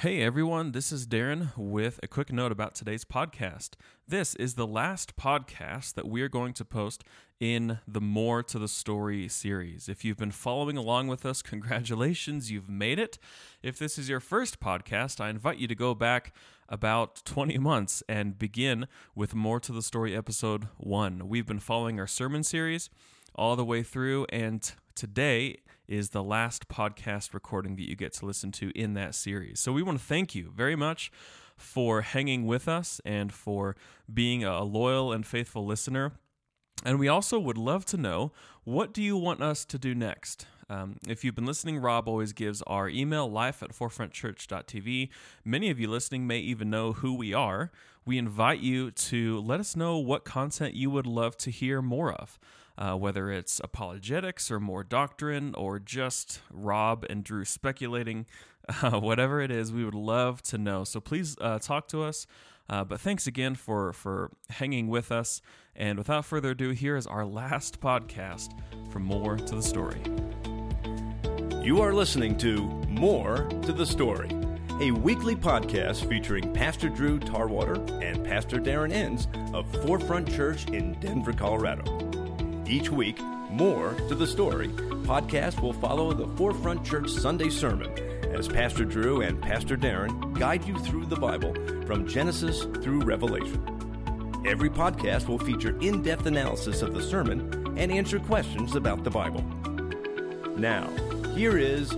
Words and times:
Hey 0.00 0.22
everyone, 0.22 0.72
this 0.72 0.92
is 0.92 1.06
Darren 1.06 1.50
with 1.58 2.00
a 2.02 2.08
quick 2.08 2.32
note 2.32 2.52
about 2.52 2.74
today's 2.74 3.04
podcast. 3.04 3.72
This 4.08 4.34
is 4.36 4.54
the 4.54 4.66
last 4.66 5.14
podcast 5.14 5.92
that 5.92 6.08
we 6.08 6.22
are 6.22 6.28
going 6.30 6.54
to 6.54 6.64
post 6.64 7.04
in 7.38 7.80
the 7.86 8.00
More 8.00 8.42
to 8.44 8.58
the 8.58 8.66
Story 8.66 9.28
series. 9.28 9.90
If 9.90 10.02
you've 10.02 10.16
been 10.16 10.30
following 10.30 10.78
along 10.78 11.08
with 11.08 11.26
us, 11.26 11.42
congratulations, 11.42 12.50
you've 12.50 12.70
made 12.70 12.98
it. 12.98 13.18
If 13.62 13.78
this 13.78 13.98
is 13.98 14.08
your 14.08 14.20
first 14.20 14.58
podcast, 14.58 15.20
I 15.20 15.28
invite 15.28 15.58
you 15.58 15.68
to 15.68 15.74
go 15.74 15.94
back 15.94 16.34
about 16.66 17.20
20 17.26 17.58
months 17.58 18.02
and 18.08 18.38
begin 18.38 18.88
with 19.14 19.34
More 19.34 19.60
to 19.60 19.70
the 19.70 19.82
Story 19.82 20.16
episode 20.16 20.68
1. 20.78 21.28
We've 21.28 21.44
been 21.44 21.58
following 21.58 22.00
our 22.00 22.06
sermon 22.06 22.42
series 22.42 22.88
all 23.34 23.54
the 23.54 23.66
way 23.66 23.82
through, 23.82 24.24
and 24.30 24.72
today 25.00 25.56
is 25.88 26.10
the 26.10 26.22
last 26.22 26.68
podcast 26.68 27.32
recording 27.32 27.74
that 27.74 27.88
you 27.88 27.96
get 27.96 28.12
to 28.12 28.26
listen 28.26 28.52
to 28.52 28.70
in 28.78 28.92
that 28.92 29.14
series. 29.14 29.58
So 29.58 29.72
we 29.72 29.82
want 29.82 29.98
to 29.98 30.04
thank 30.04 30.34
you 30.34 30.52
very 30.54 30.76
much 30.76 31.10
for 31.56 32.02
hanging 32.02 32.44
with 32.44 32.68
us 32.68 33.00
and 33.02 33.32
for 33.32 33.76
being 34.12 34.44
a 34.44 34.62
loyal 34.62 35.10
and 35.10 35.26
faithful 35.26 35.64
listener. 35.64 36.12
And 36.84 36.98
we 36.98 37.08
also 37.08 37.38
would 37.38 37.56
love 37.56 37.86
to 37.86 37.96
know 37.96 38.32
what 38.64 38.92
do 38.92 39.02
you 39.02 39.16
want 39.16 39.40
us 39.40 39.64
to 39.64 39.78
do 39.78 39.94
next? 39.94 40.46
Um, 40.68 40.96
if 41.08 41.24
you've 41.24 41.34
been 41.34 41.46
listening, 41.46 41.78
Rob 41.78 42.06
always 42.06 42.34
gives 42.34 42.60
our 42.66 42.86
email 42.86 43.26
life 43.26 43.62
at 43.62 43.70
forefrontchurch.tv. 43.70 45.08
Many 45.46 45.70
of 45.70 45.80
you 45.80 45.88
listening 45.88 46.26
may 46.26 46.40
even 46.40 46.68
know 46.68 46.92
who 46.92 47.14
we 47.14 47.32
are. 47.32 47.72
We 48.04 48.18
invite 48.18 48.60
you 48.60 48.90
to 48.90 49.40
let 49.40 49.60
us 49.60 49.74
know 49.74 49.96
what 49.96 50.26
content 50.26 50.74
you 50.74 50.90
would 50.90 51.06
love 51.06 51.38
to 51.38 51.50
hear 51.50 51.80
more 51.80 52.12
of 52.12 52.38
uh, 52.80 52.94
whether 52.94 53.30
it's 53.30 53.60
apologetics 53.62 54.50
or 54.50 54.58
more 54.58 54.82
doctrine 54.82 55.54
or 55.54 55.78
just 55.78 56.40
Rob 56.50 57.04
and 57.10 57.22
Drew 57.22 57.44
speculating, 57.44 58.26
uh, 58.82 58.98
whatever 58.98 59.40
it 59.40 59.50
is, 59.50 59.72
we 59.72 59.84
would 59.84 59.94
love 59.94 60.42
to 60.44 60.58
know. 60.58 60.84
So 60.84 60.98
please 60.98 61.36
uh, 61.40 61.58
talk 61.58 61.86
to 61.88 62.02
us. 62.02 62.26
Uh, 62.68 62.84
but 62.84 63.00
thanks 63.00 63.26
again 63.26 63.56
for 63.56 63.92
for 63.92 64.30
hanging 64.48 64.88
with 64.88 65.10
us. 65.10 65.42
And 65.74 65.98
without 65.98 66.24
further 66.24 66.50
ado, 66.50 66.70
here 66.70 66.96
is 66.96 67.06
our 67.06 67.26
last 67.26 67.80
podcast 67.80 68.52
from 68.92 69.02
More 69.02 69.36
to 69.36 69.54
the 69.56 69.62
Story. 69.62 70.00
You 71.62 71.82
are 71.82 71.92
listening 71.92 72.38
to 72.38 72.62
More 72.88 73.48
to 73.62 73.72
the 73.72 73.84
Story, 73.84 74.30
a 74.80 74.92
weekly 74.92 75.34
podcast 75.34 76.08
featuring 76.08 76.52
Pastor 76.52 76.88
Drew 76.88 77.18
Tarwater 77.18 77.74
and 78.02 78.24
Pastor 78.24 78.58
Darren 78.58 78.92
Enns 78.92 79.26
of 79.52 79.70
Forefront 79.84 80.32
Church 80.32 80.66
in 80.68 80.98
Denver, 81.00 81.32
Colorado. 81.32 82.09
Each 82.70 82.88
week, 82.88 83.20
more 83.50 83.94
to 84.06 84.14
the 84.14 84.28
story, 84.28 84.68
podcast 84.68 85.60
will 85.60 85.72
follow 85.72 86.12
the 86.12 86.28
Forefront 86.36 86.84
Church 86.86 87.10
Sunday 87.10 87.50
sermon 87.50 87.90
as 88.32 88.46
Pastor 88.46 88.84
Drew 88.84 89.22
and 89.22 89.42
Pastor 89.42 89.76
Darren 89.76 90.38
guide 90.38 90.64
you 90.64 90.78
through 90.78 91.06
the 91.06 91.16
Bible 91.16 91.52
from 91.84 92.06
Genesis 92.06 92.66
through 92.80 93.00
Revelation. 93.00 93.60
Every 94.46 94.70
podcast 94.70 95.26
will 95.26 95.40
feature 95.40 95.76
in 95.80 96.00
depth 96.00 96.26
analysis 96.26 96.80
of 96.82 96.94
the 96.94 97.02
sermon 97.02 97.76
and 97.76 97.90
answer 97.90 98.20
questions 98.20 98.76
about 98.76 99.02
the 99.02 99.10
Bible. 99.10 99.42
Now, 100.56 100.88
here 101.34 101.58
is 101.58 101.96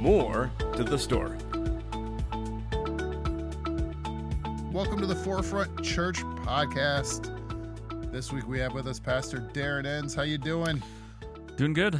more 0.00 0.50
to 0.76 0.84
the 0.84 0.98
story. 0.98 1.38
Welcome 4.70 5.00
to 5.00 5.06
the 5.06 5.18
Forefront 5.24 5.82
Church 5.82 6.20
podcast. 6.44 7.29
This 8.20 8.32
week 8.32 8.46
we 8.46 8.58
have 8.58 8.74
with 8.74 8.86
us 8.86 9.00
Pastor 9.00 9.38
Darren 9.54 9.86
Enns. 9.86 10.14
How 10.14 10.24
you 10.24 10.36
doing? 10.36 10.82
Doing 11.56 11.72
good. 11.72 11.98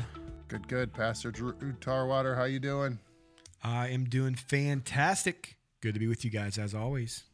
Good, 0.49 0.69
good. 0.69 0.93
Pastor 0.93 1.31
Drew 1.31 1.55
Tarwater, 1.81 2.37
how 2.37 2.45
you 2.45 2.61
doing? 2.61 2.99
I 3.65 3.89
am 3.89 4.05
doing 4.05 4.35
fantastic. 4.35 5.57
Good 5.81 5.95
to 5.95 5.99
be 5.99 6.09
with 6.09 6.23
you 6.23 6.31
guys 6.31 6.59
as 6.59 6.75
always. 6.75 7.25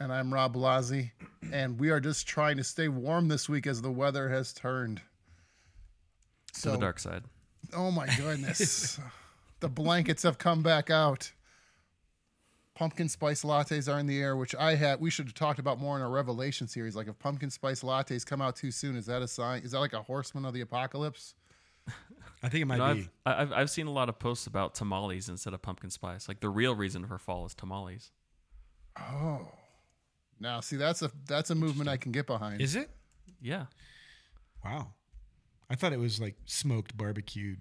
And 0.00 0.10
I'm 0.10 0.32
Rob 0.32 0.56
Blasi, 0.56 1.10
and 1.52 1.78
we 1.78 1.90
are 1.90 2.00
just 2.00 2.26
trying 2.26 2.56
to 2.56 2.64
stay 2.64 2.88
warm 2.88 3.28
this 3.28 3.50
week 3.50 3.66
as 3.66 3.82
the 3.82 3.92
weather 3.92 4.30
has 4.30 4.54
turned. 4.54 5.02
To 6.62 6.70
the 6.70 6.78
dark 6.78 7.00
side. 7.00 7.24
Oh 7.76 7.90
my 7.90 8.06
goodness. 8.16 8.98
the 9.60 9.68
blankets 9.68 10.22
have 10.22 10.38
come 10.38 10.62
back 10.62 10.88
out 10.88 11.32
pumpkin 12.82 13.08
spice 13.08 13.44
lattes 13.44 13.92
are 13.92 14.00
in 14.00 14.06
the 14.08 14.20
air, 14.20 14.36
which 14.36 14.56
I 14.56 14.74
had. 14.74 15.00
We 15.00 15.08
should 15.08 15.26
have 15.26 15.34
talked 15.34 15.60
about 15.60 15.78
more 15.78 15.94
in 15.94 16.02
our 16.02 16.10
Revelation 16.10 16.66
series. 16.66 16.96
Like 16.96 17.06
if 17.06 17.16
pumpkin 17.16 17.48
spice 17.48 17.82
lattes 17.82 18.26
come 18.26 18.42
out 18.42 18.56
too 18.56 18.72
soon, 18.72 18.96
is 18.96 19.06
that 19.06 19.22
a 19.22 19.28
sign? 19.28 19.62
Is 19.62 19.70
that 19.70 19.78
like 19.78 19.92
a 19.92 20.02
horseman 20.02 20.44
of 20.44 20.52
the 20.52 20.62
apocalypse? 20.62 21.36
I 22.42 22.48
think 22.48 22.62
it 22.62 22.64
might 22.64 22.78
you 22.78 22.82
know, 22.82 22.94
be. 22.94 23.08
I've, 23.24 23.38
I've, 23.38 23.52
I've 23.52 23.70
seen 23.70 23.86
a 23.86 23.92
lot 23.92 24.08
of 24.08 24.18
posts 24.18 24.48
about 24.48 24.74
tamales 24.74 25.28
instead 25.28 25.54
of 25.54 25.62
pumpkin 25.62 25.90
spice. 25.90 26.26
Like 26.26 26.40
the 26.40 26.48
real 26.48 26.74
reason 26.74 27.06
for 27.06 27.18
fall 27.18 27.46
is 27.46 27.54
tamales. 27.54 28.10
Oh, 28.98 29.46
now 30.40 30.58
see 30.58 30.74
that's 30.74 31.02
a 31.02 31.12
that's 31.28 31.50
a 31.50 31.54
movement 31.54 31.88
I 31.88 31.98
can 31.98 32.10
get 32.10 32.26
behind. 32.26 32.60
Is 32.60 32.74
it? 32.74 32.90
Yeah. 33.40 33.66
Wow. 34.64 34.88
I 35.70 35.76
thought 35.76 35.92
it 35.92 36.00
was 36.00 36.20
like 36.20 36.34
smoked 36.46 36.96
barbecued. 36.96 37.60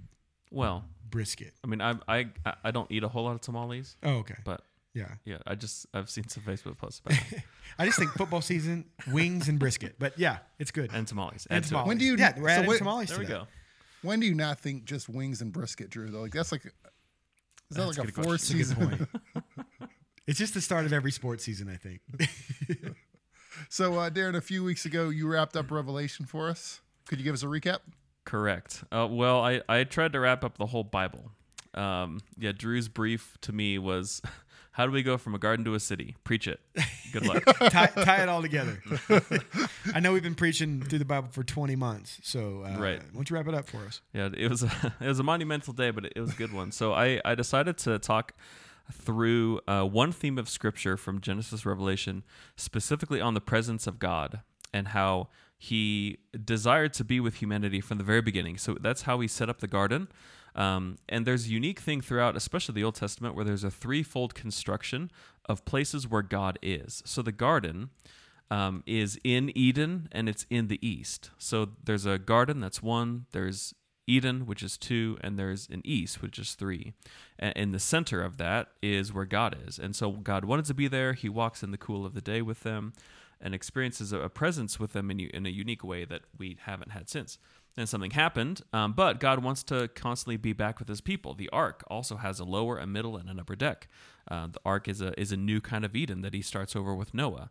Well, 0.50 0.84
brisket. 1.08 1.54
I 1.64 1.68
mean, 1.68 1.80
I 1.80 1.96
I 2.08 2.26
I 2.64 2.72
don't 2.72 2.92
eat 2.92 3.04
a 3.04 3.08
whole 3.08 3.26
lot 3.26 3.36
of 3.36 3.42
tamales. 3.42 3.98
Oh, 4.02 4.16
okay. 4.16 4.38
But 4.44 4.64
yeah. 4.94 5.08
Yeah. 5.26 5.38
I 5.48 5.56
just 5.56 5.86
I've 5.94 6.10
seen 6.10 6.28
some 6.28 6.44
Facebook 6.44 6.78
posts 6.78 7.02
about 7.06 7.18
it. 7.32 7.42
I 7.80 7.86
just 7.86 7.98
think 8.00 8.12
football 8.12 8.42
season, 8.42 8.86
wings 9.12 9.48
and 9.48 9.58
brisket. 9.60 9.96
But 10.00 10.18
yeah, 10.20 10.38
it's 10.60 10.72
good. 10.72 10.92
And 10.94 11.08
tamales. 11.08 11.48
And, 11.50 11.58
And 11.58 11.66
tamales. 11.66 11.88
When 11.88 11.98
do 11.98 12.06
you- 12.06 12.16
Yeah, 12.18 12.34
we're 12.38 12.48
so 12.50 12.54
adding 12.56 12.70
wait- 12.70 12.78
tamales. 12.80 13.08
There 13.10 13.18
to 13.18 13.24
we 13.24 13.28
go. 13.28 13.48
when 14.02 14.20
do 14.20 14.26
you 14.26 14.36
not 14.36 14.60
think 14.60 14.86
just 14.86 15.08
wings 15.10 15.42
and 15.42 15.52
brisket, 15.54 15.90
Drew? 15.90 16.10
Though, 16.12 16.22
like 16.22 16.34
that's 16.34 16.52
like 16.52 16.66
is 16.66 16.72
that 17.78 17.86
That's 17.86 17.98
like 17.98 18.08
a 18.08 18.10
a 18.10 18.14
four 18.14 18.24
question. 18.26 18.58
That's 18.58 18.72
a 18.72 18.76
good 18.76 18.88
season? 18.88 19.10
point. 19.34 19.90
it's 20.28 20.38
just 20.40 20.54
the 20.54 20.62
start 20.62 20.86
of 20.86 20.92
every 20.94 21.12
sports 21.12 21.44
season, 21.46 21.70
I 21.70 21.78
think. 21.78 22.02
So, 23.70 24.00
uh, 24.00 24.10
Darren, 24.10 24.36
a 24.36 24.42
few 24.42 24.64
weeks 24.64 24.86
ago, 24.86 25.10
you 25.10 25.28
wrapped 25.28 25.56
up 25.56 25.72
Revelation 25.72 26.26
for 26.26 26.50
us. 26.50 26.82
Could 27.08 27.20
you 27.20 27.24
give 27.26 27.34
us 27.34 27.44
a 27.44 27.48
recap? 27.48 27.80
Correct. 28.26 28.84
Uh, 28.92 29.08
well, 29.10 29.42
I, 29.44 29.62
I 29.70 29.84
tried 29.84 30.14
to 30.14 30.20
wrap 30.20 30.44
up 30.44 30.58
the 30.58 30.66
whole 30.66 30.84
Bible. 30.84 31.32
Um, 31.74 32.22
yeah, 32.38 32.54
Drew's 32.54 32.88
brief 32.88 33.38
to 33.42 33.52
me 33.54 33.78
was 33.78 34.22
how 34.72 34.86
do 34.86 34.92
we 34.92 35.04
go 35.04 35.18
from 35.18 35.36
a 35.36 35.38
garden 35.40 35.66
to 35.66 35.74
a 35.74 35.80
city? 35.80 36.16
Preach 36.24 36.48
it. 36.48 36.60
Good 37.12 37.26
luck. 37.26 37.44
tie, 37.70 37.88
tie 37.88 38.24
it 38.24 38.30
all 38.30 38.42
together. 38.42 38.82
I 39.94 40.00
know 40.00 40.14
we've 40.14 40.24
been 40.24 40.36
preaching 40.36 40.82
through 40.82 41.00
the 41.00 41.06
Bible 41.06 41.28
for 41.32 41.44
20 41.44 41.76
months. 41.76 42.20
So, 42.24 42.64
uh, 42.66 42.80
Right. 42.80 43.00
why 43.00 43.10
don't 43.14 43.30
you 43.30 43.36
wrap 43.36 43.48
it 43.48 43.54
up 43.54 43.68
for 43.68 43.80
us? 43.80 44.02
yeah, 44.14 44.30
it 44.36 44.50
was 44.50 44.64
a, 44.64 44.94
it 45.02 45.08
was 45.08 45.20
a 45.20 45.24
monumental 45.24 45.74
day, 45.74 45.92
but 45.92 46.06
it, 46.06 46.14
it 46.16 46.22
was 46.22 46.32
a 46.32 46.36
good 46.36 46.54
one. 46.54 46.72
So 46.72 46.94
I, 46.94 47.20
I 47.26 47.36
decided 47.36 47.78
to 47.80 48.00
talk 48.00 48.34
through 48.92 49.60
uh, 49.68 49.84
one 49.84 50.12
theme 50.12 50.38
of 50.38 50.50
Scripture 50.50 50.98
from 50.98 51.22
Genesis 51.22 51.66
Revelation, 51.66 52.24
specifically 52.56 53.22
on 53.22 53.34
the 53.34 53.42
presence 53.42 53.88
of 53.88 54.00
God 54.00 54.42
and 54.74 54.90
how 54.90 55.28
He 55.58 56.20
desired 56.44 56.94
to 56.94 57.04
be 57.04 57.20
with 57.20 57.36
humanity 57.36 57.82
from 57.82 57.98
the 57.98 58.04
very 58.04 58.22
beginning. 58.22 58.58
So 58.58 58.78
that's 58.80 59.04
how 59.04 59.20
He 59.20 59.28
set 59.28 59.50
up 59.50 59.60
the 59.60 59.68
garden. 59.68 60.08
Um, 60.56 60.98
and 61.08 61.26
there's 61.26 61.48
a 61.48 61.50
unique 61.50 61.80
thing 61.80 62.02
throughout, 62.02 62.36
especially 62.36 62.76
the 62.76 62.84
Old 62.84 62.96
Testament, 62.96 63.36
where 63.36 63.46
there's 63.46 63.64
a 63.64 63.72
threefold 63.72 64.36
construction 64.36 65.12
of 65.46 65.66
places 65.66 66.08
where 66.08 66.22
God 66.22 66.60
is. 66.62 67.02
So 67.06 67.22
the 67.22 67.32
garden 67.32 67.90
um, 68.50 68.84
is 68.86 69.18
in 69.24 69.56
Eden 69.58 70.10
and 70.12 70.28
it's 70.28 70.46
in 70.50 70.68
the 70.68 70.86
east. 70.86 71.32
So 71.38 71.70
there's 71.84 72.06
a 72.06 72.18
garden 72.18 72.60
that's 72.60 72.84
one, 72.84 73.26
there's 73.32 73.74
Eden, 74.08 74.46
which 74.46 74.62
is 74.62 74.78
two, 74.78 75.18
and 75.22 75.40
there's 75.40 75.70
an 75.70 75.82
east, 75.86 76.22
which 76.22 76.38
is 76.38 76.54
three. 76.56 76.94
And 77.40 77.54
in 77.56 77.72
the 77.72 77.80
center 77.80 78.22
of 78.22 78.38
that 78.38 78.68
is 78.82 79.14
where 79.14 79.26
God 79.26 79.56
is. 79.68 79.80
And 79.80 79.96
so 79.96 80.12
God 80.12 80.44
wanted 80.44 80.66
to 80.66 80.74
be 80.74 80.88
there. 80.88 81.14
He 81.14 81.30
walks 81.30 81.64
in 81.64 81.72
the 81.72 81.78
cool 81.78 82.06
of 82.06 82.14
the 82.14 82.22
day 82.22 82.42
with 82.42 82.62
them 82.62 82.94
and 83.40 83.56
experiences 83.56 84.12
a, 84.12 84.30
presence 84.30 84.80
with 84.80 84.94
them 84.94 85.10
in, 85.10 85.20
in 85.20 85.46
a 85.46 85.50
unique 85.50 85.84
way 85.84 86.06
that 86.06 86.22
we 86.38 86.58
haven't 86.62 86.92
had 86.92 87.10
since. 87.10 87.38
Then 87.76 87.88
something 87.88 88.12
happened, 88.12 88.62
um, 88.74 88.94
but 88.94 89.20
God 89.20 89.44
wants 89.44 89.64
to 89.64 89.88
constantly 89.90 90.36
be 90.36 90.52
back 90.52 90.80
with 90.80 90.90
His 90.90 91.00
people. 91.00 91.34
The 91.34 91.50
ark 91.50 91.84
also 91.88 92.18
has 92.18 92.40
a 92.40 92.44
lower, 92.44 92.78
a 92.78 92.86
middle, 92.86 93.16
and 93.16 93.30
an 93.30 93.40
upper 93.40 93.56
deck. 93.56 93.88
Uh, 94.30 94.48
the 94.48 94.60
ark 94.66 94.88
is 94.88 95.00
a 95.02 95.20
is 95.20 95.32
a 95.32 95.38
new 95.38 95.62
kind 95.62 95.86
of 95.86 95.96
Eden 95.96 96.22
that 96.22 96.34
He 96.34 96.42
starts 96.42 96.76
over 96.76 96.94
with 96.94 97.14
Noah, 97.14 97.50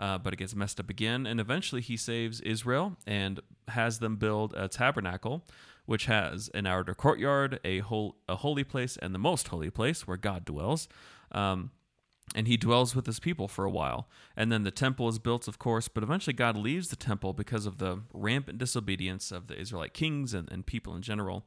uh, 0.00 0.16
but 0.18 0.32
it 0.32 0.36
gets 0.36 0.54
messed 0.54 0.80
up 0.80 0.88
again, 0.88 1.26
and 1.26 1.38
eventually 1.38 1.82
He 1.82 1.98
saves 1.98 2.40
Israel 2.40 2.96
and 3.06 3.40
has 3.68 3.98
them 3.98 4.16
build 4.16 4.54
a 4.56 4.68
tabernacle, 4.68 5.44
which 5.84 6.06
has 6.06 6.48
an 6.54 6.66
outer 6.66 6.94
courtyard, 6.94 7.60
a 7.62 7.80
whole 7.80 8.16
a 8.26 8.36
holy 8.36 8.64
place, 8.64 8.96
and 8.96 9.14
the 9.14 9.18
most 9.18 9.48
holy 9.48 9.70
place 9.70 10.06
where 10.06 10.16
God 10.16 10.46
dwells. 10.46 10.88
Um, 11.30 11.72
and 12.34 12.46
he 12.46 12.56
dwells 12.56 12.94
with 12.94 13.06
his 13.06 13.20
people 13.20 13.48
for 13.48 13.64
a 13.64 13.70
while. 13.70 14.08
And 14.36 14.52
then 14.52 14.62
the 14.62 14.70
temple 14.70 15.08
is 15.08 15.18
built, 15.18 15.48
of 15.48 15.58
course, 15.58 15.88
but 15.88 16.02
eventually 16.02 16.34
God 16.34 16.56
leaves 16.56 16.88
the 16.88 16.96
temple 16.96 17.32
because 17.32 17.66
of 17.66 17.78
the 17.78 18.02
rampant 18.12 18.58
disobedience 18.58 19.32
of 19.32 19.46
the 19.46 19.58
Israelite 19.58 19.94
kings 19.94 20.34
and, 20.34 20.50
and 20.50 20.66
people 20.66 20.94
in 20.94 21.02
general. 21.02 21.44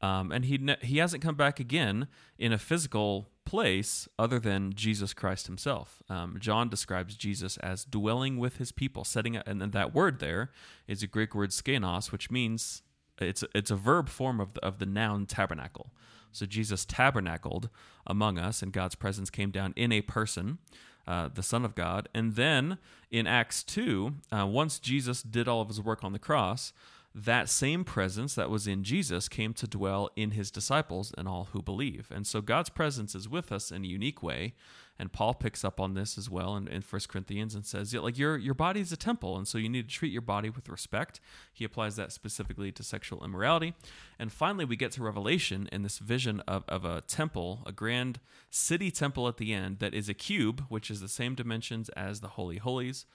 Um, 0.00 0.32
and 0.32 0.44
he 0.44 0.58
ne- 0.58 0.76
he 0.82 0.98
hasn't 0.98 1.22
come 1.22 1.34
back 1.34 1.60
again 1.60 2.08
in 2.38 2.52
a 2.52 2.58
physical 2.58 3.30
place 3.44 4.08
other 4.18 4.38
than 4.38 4.74
Jesus 4.74 5.14
Christ 5.14 5.46
himself. 5.46 6.02
Um, 6.10 6.36
John 6.38 6.68
describes 6.68 7.16
Jesus 7.16 7.56
as 7.58 7.84
dwelling 7.84 8.38
with 8.38 8.56
his 8.56 8.72
people, 8.72 9.04
setting 9.04 9.36
up, 9.36 9.46
and 9.46 9.62
then 9.62 9.70
that 9.70 9.94
word 9.94 10.18
there 10.18 10.50
is 10.86 11.02
a 11.02 11.06
Greek 11.06 11.34
word 11.34 11.50
skenos, 11.50 12.12
which 12.12 12.30
means 12.30 12.82
it's 13.18 13.44
it's 13.54 13.70
a 13.70 13.76
verb 13.76 14.08
form 14.08 14.40
of 14.40 14.54
the, 14.54 14.64
of 14.64 14.78
the 14.78 14.86
noun 14.86 15.26
tabernacle. 15.26 15.90
So 16.34 16.46
Jesus 16.46 16.84
tabernacled 16.84 17.68
among 18.06 18.38
us, 18.38 18.62
and 18.62 18.72
God's 18.72 18.94
presence 18.94 19.30
came 19.30 19.50
down 19.50 19.72
in 19.76 19.92
a 19.92 20.02
person, 20.02 20.58
uh, 21.06 21.28
the 21.32 21.42
Son 21.42 21.64
of 21.64 21.74
God. 21.74 22.08
And 22.14 22.34
then 22.34 22.78
in 23.10 23.26
Acts 23.26 23.62
2, 23.62 24.14
uh, 24.32 24.46
once 24.46 24.78
Jesus 24.78 25.22
did 25.22 25.48
all 25.48 25.60
of 25.60 25.68
his 25.68 25.80
work 25.80 26.02
on 26.02 26.12
the 26.12 26.18
cross, 26.18 26.72
that 27.14 27.48
same 27.48 27.84
presence 27.84 28.34
that 28.34 28.50
was 28.50 28.66
in 28.66 28.82
Jesus 28.82 29.28
came 29.28 29.54
to 29.54 29.68
dwell 29.68 30.10
in 30.16 30.32
his 30.32 30.50
disciples 30.50 31.12
and 31.16 31.28
all 31.28 31.48
who 31.52 31.62
believe. 31.62 32.10
And 32.12 32.26
so 32.26 32.40
God's 32.40 32.70
presence 32.70 33.14
is 33.14 33.28
with 33.28 33.52
us 33.52 33.70
in 33.70 33.84
a 33.84 33.88
unique 33.88 34.22
way. 34.22 34.54
And 34.98 35.12
Paul 35.12 35.34
picks 35.34 35.64
up 35.64 35.80
on 35.80 35.94
this 35.94 36.16
as 36.16 36.30
well 36.30 36.56
in, 36.56 36.68
in 36.68 36.82
1 36.82 37.02
Corinthians 37.08 37.54
and 37.54 37.66
says, 37.66 37.92
yeah, 37.92 38.00
like 38.00 38.16
your 38.16 38.36
your 38.36 38.54
body 38.54 38.80
is 38.80 38.92
a 38.92 38.96
temple, 38.96 39.36
and 39.36 39.46
so 39.46 39.58
you 39.58 39.68
need 39.68 39.88
to 39.88 39.94
treat 39.94 40.12
your 40.12 40.22
body 40.22 40.50
with 40.50 40.68
respect. 40.68 41.20
He 41.52 41.64
applies 41.64 41.96
that 41.96 42.12
specifically 42.12 42.70
to 42.72 42.82
sexual 42.82 43.24
immorality. 43.24 43.74
And 44.18 44.32
finally, 44.32 44.64
we 44.64 44.76
get 44.76 44.92
to 44.92 45.02
Revelation 45.02 45.68
and 45.72 45.84
this 45.84 45.98
vision 45.98 46.40
of, 46.46 46.64
of 46.68 46.84
a 46.84 47.00
temple, 47.00 47.62
a 47.66 47.72
grand 47.72 48.20
city 48.50 48.90
temple 48.90 49.26
at 49.26 49.38
the 49.38 49.52
end 49.52 49.80
that 49.80 49.94
is 49.94 50.08
a 50.08 50.14
cube, 50.14 50.64
which 50.68 50.90
is 50.90 51.00
the 51.00 51.08
same 51.08 51.34
dimensions 51.34 51.88
as 51.90 52.20
the 52.20 52.28
Holy 52.28 52.58
Holies. 52.58 53.06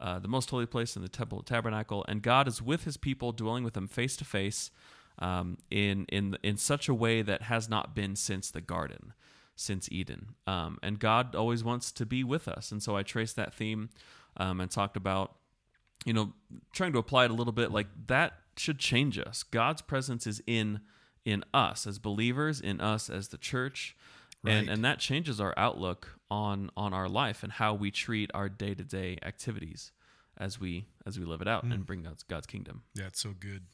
Uh, 0.00 0.18
the 0.18 0.28
most 0.28 0.48
holy 0.48 0.64
place 0.64 0.96
in 0.96 1.02
the 1.02 1.08
temple 1.10 1.42
tabernacle, 1.42 2.06
and 2.08 2.22
God 2.22 2.48
is 2.48 2.62
with 2.62 2.84
His 2.84 2.96
people, 2.96 3.32
dwelling 3.32 3.62
with 3.62 3.74
them 3.74 3.86
face 3.86 4.16
to 4.16 4.24
face, 4.24 4.70
um, 5.18 5.58
in 5.70 6.06
in 6.06 6.38
in 6.42 6.56
such 6.56 6.88
a 6.88 6.94
way 6.94 7.20
that 7.20 7.42
has 7.42 7.68
not 7.68 7.94
been 7.94 8.16
since 8.16 8.50
the 8.50 8.62
garden, 8.62 9.12
since 9.60 9.88
Eden. 9.92 10.34
Um, 10.46 10.78
and 10.82 10.98
God 10.98 11.34
always 11.34 11.62
wants 11.62 11.92
to 11.92 12.06
be 12.06 12.24
with 12.24 12.48
us, 12.48 12.72
and 12.72 12.82
so 12.82 12.96
I 12.96 13.02
traced 13.02 13.36
that 13.36 13.54
theme 13.54 13.90
um, 14.36 14.60
and 14.60 14.70
talked 14.70 14.96
about, 14.96 15.36
you 16.04 16.12
know, 16.12 16.32
trying 16.72 16.92
to 16.92 16.98
apply 16.98 17.26
it 17.26 17.30
a 17.30 17.34
little 17.34 17.52
bit. 17.52 17.70
Like 17.70 17.88
that 18.06 18.34
should 18.56 18.78
change 18.78 19.18
us. 19.18 19.42
God's 19.42 19.82
presence 19.82 20.26
is 20.26 20.42
in 20.46 20.80
in 21.24 21.44
us 21.52 21.86
as 21.86 21.98
believers, 21.98 22.60
in 22.60 22.80
us 22.80 23.10
as 23.10 23.28
the 23.28 23.38
church. 23.38 23.94
And, 24.42 24.68
Right. 24.68 24.74
and 24.74 24.82
that 24.86 24.98
changes 24.98 25.38
our 25.38 25.52
outlook 25.58 26.18
on 26.30 26.70
on 26.74 26.94
our 26.94 27.10
life 27.10 27.42
and 27.42 27.52
how 27.52 27.74
we 27.74 27.90
treat 27.90 28.30
our 28.32 28.48
day 28.48 28.74
to 28.74 28.84
day 28.84 29.18
activities 29.22 29.92
as 30.38 30.58
we 30.58 30.86
as 31.04 31.18
we 31.18 31.26
live 31.26 31.42
it 31.42 31.48
out 31.48 31.62
and 31.64 31.84
bring 31.84 32.02
God's 32.02 32.22
God's 32.22 32.46
kingdom. 32.46 32.82
That's 32.94 33.20
so 33.20 33.34
good. 33.38 33.66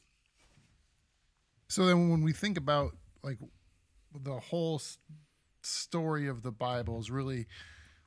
So 1.69 1.85
then, 1.85 2.09
when 2.09 2.21
we 2.21 2.33
think 2.33 2.57
about 2.57 2.97
like 3.23 3.39
the 4.13 4.39
whole 4.39 4.81
story 5.67 6.27
of 6.27 6.41
the 6.41 6.51
Bible 6.51 6.99
is 6.99 7.11
really, 7.11 7.47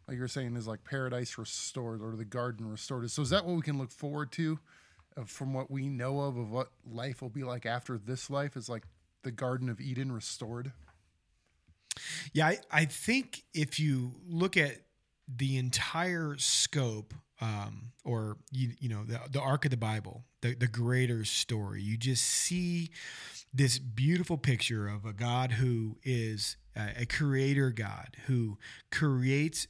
like 0.09 0.17
you're 0.17 0.29
saying, 0.29 0.57
is 0.57 0.67
like 0.67 0.85
paradise 0.85 1.39
restored 1.39 2.03
or 2.03 2.17
the 2.17 2.25
garden 2.25 2.69
restored. 2.69 3.11
So 3.11 3.23
is 3.23 3.31
that 3.31 3.45
what 3.45 3.57
we 3.57 3.63
can 3.63 3.79
look 3.79 3.93
forward 3.93 4.33
to, 4.33 4.59
from 5.27 5.53
what 5.53 5.71
we 5.71 5.89
know 5.89 6.21
of 6.21 6.37
of 6.37 6.51
what 6.51 6.71
life 6.85 7.21
will 7.21 7.31
be 7.31 7.45
like 7.45 7.67
after 7.67 7.99
this 7.99 8.31
life? 8.31 8.57
Is 8.57 8.69
like 8.69 8.85
the 9.23 9.31
Garden 9.31 9.69
of 9.69 9.81
Eden 9.81 10.13
restored? 10.13 10.73
Yeah, 12.33 12.47
I, 12.47 12.59
I 12.71 12.85
think 12.85 13.43
if 13.53 13.79
you 13.79 14.13
look 14.27 14.57
at 14.57 14.77
the 15.29 15.59
entire 15.59 16.37
scope, 16.39 17.13
um, 17.41 17.93
or 18.05 18.37
you, 18.51 18.73
you 18.81 18.89
know, 18.89 19.05
the, 19.05 19.21
the 19.31 19.41
arc 19.41 19.65
of 19.65 19.71
the 19.71 19.77
Bible, 19.77 20.25
the, 20.41 20.55
the 20.55 20.67
greater 20.67 21.25
story, 21.25 21.83
you 21.83 21.97
just 21.97 22.25
see 22.25 22.91
this 23.53 23.79
beautiful 23.79 24.39
picture 24.39 24.89
of 24.89 25.05
a 25.05 25.13
God 25.13 25.53
who 25.53 25.99
is 26.05 26.57
a, 26.77 27.03
a 27.03 27.07
creator 27.07 27.71
God 27.71 28.17
who 28.27 28.59
creates 28.91 29.67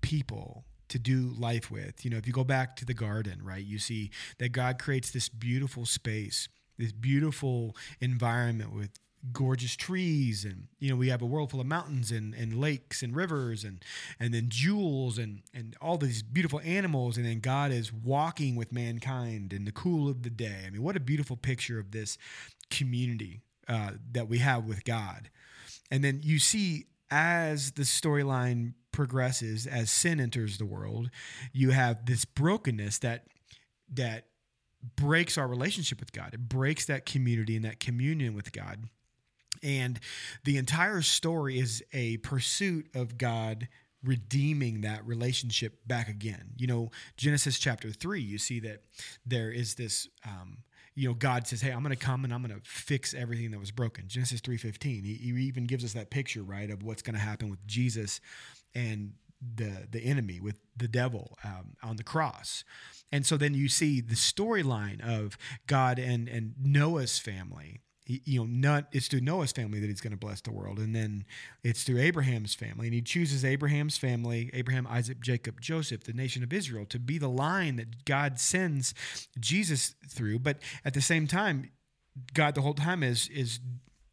people 0.00 0.64
to 0.88 0.98
do 0.98 1.32
life 1.36 1.70
with. 1.70 2.04
You 2.04 2.10
know, 2.10 2.18
if 2.18 2.26
you 2.26 2.32
go 2.32 2.44
back 2.44 2.76
to 2.76 2.84
the 2.84 2.94
garden, 2.94 3.40
right, 3.42 3.64
you 3.64 3.78
see 3.78 4.10
that 4.38 4.50
God 4.50 4.78
creates 4.78 5.10
this 5.10 5.28
beautiful 5.28 5.86
space, 5.86 6.48
this 6.78 6.92
beautiful 6.92 7.74
environment 8.00 8.74
with 8.74 8.90
gorgeous 9.32 9.74
trees 9.74 10.44
and 10.44 10.66
you 10.78 10.90
know 10.90 10.96
we 10.96 11.08
have 11.08 11.22
a 11.22 11.26
world 11.26 11.50
full 11.50 11.60
of 11.60 11.66
mountains 11.66 12.10
and, 12.10 12.34
and 12.34 12.60
lakes 12.60 13.02
and 13.02 13.16
rivers 13.16 13.64
and 13.64 13.82
and 14.20 14.34
then 14.34 14.46
jewels 14.48 15.16
and 15.16 15.42
and 15.54 15.76
all 15.80 15.96
these 15.96 16.22
beautiful 16.22 16.60
animals 16.62 17.16
and 17.16 17.24
then 17.24 17.40
god 17.40 17.72
is 17.72 17.92
walking 17.92 18.54
with 18.54 18.70
mankind 18.70 19.52
in 19.52 19.64
the 19.64 19.72
cool 19.72 20.10
of 20.10 20.22
the 20.22 20.30
day 20.30 20.64
i 20.66 20.70
mean 20.70 20.82
what 20.82 20.96
a 20.96 21.00
beautiful 21.00 21.36
picture 21.36 21.78
of 21.78 21.92
this 21.92 22.18
community 22.70 23.40
uh, 23.68 23.92
that 24.12 24.28
we 24.28 24.38
have 24.38 24.66
with 24.66 24.84
god 24.84 25.30
and 25.90 26.04
then 26.04 26.20
you 26.22 26.38
see 26.38 26.84
as 27.10 27.72
the 27.72 27.82
storyline 27.82 28.74
progresses, 28.94 29.66
as 29.66 29.90
sin 29.90 30.20
enters 30.20 30.58
the 30.58 30.64
world, 30.64 31.10
you 31.52 31.70
have 31.70 32.06
this 32.06 32.24
brokenness 32.24 32.98
that 32.98 33.26
that 33.92 34.26
breaks 34.96 35.38
our 35.38 35.46
relationship 35.46 36.00
with 36.00 36.12
God. 36.12 36.34
It 36.34 36.48
breaks 36.48 36.86
that 36.86 37.06
community 37.06 37.56
and 37.56 37.64
that 37.64 37.80
communion 37.80 38.34
with 38.34 38.52
God. 38.52 38.88
And 39.64 39.98
the 40.44 40.58
entire 40.58 41.02
story 41.02 41.58
is 41.58 41.82
a 41.92 42.18
pursuit 42.18 42.86
of 42.94 43.18
God 43.18 43.68
redeeming 44.04 44.82
that 44.82 45.04
relationship 45.06 45.78
back 45.86 46.08
again. 46.08 46.52
You 46.56 46.66
know, 46.66 46.90
Genesis 47.16 47.58
chapter 47.58 47.90
three, 47.90 48.20
you 48.20 48.38
see 48.38 48.60
that 48.60 48.82
there 49.24 49.50
is 49.50 49.74
this. 49.76 50.08
Um, 50.26 50.58
you 50.94 51.08
know, 51.08 51.14
God 51.14 51.46
says, 51.48 51.62
"Hey, 51.62 51.72
I'm 51.72 51.82
going 51.82 51.96
to 51.96 52.06
come 52.06 52.24
and 52.24 52.32
I'm 52.32 52.42
going 52.42 52.54
to 52.54 52.68
fix 52.68 53.14
everything 53.14 53.50
that 53.50 53.58
was 53.58 53.70
broken." 53.70 54.04
Genesis 54.06 54.40
three 54.40 54.58
fifteen. 54.58 55.02
He, 55.02 55.14
he 55.14 55.30
even 55.44 55.64
gives 55.64 55.84
us 55.84 55.94
that 55.94 56.10
picture, 56.10 56.42
right, 56.42 56.70
of 56.70 56.82
what's 56.82 57.02
going 57.02 57.14
to 57.14 57.20
happen 57.20 57.48
with 57.50 57.66
Jesus 57.66 58.20
and 58.74 59.14
the 59.56 59.88
the 59.90 60.00
enemy 60.04 60.40
with 60.40 60.56
the 60.76 60.88
devil 60.88 61.38
um, 61.42 61.74
on 61.82 61.96
the 61.96 62.04
cross. 62.04 62.64
And 63.10 63.26
so 63.26 63.36
then 63.36 63.54
you 63.54 63.68
see 63.68 64.00
the 64.00 64.14
storyline 64.14 65.00
of 65.00 65.36
God 65.66 65.98
and 65.98 66.28
and 66.28 66.54
Noah's 66.62 67.18
family. 67.18 67.80
You 68.06 68.40
know, 68.40 68.46
not 68.46 68.86
it's 68.92 69.08
through 69.08 69.22
Noah's 69.22 69.52
family 69.52 69.80
that 69.80 69.86
he's 69.86 70.02
going 70.02 70.10
to 70.10 70.16
bless 70.18 70.42
the 70.42 70.52
world, 70.52 70.78
and 70.78 70.94
then 70.94 71.24
it's 71.62 71.84
through 71.84 72.00
Abraham's 72.00 72.54
family, 72.54 72.86
and 72.86 72.94
he 72.94 73.00
chooses 73.00 73.44
Abraham's 73.44 73.96
family, 73.96 74.50
Abraham, 74.52 74.86
Isaac, 74.86 75.20
Jacob, 75.20 75.60
Joseph, 75.60 76.04
the 76.04 76.12
nation 76.12 76.42
of 76.42 76.52
Israel, 76.52 76.84
to 76.86 76.98
be 76.98 77.16
the 77.16 77.30
line 77.30 77.76
that 77.76 78.04
God 78.04 78.38
sends 78.38 78.92
Jesus 79.40 79.94
through. 80.08 80.40
But 80.40 80.58
at 80.84 80.92
the 80.92 81.00
same 81.00 81.26
time, 81.26 81.70
God 82.34 82.54
the 82.54 82.60
whole 82.60 82.74
time 82.74 83.02
is 83.02 83.28
is 83.28 83.60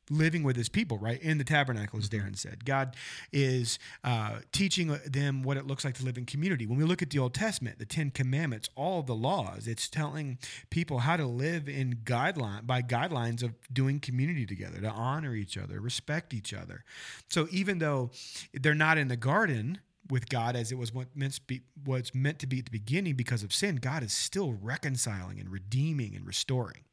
living 0.09 0.43
with 0.43 0.55
his 0.55 0.69
people, 0.69 0.97
right? 0.97 1.21
In 1.21 1.37
the 1.37 1.43
tabernacle, 1.43 1.99
as 1.99 2.09
Darren 2.09 2.37
said. 2.37 2.65
God 2.65 2.95
is 3.31 3.79
uh, 4.03 4.39
teaching 4.51 4.97
them 5.05 5.43
what 5.43 5.57
it 5.57 5.67
looks 5.67 5.85
like 5.85 5.95
to 5.95 6.05
live 6.05 6.17
in 6.17 6.25
community. 6.25 6.65
When 6.65 6.77
we 6.77 6.83
look 6.83 7.01
at 7.01 7.09
the 7.09 7.19
Old 7.19 7.33
Testament, 7.33 7.79
the 7.79 7.85
Ten 7.85 8.11
Commandments, 8.11 8.69
all 8.75 9.03
the 9.03 9.15
laws, 9.15 9.67
it's 9.67 9.89
telling 9.89 10.37
people 10.69 10.99
how 10.99 11.17
to 11.17 11.25
live 11.25 11.69
in 11.69 11.99
guideline 12.03 12.65
by 12.65 12.81
guidelines 12.81 13.43
of 13.43 13.53
doing 13.71 13.99
community 13.99 14.45
together, 14.45 14.81
to 14.81 14.89
honor 14.89 15.35
each 15.35 15.57
other, 15.57 15.79
respect 15.79 16.33
each 16.33 16.53
other. 16.53 16.83
So 17.29 17.47
even 17.51 17.79
though 17.79 18.11
they're 18.53 18.75
not 18.75 18.97
in 18.97 19.07
the 19.07 19.17
garden, 19.17 19.79
with 20.09 20.27
God 20.29 20.55
as 20.55 20.71
it 20.71 20.77
was 20.77 20.93
what 20.93 21.15
meant 21.15 21.33
to 21.33 21.41
be 21.41 21.61
was 21.85 22.13
meant 22.13 22.39
to 22.39 22.47
be 22.47 22.59
at 22.59 22.65
the 22.65 22.71
beginning 22.71 23.15
because 23.15 23.43
of 23.43 23.53
sin, 23.53 23.77
God 23.77 24.03
is 24.03 24.11
still 24.11 24.51
reconciling 24.51 25.39
and 25.39 25.49
redeeming 25.49 26.15
and 26.15 26.25
restoring. 26.25 26.83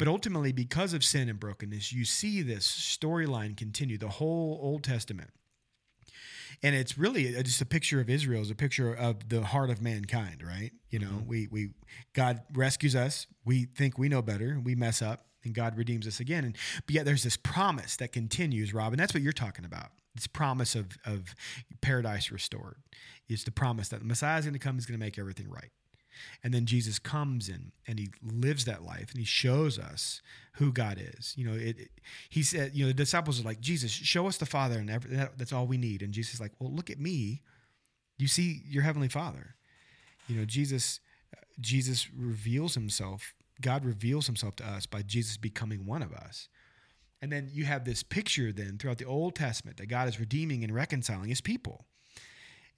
But 0.00 0.08
ultimately, 0.08 0.52
because 0.52 0.94
of 0.94 1.04
sin 1.04 1.28
and 1.28 1.38
brokenness, 1.38 1.92
you 1.92 2.06
see 2.06 2.40
this 2.40 2.66
storyline 2.66 3.54
continue 3.54 3.98
the 3.98 4.08
whole 4.08 4.58
Old 4.62 4.82
Testament. 4.82 5.28
And 6.62 6.74
it's 6.74 6.96
really 6.96 7.36
uh, 7.36 7.42
just 7.42 7.60
a 7.60 7.66
picture 7.66 8.00
of 8.00 8.08
Israel, 8.08 8.40
it's 8.40 8.50
a 8.50 8.54
picture 8.54 8.94
of 8.94 9.28
the 9.28 9.42
heart 9.42 9.68
of 9.68 9.82
mankind, 9.82 10.42
right? 10.42 10.70
You 10.88 11.00
know, 11.00 11.06
mm-hmm. 11.08 11.28
we 11.28 11.48
we 11.50 11.70
God 12.14 12.40
rescues 12.54 12.96
us, 12.96 13.26
we 13.44 13.66
think 13.66 13.98
we 13.98 14.08
know 14.08 14.22
better, 14.22 14.58
we 14.64 14.74
mess 14.74 15.02
up, 15.02 15.26
and 15.44 15.54
God 15.54 15.76
redeems 15.76 16.06
us 16.06 16.18
again. 16.18 16.46
And 16.46 16.56
but 16.86 16.94
yet 16.94 17.04
there's 17.04 17.22
this 17.22 17.36
promise 17.36 17.96
that 17.96 18.10
continues, 18.10 18.72
Rob, 18.72 18.94
and 18.94 19.00
that's 19.00 19.12
what 19.12 19.22
you're 19.22 19.34
talking 19.34 19.66
about. 19.66 19.90
This 20.14 20.26
promise 20.26 20.74
of 20.74 20.96
of 21.04 21.34
paradise 21.82 22.32
restored. 22.32 22.76
It's 23.28 23.44
the 23.44 23.52
promise 23.52 23.90
that 23.90 24.00
the 24.00 24.06
Messiah 24.06 24.38
is 24.38 24.46
going 24.46 24.54
to 24.54 24.60
come, 24.60 24.78
is 24.78 24.86
going 24.86 24.98
to 24.98 25.04
make 25.04 25.18
everything 25.18 25.50
right. 25.50 25.68
And 26.42 26.52
then 26.54 26.66
Jesus 26.66 26.98
comes 26.98 27.48
in 27.48 27.72
and 27.86 27.98
he 27.98 28.10
lives 28.22 28.64
that 28.64 28.82
life 28.82 29.10
and 29.10 29.18
he 29.18 29.24
shows 29.24 29.78
us 29.78 30.22
who 30.54 30.72
God 30.72 30.98
is. 31.00 31.34
You 31.36 31.46
know, 31.46 31.54
it, 31.54 31.78
it- 31.78 31.90
he 32.28 32.42
said, 32.42 32.72
you 32.74 32.84
know, 32.84 32.88
the 32.88 32.94
disciples 32.94 33.40
are 33.40 33.44
like, 33.44 33.60
Jesus, 33.60 33.90
show 33.90 34.26
us 34.26 34.36
the 34.36 34.46
Father 34.46 34.78
and 34.78 34.90
every, 34.90 35.16
that, 35.16 35.38
that's 35.38 35.52
all 35.52 35.66
we 35.66 35.78
need. 35.78 36.02
And 36.02 36.12
Jesus 36.12 36.34
is 36.34 36.40
like, 36.40 36.52
well, 36.58 36.72
look 36.72 36.90
at 36.90 36.98
me. 37.00 37.42
You 38.18 38.28
see 38.28 38.62
your 38.66 38.82
heavenly 38.82 39.08
Father. 39.08 39.54
You 40.28 40.36
know, 40.36 40.44
Jesus, 40.44 41.00
Jesus 41.60 42.08
reveals 42.14 42.74
himself. 42.74 43.34
God 43.60 43.84
reveals 43.84 44.26
himself 44.26 44.56
to 44.56 44.66
us 44.66 44.86
by 44.86 45.02
Jesus 45.02 45.36
becoming 45.36 45.86
one 45.86 46.02
of 46.02 46.12
us. 46.12 46.48
And 47.22 47.30
then 47.30 47.48
you 47.52 47.64
have 47.64 47.84
this 47.84 48.02
picture 48.02 48.52
then 48.52 48.78
throughout 48.78 48.98
the 48.98 49.04
Old 49.04 49.34
Testament 49.34 49.76
that 49.76 49.86
God 49.88 50.08
is 50.08 50.18
redeeming 50.18 50.64
and 50.64 50.74
reconciling 50.74 51.28
his 51.28 51.40
people 51.42 51.86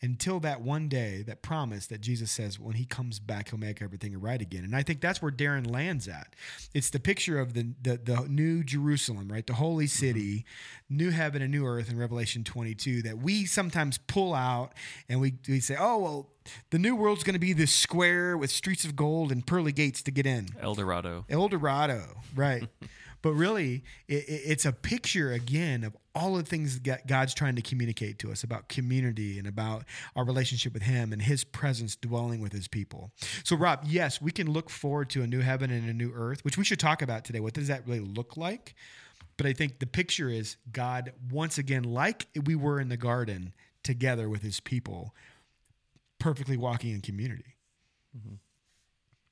until 0.03 0.41
that 0.41 0.61
one 0.61 0.89
day, 0.89 1.23
that 1.23 1.43
promise 1.43 1.87
that 1.87 2.01
Jesus 2.01 2.31
says 2.31 2.59
when 2.59 2.75
he 2.75 2.85
comes 2.85 3.21
back, 3.21 3.51
he'll 3.51 3.59
make 3.59 3.81
everything 3.81 4.21
right 4.21 4.41
again. 4.41 4.65
And 4.65 4.75
I 4.75 4.83
think 4.83 5.01
that's 5.01 5.23
where 5.23 5.31
Darren 5.31 5.71
lands 5.71 6.09
at. 6.09 6.35
It's 6.75 6.91
the 6.91 6.99
picture 6.99 7.39
of 7.39 7.55
the, 7.55 7.73
the, 7.81 8.01
the 8.03 8.27
new 8.29 8.65
Jerusalem, 8.65 9.31
right? 9.31 9.47
The 9.47 9.55
holy 9.55 9.85
mm-hmm. 9.85 10.07
city, 10.07 10.45
new 10.91 11.11
heaven 11.11 11.41
and 11.41 11.53
new 11.53 11.65
earth 11.65 11.89
in 11.89 11.97
Revelation 11.97 12.43
22 12.43 13.03
that 13.03 13.19
we 13.19 13.47
sometimes 13.47 13.99
pull 13.99 14.35
out 14.35 14.73
and 15.09 15.21
we, 15.21 15.35
we 15.49 15.61
say, 15.61 15.77
oh, 15.79 15.99
well, 15.99 16.31
the 16.71 16.79
new 16.79 16.97
world's 16.97 17.23
going 17.23 17.35
to 17.35 17.41
be 17.41 17.53
this 17.53 17.73
square 17.73 18.37
with 18.37 18.51
streets 18.51 18.85
of 18.85 18.97
gold 18.97 19.31
and 19.31 19.47
pearly 19.47 19.71
gates 19.71 20.03
to 20.03 20.11
get 20.11 20.27
in. 20.27 20.49
El 20.61 20.75
Dorado. 20.75 21.25
El 21.29 21.47
Dorado, 21.49 22.03
right. 22.35 22.69
But 23.23 23.33
really, 23.35 23.85
it, 24.09 24.29
it- 24.29 24.43
it's 24.47 24.65
a 24.65 24.73
picture 24.73 25.33
again 25.33 25.85
of 25.85 25.97
all 26.15 26.35
the 26.35 26.43
things 26.43 26.81
that 26.81 27.07
God's 27.07 27.33
trying 27.33 27.57
to 27.57 27.63
communicate 27.63 28.19
to 28.19 28.31
us 28.31 28.43
about 28.45 28.69
community 28.69 29.39
and 29.39 29.47
about 29.49 29.85
our 30.15 30.25
relationship 30.25 30.75
with 30.75 30.83
Him 30.83 31.13
and 31.13 31.23
His 31.23 31.45
presence 31.45 31.97
dwelling 31.97 32.41
with 32.41 32.53
His 32.53 32.69
people. 32.69 33.13
So, 33.45 33.57
Rob, 33.57 33.81
yes, 33.87 34.21
we 34.21 34.31
can 34.33 34.51
look 34.51 34.69
forward 34.69 35.09
to 35.11 35.23
a 35.23 35.27
new 35.27 35.41
heaven 35.41 35.71
and 35.71 35.89
a 35.89 35.95
new 35.95 36.13
earth, 36.15 36.45
which 36.45 36.59
we 36.59 36.65
should 36.65 36.81
talk 36.81 37.01
about 37.01 37.25
today. 37.25 37.41
What 37.41 37.55
does 37.55 37.69
that 37.69 37.87
really 37.87 38.01
look 38.01 38.37
like? 38.37 38.75
But 39.39 39.47
I 39.47 39.55
think 39.55 39.79
the 39.79 39.87
picture 39.87 40.29
is 40.29 40.57
God 40.71 41.13
once 41.31 41.57
again, 41.57 41.85
like 41.85 42.27
we 42.45 42.55
were 42.55 42.79
in 42.79 42.91
the 42.91 42.99
garden 42.99 43.55
together 43.83 44.29
with 44.29 44.43
His 44.43 44.61
people, 44.61 45.15
perfectly 46.19 46.57
walking 46.59 46.91
in 46.93 47.01
community. 47.01 47.57
Mm-hmm. 48.17 48.35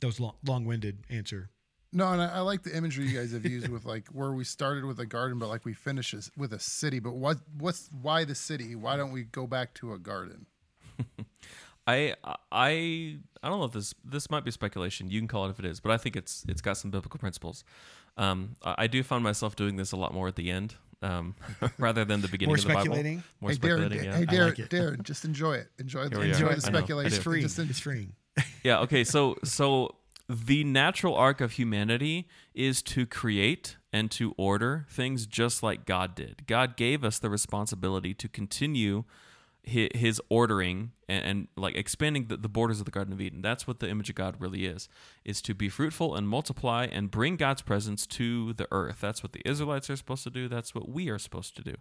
That 0.01 0.07
was 0.07 0.19
long, 0.19 0.35
long-winded 0.47 1.05
answer. 1.11 1.51
No, 1.93 2.13
and 2.13 2.23
I, 2.23 2.37
I 2.37 2.41
like 2.41 2.63
the 2.63 2.77
imagery 2.77 3.07
you 3.09 3.19
guys 3.19 3.33
have 3.33 3.45
used 3.45 3.69
with 3.69 3.85
like 3.85 4.07
where 4.09 4.31
we 4.33 4.45
started 4.45 4.85
with 4.85 5.01
a 5.01 5.07
garden, 5.07 5.39
but 5.39 5.49
like 5.49 5.65
we 5.65 5.75
finish 5.75 6.13
this 6.13 6.31
with 6.37 6.53
a 6.53 6.61
city. 6.61 7.01
But 7.01 7.15
what 7.15 7.39
what's 7.59 7.89
why 8.01 8.25
the 8.25 8.35
city? 8.35 8.77
Why 8.77 8.97
don't 8.97 9.11
we 9.13 9.25
go 9.25 9.47
back 9.47 9.75
to 9.75 9.93
a 9.93 9.99
garden? 9.99 10.47
I 11.87 12.15
I 12.53 13.17
I 13.43 13.49
don't 13.49 13.59
know 13.59 13.65
if 13.65 13.73
this 13.73 13.95
this 14.05 14.31
might 14.31 14.45
be 14.45 14.51
speculation. 14.53 15.11
You 15.11 15.21
can 15.21 15.27
call 15.29 15.47
it 15.47 15.51
if 15.51 15.59
it 15.59 15.65
is, 15.65 15.81
but 15.81 15.91
I 15.91 15.97
think 15.97 16.15
it's 16.15 16.45
it's 16.49 16.61
got 16.61 16.77
some 16.77 16.91
biblical 16.93 17.19
principles. 17.19 17.65
Um, 18.17 18.57
I, 18.63 18.75
I 18.79 18.87
do 18.87 19.03
find 19.03 19.25
myself 19.25 19.57
doing 19.57 19.77
this 19.77 19.93
a 19.93 19.97
lot 19.97 20.13
more 20.15 20.29
at 20.29 20.37
the 20.37 20.51
end, 20.51 20.75
um, 21.03 21.35
rather 21.79 22.05
than 22.05 22.21
the 22.21 22.29
beginning 22.29 22.51
More 22.51 22.57
of 22.57 22.63
the 22.63 22.69
Bible. 22.69 22.81
speculating? 22.83 23.23
More 23.41 23.51
hey, 23.51 23.57
Darren, 23.57 23.59
speculating. 23.59 23.99
Da- 23.99 24.05
yeah. 24.05 24.17
hey, 24.17 24.23
I 24.23 24.27
Darren, 24.27 24.59
like. 24.59 24.69
Darren, 24.69 25.03
just 25.03 25.25
enjoy 25.25 25.55
it. 25.55 25.69
Enjoy, 25.79 26.09
Here 26.09 26.19
we 26.21 26.29
enjoy 26.31 26.39
the 26.39 26.45
I 26.45 26.47
know, 26.49 26.55
I 26.55 26.59
speculation. 26.59 27.17
do. 27.17 27.23
Freeing. 27.23 27.43
Just 27.43 27.59
en- 27.59 27.69
It's 27.71 27.81
freeing. 27.81 28.13
yeah 28.63 28.79
okay 28.79 29.03
so 29.03 29.37
so 29.43 29.97
the 30.31 30.63
natural 30.63 31.17
arc 31.17 31.41
of 31.41 31.53
humanity 31.53 32.29
is 32.55 32.83
to 32.83 33.05
create 33.05 33.77
and 33.93 34.13
to 34.13 34.33
order 34.37 34.87
things 34.89 35.27
just 35.27 35.61
like 35.61 35.85
god 35.85 36.15
did. 36.15 36.47
God 36.47 36.77
gave 36.77 37.03
us 37.03 37.19
the 37.19 37.29
responsibility 37.29 38.15
to 38.15 38.29
continue 38.29 39.03
his, 39.65 40.21
ordering 40.29 40.93
and, 41.09 41.25
and 41.25 41.49
like 41.57 41.75
expanding 41.75 42.27
the, 42.29 42.37
the 42.37 42.49
borders 42.49 42.79
of 42.79 42.85
the 42.85 42.93
garden 42.93 43.13
of 43.13 43.21
eden. 43.21 43.43
That's 43.43 43.67
what 43.67 43.81
the 43.81 43.89
image 43.89 44.09
of 44.09 44.15
god 44.15 44.37
really 44.39 44.67
is 44.67 44.89
is 45.25 45.43
to 45.43 45.55
be 45.55 45.69
fruitful 45.69 46.15
and 46.15 46.29
multiply 46.29 46.85
and 46.85 47.11
bring 47.11 47.37
god's 47.37 47.63
presence 47.63 48.07
to 48.07 48.53
the 48.53 48.69
earth. 48.71 48.99
That's 49.01 49.25
what 49.25 49.33
the 49.33 49.43
israelites 49.45 49.91
are 49.91 49.97
supposed 49.97 50.23
to 50.25 50.31
do. 50.31 50.49
That's 50.49 50.77
what 50.77 50.89
we 50.89 51.09
are 51.09 51.19
supposed 51.19 51.57
to 51.57 51.63
do. 51.63 51.75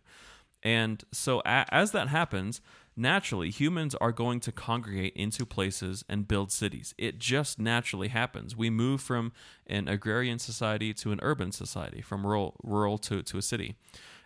And 0.63 1.03
so, 1.11 1.41
a- 1.45 1.71
as 1.73 1.91
that 1.91 2.09
happens, 2.09 2.61
naturally, 2.99 3.49
humans 3.49 3.95
are 3.95 4.11
going 4.11 4.39
to 4.41 4.51
congregate 4.51 5.13
into 5.15 5.45
places 5.45 6.03
and 6.09 6.27
build 6.27 6.51
cities. 6.51 6.93
It 6.97 7.19
just 7.19 7.59
naturally 7.59 8.09
happens. 8.09 8.55
We 8.55 8.69
move 8.69 9.01
from 9.01 9.31
an 9.67 9.87
agrarian 9.87 10.39
society 10.39 10.93
to 10.95 11.11
an 11.11 11.19
urban 11.21 11.51
society, 11.51 12.01
from 12.01 12.25
rural, 12.25 12.55
rural 12.63 12.97
to, 12.99 13.23
to 13.23 13.37
a 13.37 13.41
city. 13.41 13.75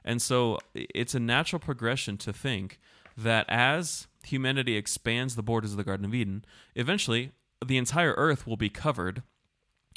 And 0.04 0.22
so, 0.22 0.60
it's 0.74 1.16
a 1.16 1.20
natural 1.20 1.60
progression 1.60 2.18
to 2.18 2.34
think 2.34 2.80
that 3.18 3.46
as 3.48 4.08
humanity 4.26 4.76
expands 4.76 5.36
the 5.36 5.44
borders 5.44 5.72
of 5.72 5.78
the 5.78 5.84
Garden 5.84 6.06
of 6.06 6.14
Eden, 6.14 6.44
eventually 6.76 7.32
the 7.64 7.78
entire 7.78 8.14
earth 8.18 8.48
will 8.48 8.58
be 8.58 8.70
covered 8.70 9.24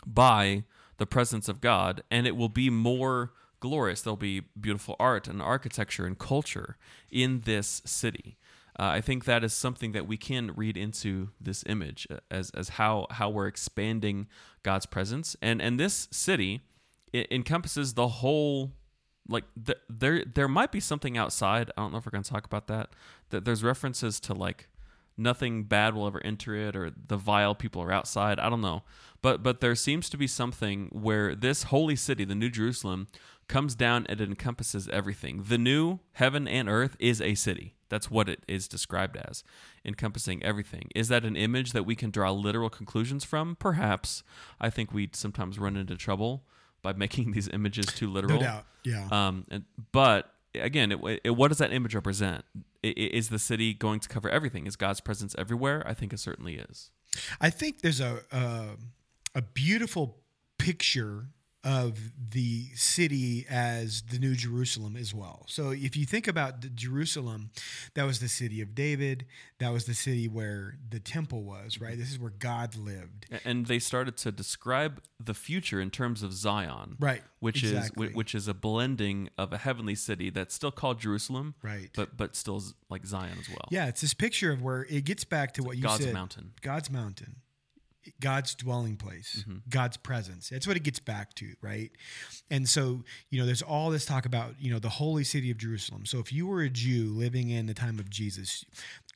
by 0.06 0.64
the 0.99 1.06
presence 1.06 1.49
of 1.49 1.61
God, 1.61 2.02
and 2.11 2.26
it 2.26 2.37
will 2.37 2.49
be 2.49 2.71
more 2.71 3.33
glorious. 3.61 4.02
There'll 4.02 4.16
be 4.16 4.42
beautiful 4.59 4.97
art 4.99 5.28
and 5.28 5.42
architecture 5.42 6.06
and 6.06 6.18
culture 6.18 6.76
in 7.11 7.40
this 7.40 7.83
city. 7.85 8.37
Uh, 8.78 8.85
I 8.85 9.00
think 9.00 9.25
that 9.25 9.42
is 9.42 9.52
something 9.52 9.92
that 9.92 10.06
we 10.06 10.16
can 10.16 10.52
read 10.54 10.76
into 10.76 11.30
this 11.40 11.64
image 11.66 12.06
uh, 12.11 12.16
as, 12.30 12.50
as 12.50 12.71
how, 12.71 13.06
how 13.11 13.30
we're 13.30 13.47
expanding 13.47 14.26
God's 14.62 14.87
presence. 14.87 15.35
And, 15.40 15.62
and 15.62 15.80
this 15.80 16.09
city 16.11 16.61
it 17.12 17.28
encompasses 17.30 17.95
the 17.95 18.09
whole 18.09 18.73
like 19.28 19.45
th- 19.64 19.78
there 19.88 20.25
there 20.25 20.49
might 20.49 20.71
be 20.71 20.80
something 20.80 21.16
outside. 21.16 21.71
I 21.76 21.80
don't 21.80 21.92
know 21.92 21.99
if 21.99 22.06
we're 22.06 22.11
going 22.11 22.25
to 22.25 22.30
talk 22.30 22.45
about 22.45 22.66
that. 22.68 22.90
That 23.30 23.45
there's 23.45 23.64
references 23.64 24.21
to 24.21 24.35
like 24.35 24.68
nothing 25.16 25.64
bad 25.64 25.95
will 25.95 26.06
ever 26.06 26.23
enter 26.25 26.54
it 26.54 26.76
or 26.76 26.90
the 26.90 27.16
vile 27.16 27.54
people 27.54 27.83
are 27.83 27.90
outside. 27.90 28.38
I 28.38 28.50
don't 28.50 28.61
know. 28.61 28.83
But 29.23 29.42
but 29.42 29.61
there 29.61 29.75
seems 29.75 30.09
to 30.11 30.16
be 30.16 30.26
something 30.26 30.88
where 30.92 31.35
this 31.35 31.64
holy 31.64 31.97
city, 31.97 32.25
the 32.25 32.35
New 32.35 32.50
Jerusalem, 32.50 33.09
comes 33.49 33.75
down 33.75 34.07
and 34.09 34.21
encompasses 34.21 34.88
everything. 34.88 35.45
The 35.49 35.59
new 35.59 36.00
heaven 36.12 36.49
and 36.49 36.69
earth 36.69 36.97
is 36.99 37.21
a 37.21 37.35
city. 37.35 37.75
That's 37.88 38.11
what 38.11 38.29
it 38.29 38.45
is 38.49 38.67
described 38.67 39.17
as, 39.17 39.45
encompassing 39.85 40.43
everything. 40.43 40.91
Is 40.95 41.09
that 41.09 41.25
an 41.25 41.37
image 41.37 41.73
that 41.73 41.85
we 41.85 41.95
can 41.95 42.11
draw 42.11 42.33
literal 42.33 42.69
conclusions 42.69 43.25
from? 43.25 43.57
Perhaps. 43.57 44.25
I 44.61 44.71
think 44.71 44.93
we 44.93 45.09
sometimes 45.12 45.59
run 45.59 45.76
into 45.76 45.97
trouble 45.97 46.45
by 46.83 46.93
making 46.97 47.33
these 47.33 47.49
images 47.49 47.87
too 47.87 48.11
literal. 48.11 48.41
No 48.41 48.47
doubt. 48.47 48.65
Yeah. 48.85 49.09
Um, 49.11 49.45
and, 49.50 49.65
but 49.93 50.33
again, 50.55 50.93
it, 50.93 51.21
it, 51.25 51.31
what 51.31 51.49
does 51.49 51.59
that 51.59 51.73
image 51.73 51.95
represent? 51.95 52.45
Is 52.83 53.29
the 53.29 53.38
city 53.38 53.75
going 53.75 54.00
to 54.00 54.09
cover 54.09 54.29
everything? 54.29 54.67
Is 54.67 54.76
God's 54.76 55.00
presence 55.00 55.35
everywhere? 55.38 55.83
I 55.87 55.95
think 55.95 56.12
it 56.12 56.19
certainly 56.19 56.57
is. 56.57 56.91
I 57.41 57.50
think 57.50 57.81
there's 57.81 58.00
a 58.00 58.21
a, 58.31 58.76
a 59.35 59.43
beautiful 59.43 60.19
picture 60.59 61.29
of 61.66 61.99
the 62.30 62.66
city 62.76 63.44
as 63.50 64.02
the 64.02 64.20
New 64.20 64.37
Jerusalem 64.37 64.96
as 64.96 65.12
well. 65.12 65.44
So 65.49 65.70
if 65.70 65.96
you 65.96 66.06
think 66.06 66.28
about 66.28 66.61
the 66.61 66.68
Jerusalem, 66.68 67.50
that 67.94 68.04
was 68.04 68.20
the 68.20 68.28
city 68.28 68.61
of 68.62 68.73
David. 68.73 69.26
That 69.58 69.73
was 69.73 69.85
the 69.87 69.94
city 69.94 70.28
where 70.28 70.76
the 70.88 71.00
temple 71.00 71.42
was. 71.42 71.80
Right. 71.80 71.99
This 71.99 72.12
is 72.12 72.20
where 72.20 72.30
God 72.30 72.76
lived. 72.76 73.26
And 73.44 73.66
they 73.66 73.80
started 73.80 74.16
to 74.18 74.30
describe 74.30 75.02
the 75.18 75.35
future 75.35 75.80
in 75.80 75.90
terms 75.90 76.23
of 76.23 76.32
Zion, 76.32 76.96
Right. 77.00 77.23
Which 77.40 77.64
Exactly. 77.64 78.08
is 78.08 78.14
which 78.14 78.35
is 78.35 78.46
a 78.46 78.54
blending 78.54 79.28
of 79.37 79.52
a 79.52 79.58
heavenly 79.58 79.96
city 79.96 80.30
that's 80.30 80.54
still 80.54 80.70
called 80.70 81.00
Jerusalem, 81.00 81.56
Right. 81.62 81.90
But 81.96 82.16
but 82.16 82.37
still 82.37 82.62
like 82.88 83.04
Zion 83.04 83.38
as 83.40 83.49
well. 83.49 83.66
Yeah, 83.73 83.87
it's 83.88 84.02
this 84.02 84.14
picture 84.14 84.52
of 84.52 84.62
where 84.62 84.87
it 84.88 85.04
gets 85.04 85.25
back 85.25 85.52
to 85.54 85.64
what 85.64 85.76
you 85.76 85.82
God's 85.82 86.04
said. 86.04 86.04
God's 86.06 86.14
mountain. 86.14 86.52
God's 86.62 86.90
mountain. 86.92 87.37
God's 88.20 88.54
dwelling 88.54 88.96
place, 88.96 89.42
Mm-hmm. 89.42 89.58
God's 89.68 89.96
presence. 89.96 90.48
That's 90.48 90.66
what 90.66 90.76
it 90.76 90.82
gets 90.82 90.98
back 90.98 91.34
to, 91.34 91.54
right? 91.60 91.90
And 92.50 92.68
so, 92.68 93.04
you 93.30 93.38
know, 93.38 93.46
there's 93.46 93.62
all 93.62 93.90
this 93.90 94.06
talk 94.06 94.26
about, 94.26 94.54
you 94.58 94.72
know, 94.72 94.78
the 94.78 94.88
holy 94.88 95.25
city 95.25 95.50
of 95.50 95.58
Jerusalem. 95.58 96.06
So 96.06 96.18
if 96.18 96.32
you 96.32 96.46
were 96.46 96.62
a 96.62 96.70
Jew 96.70 97.12
living 97.12 97.50
in 97.50 97.66
the 97.66 97.75
time 97.75 97.98
of 97.98 98.10
Jesus, 98.10 98.64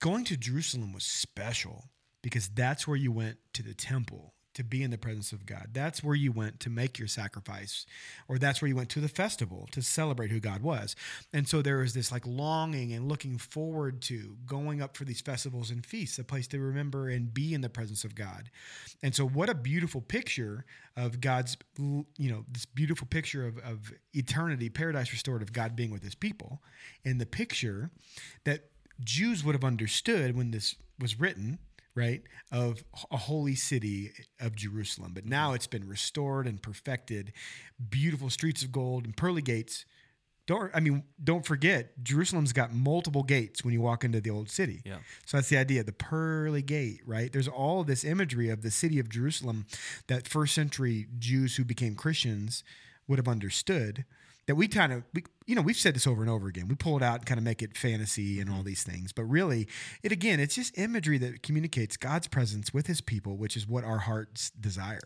going 0.00 0.24
to 0.24 0.36
Jerusalem 0.36 0.92
was 0.92 1.04
special 1.04 1.90
because 2.22 2.48
that's 2.48 2.86
where 2.86 2.96
you 2.96 3.12
went 3.12 3.38
to 3.54 3.62
the 3.62 3.74
temple 3.74 4.34
to 4.60 4.64
be 4.64 4.82
in 4.82 4.90
the 4.90 4.98
presence 4.98 5.32
of 5.32 5.46
God. 5.46 5.68
That's 5.72 6.04
where 6.04 6.14
you 6.14 6.32
went 6.32 6.60
to 6.60 6.70
make 6.70 6.98
your 6.98 7.08
sacrifice, 7.08 7.86
or 8.28 8.36
that's 8.36 8.60
where 8.60 8.68
you 8.68 8.76
went 8.76 8.90
to 8.90 9.00
the 9.00 9.08
festival 9.08 9.66
to 9.72 9.80
celebrate 9.80 10.30
who 10.30 10.38
God 10.38 10.62
was. 10.62 10.94
And 11.32 11.48
so 11.48 11.62
there 11.62 11.82
is 11.82 11.94
this 11.94 12.12
like 12.12 12.26
longing 12.26 12.92
and 12.92 13.08
looking 13.08 13.38
forward 13.38 14.02
to 14.02 14.36
going 14.44 14.82
up 14.82 14.98
for 14.98 15.06
these 15.06 15.22
festivals 15.22 15.70
and 15.70 15.84
feasts, 15.84 16.18
a 16.18 16.24
place 16.24 16.46
to 16.48 16.60
remember 16.60 17.08
and 17.08 17.32
be 17.32 17.54
in 17.54 17.62
the 17.62 17.70
presence 17.70 18.04
of 18.04 18.14
God. 18.14 18.50
And 19.02 19.14
so, 19.14 19.26
what 19.26 19.48
a 19.48 19.54
beautiful 19.54 20.02
picture 20.02 20.66
of 20.94 21.22
God's, 21.22 21.56
you 21.78 22.04
know, 22.18 22.44
this 22.52 22.66
beautiful 22.66 23.06
picture 23.06 23.46
of, 23.46 23.56
of 23.58 23.92
eternity, 24.12 24.68
paradise 24.68 25.10
restored, 25.10 25.40
of 25.40 25.54
God 25.54 25.74
being 25.74 25.90
with 25.90 26.02
his 26.02 26.14
people. 26.14 26.60
And 27.02 27.18
the 27.18 27.24
picture 27.24 27.90
that 28.44 28.66
Jews 29.02 29.42
would 29.42 29.54
have 29.54 29.64
understood 29.64 30.36
when 30.36 30.50
this 30.50 30.76
was 30.98 31.18
written 31.18 31.58
right 31.94 32.22
of 32.52 32.84
a 33.10 33.16
holy 33.16 33.54
city 33.54 34.12
of 34.40 34.54
jerusalem. 34.54 35.12
But 35.14 35.24
now 35.26 35.52
it's 35.54 35.66
been 35.66 35.88
restored 35.88 36.46
and 36.46 36.62
perfected. 36.62 37.32
Beautiful 37.88 38.30
streets 38.30 38.62
of 38.62 38.72
gold 38.72 39.04
and 39.04 39.16
pearly 39.16 39.42
gates. 39.42 39.84
Don't 40.46 40.70
i 40.74 40.80
mean 40.80 41.04
don't 41.22 41.46
forget 41.46 42.02
jerusalem's 42.02 42.52
got 42.52 42.72
multiple 42.72 43.22
gates 43.22 43.64
when 43.64 43.72
you 43.72 43.80
walk 43.80 44.04
into 44.04 44.20
the 44.20 44.30
old 44.30 44.50
city. 44.50 44.82
Yeah. 44.84 44.98
so 45.24 45.36
that's 45.36 45.48
the 45.48 45.56
idea 45.56 45.84
the 45.84 45.92
pearly 45.92 46.62
gate 46.62 47.02
right? 47.06 47.32
There's 47.32 47.48
all 47.48 47.84
this 47.84 48.04
imagery 48.04 48.48
of 48.50 48.62
the 48.62 48.70
city 48.70 48.98
of 48.98 49.08
jerusalem 49.08 49.66
that 50.08 50.26
first 50.26 50.54
century 50.54 51.06
jews 51.18 51.56
who 51.56 51.64
became 51.64 51.94
christians 51.94 52.64
would 53.06 53.18
have 53.18 53.28
understood 53.28 54.04
that 54.50 54.56
we 54.56 54.66
kind 54.66 54.92
of 54.92 55.04
we, 55.14 55.22
you 55.46 55.54
know 55.54 55.62
we've 55.62 55.76
said 55.76 55.94
this 55.94 56.06
over 56.08 56.22
and 56.22 56.30
over 56.30 56.48
again 56.48 56.66
we 56.68 56.74
pull 56.74 56.96
it 56.96 57.02
out 57.04 57.18
and 57.20 57.26
kind 57.26 57.38
of 57.38 57.44
make 57.44 57.62
it 57.62 57.76
fantasy 57.76 58.40
and 58.40 58.50
all 58.50 58.64
these 58.64 58.82
things 58.82 59.12
but 59.12 59.22
really 59.22 59.68
it 60.02 60.10
again 60.10 60.40
it's 60.40 60.56
just 60.56 60.76
imagery 60.76 61.18
that 61.18 61.44
communicates 61.44 61.96
god's 61.96 62.26
presence 62.26 62.74
with 62.74 62.88
his 62.88 63.00
people 63.00 63.36
which 63.36 63.56
is 63.56 63.68
what 63.68 63.84
our 63.84 63.98
hearts 63.98 64.50
desire 64.50 64.98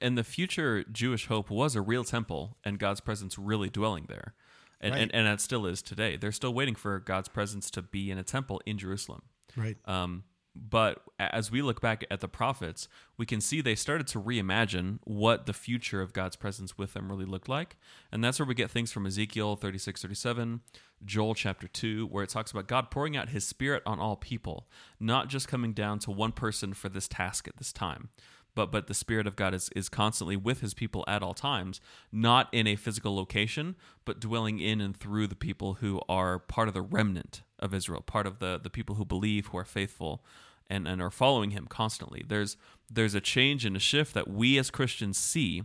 And 0.00 0.16
the 0.16 0.24
future 0.24 0.84
Jewish 0.84 1.26
hope 1.26 1.50
was 1.50 1.74
a 1.76 1.80
real 1.80 2.04
temple 2.04 2.56
and 2.64 2.78
God's 2.78 3.00
presence 3.00 3.38
really 3.38 3.70
dwelling 3.70 4.06
there. 4.08 4.34
And, 4.80 4.92
Right. 4.92 5.02
and, 5.02 5.14
and 5.14 5.26
that 5.26 5.40
still 5.40 5.64
is 5.64 5.80
today. 5.80 6.16
They're 6.16 6.32
still 6.32 6.52
waiting 6.52 6.74
for 6.74 6.98
God's 6.98 7.28
presence 7.28 7.70
to 7.70 7.82
be 7.82 8.10
in 8.10 8.18
a 8.18 8.24
temple 8.24 8.60
in 8.66 8.78
Jerusalem. 8.78 9.22
right 9.56 9.76
Um, 9.84 10.24
but 10.56 11.02
as 11.18 11.50
we 11.50 11.62
look 11.62 11.80
back 11.80 12.04
at 12.10 12.20
the 12.20 12.28
prophets, 12.28 12.88
we 13.16 13.26
can 13.26 13.40
see 13.40 13.60
they 13.60 13.74
started 13.74 14.06
to 14.08 14.20
reimagine 14.20 14.98
what 15.04 15.46
the 15.46 15.52
future 15.52 16.00
of 16.00 16.12
God's 16.12 16.36
presence 16.36 16.78
with 16.78 16.94
them 16.94 17.10
really 17.10 17.24
looked 17.24 17.48
like. 17.48 17.76
And 18.10 18.22
that's 18.24 18.38
where 18.38 18.46
we 18.46 18.54
get 18.54 18.70
things 18.70 18.92
from 18.92 19.06
Ezekiel 19.06 19.56
36, 19.56 20.02
37, 20.02 20.60
Joel 21.04 21.34
chapter 21.34 21.68
2, 21.68 22.06
where 22.06 22.24
it 22.24 22.30
talks 22.30 22.50
about 22.50 22.68
God 22.68 22.90
pouring 22.90 23.16
out 23.16 23.30
his 23.30 23.46
spirit 23.46 23.82
on 23.86 24.00
all 24.00 24.16
people, 24.16 24.66
not 24.98 25.28
just 25.28 25.48
coming 25.48 25.72
down 25.72 25.98
to 26.00 26.10
one 26.10 26.32
person 26.32 26.72
for 26.72 26.88
this 26.88 27.08
task 27.08 27.46
at 27.46 27.58
this 27.58 27.72
time, 27.72 28.08
but 28.54 28.72
but 28.72 28.86
the 28.86 28.94
spirit 28.94 29.26
of 29.26 29.36
God 29.36 29.52
is 29.52 29.68
is 29.76 29.88
constantly 29.88 30.36
with 30.36 30.60
his 30.60 30.72
people 30.72 31.04
at 31.06 31.22
all 31.22 31.34
times, 31.34 31.80
not 32.10 32.48
in 32.52 32.66
a 32.66 32.74
physical 32.74 33.14
location, 33.14 33.76
but 34.06 34.18
dwelling 34.18 34.58
in 34.58 34.80
and 34.80 34.96
through 34.96 35.26
the 35.26 35.36
people 35.36 35.74
who 35.74 36.00
are 36.08 36.38
part 36.38 36.66
of 36.66 36.74
the 36.74 36.80
remnant 36.80 37.42
of 37.58 37.74
Israel, 37.74 38.00
part 38.00 38.26
of 38.26 38.38
the 38.38 38.58
the 38.60 38.70
people 38.70 38.96
who 38.96 39.04
believe, 39.04 39.48
who 39.48 39.58
are 39.58 39.64
faithful 39.64 40.24
and 40.68 40.86
and 40.88 41.00
are 41.02 41.10
following 41.10 41.50
him 41.50 41.66
constantly. 41.68 42.24
There's 42.26 42.56
there's 42.90 43.14
a 43.14 43.20
change 43.20 43.64
and 43.64 43.76
a 43.76 43.80
shift 43.80 44.14
that 44.14 44.28
we 44.28 44.58
as 44.58 44.70
Christians 44.70 45.18
see 45.18 45.62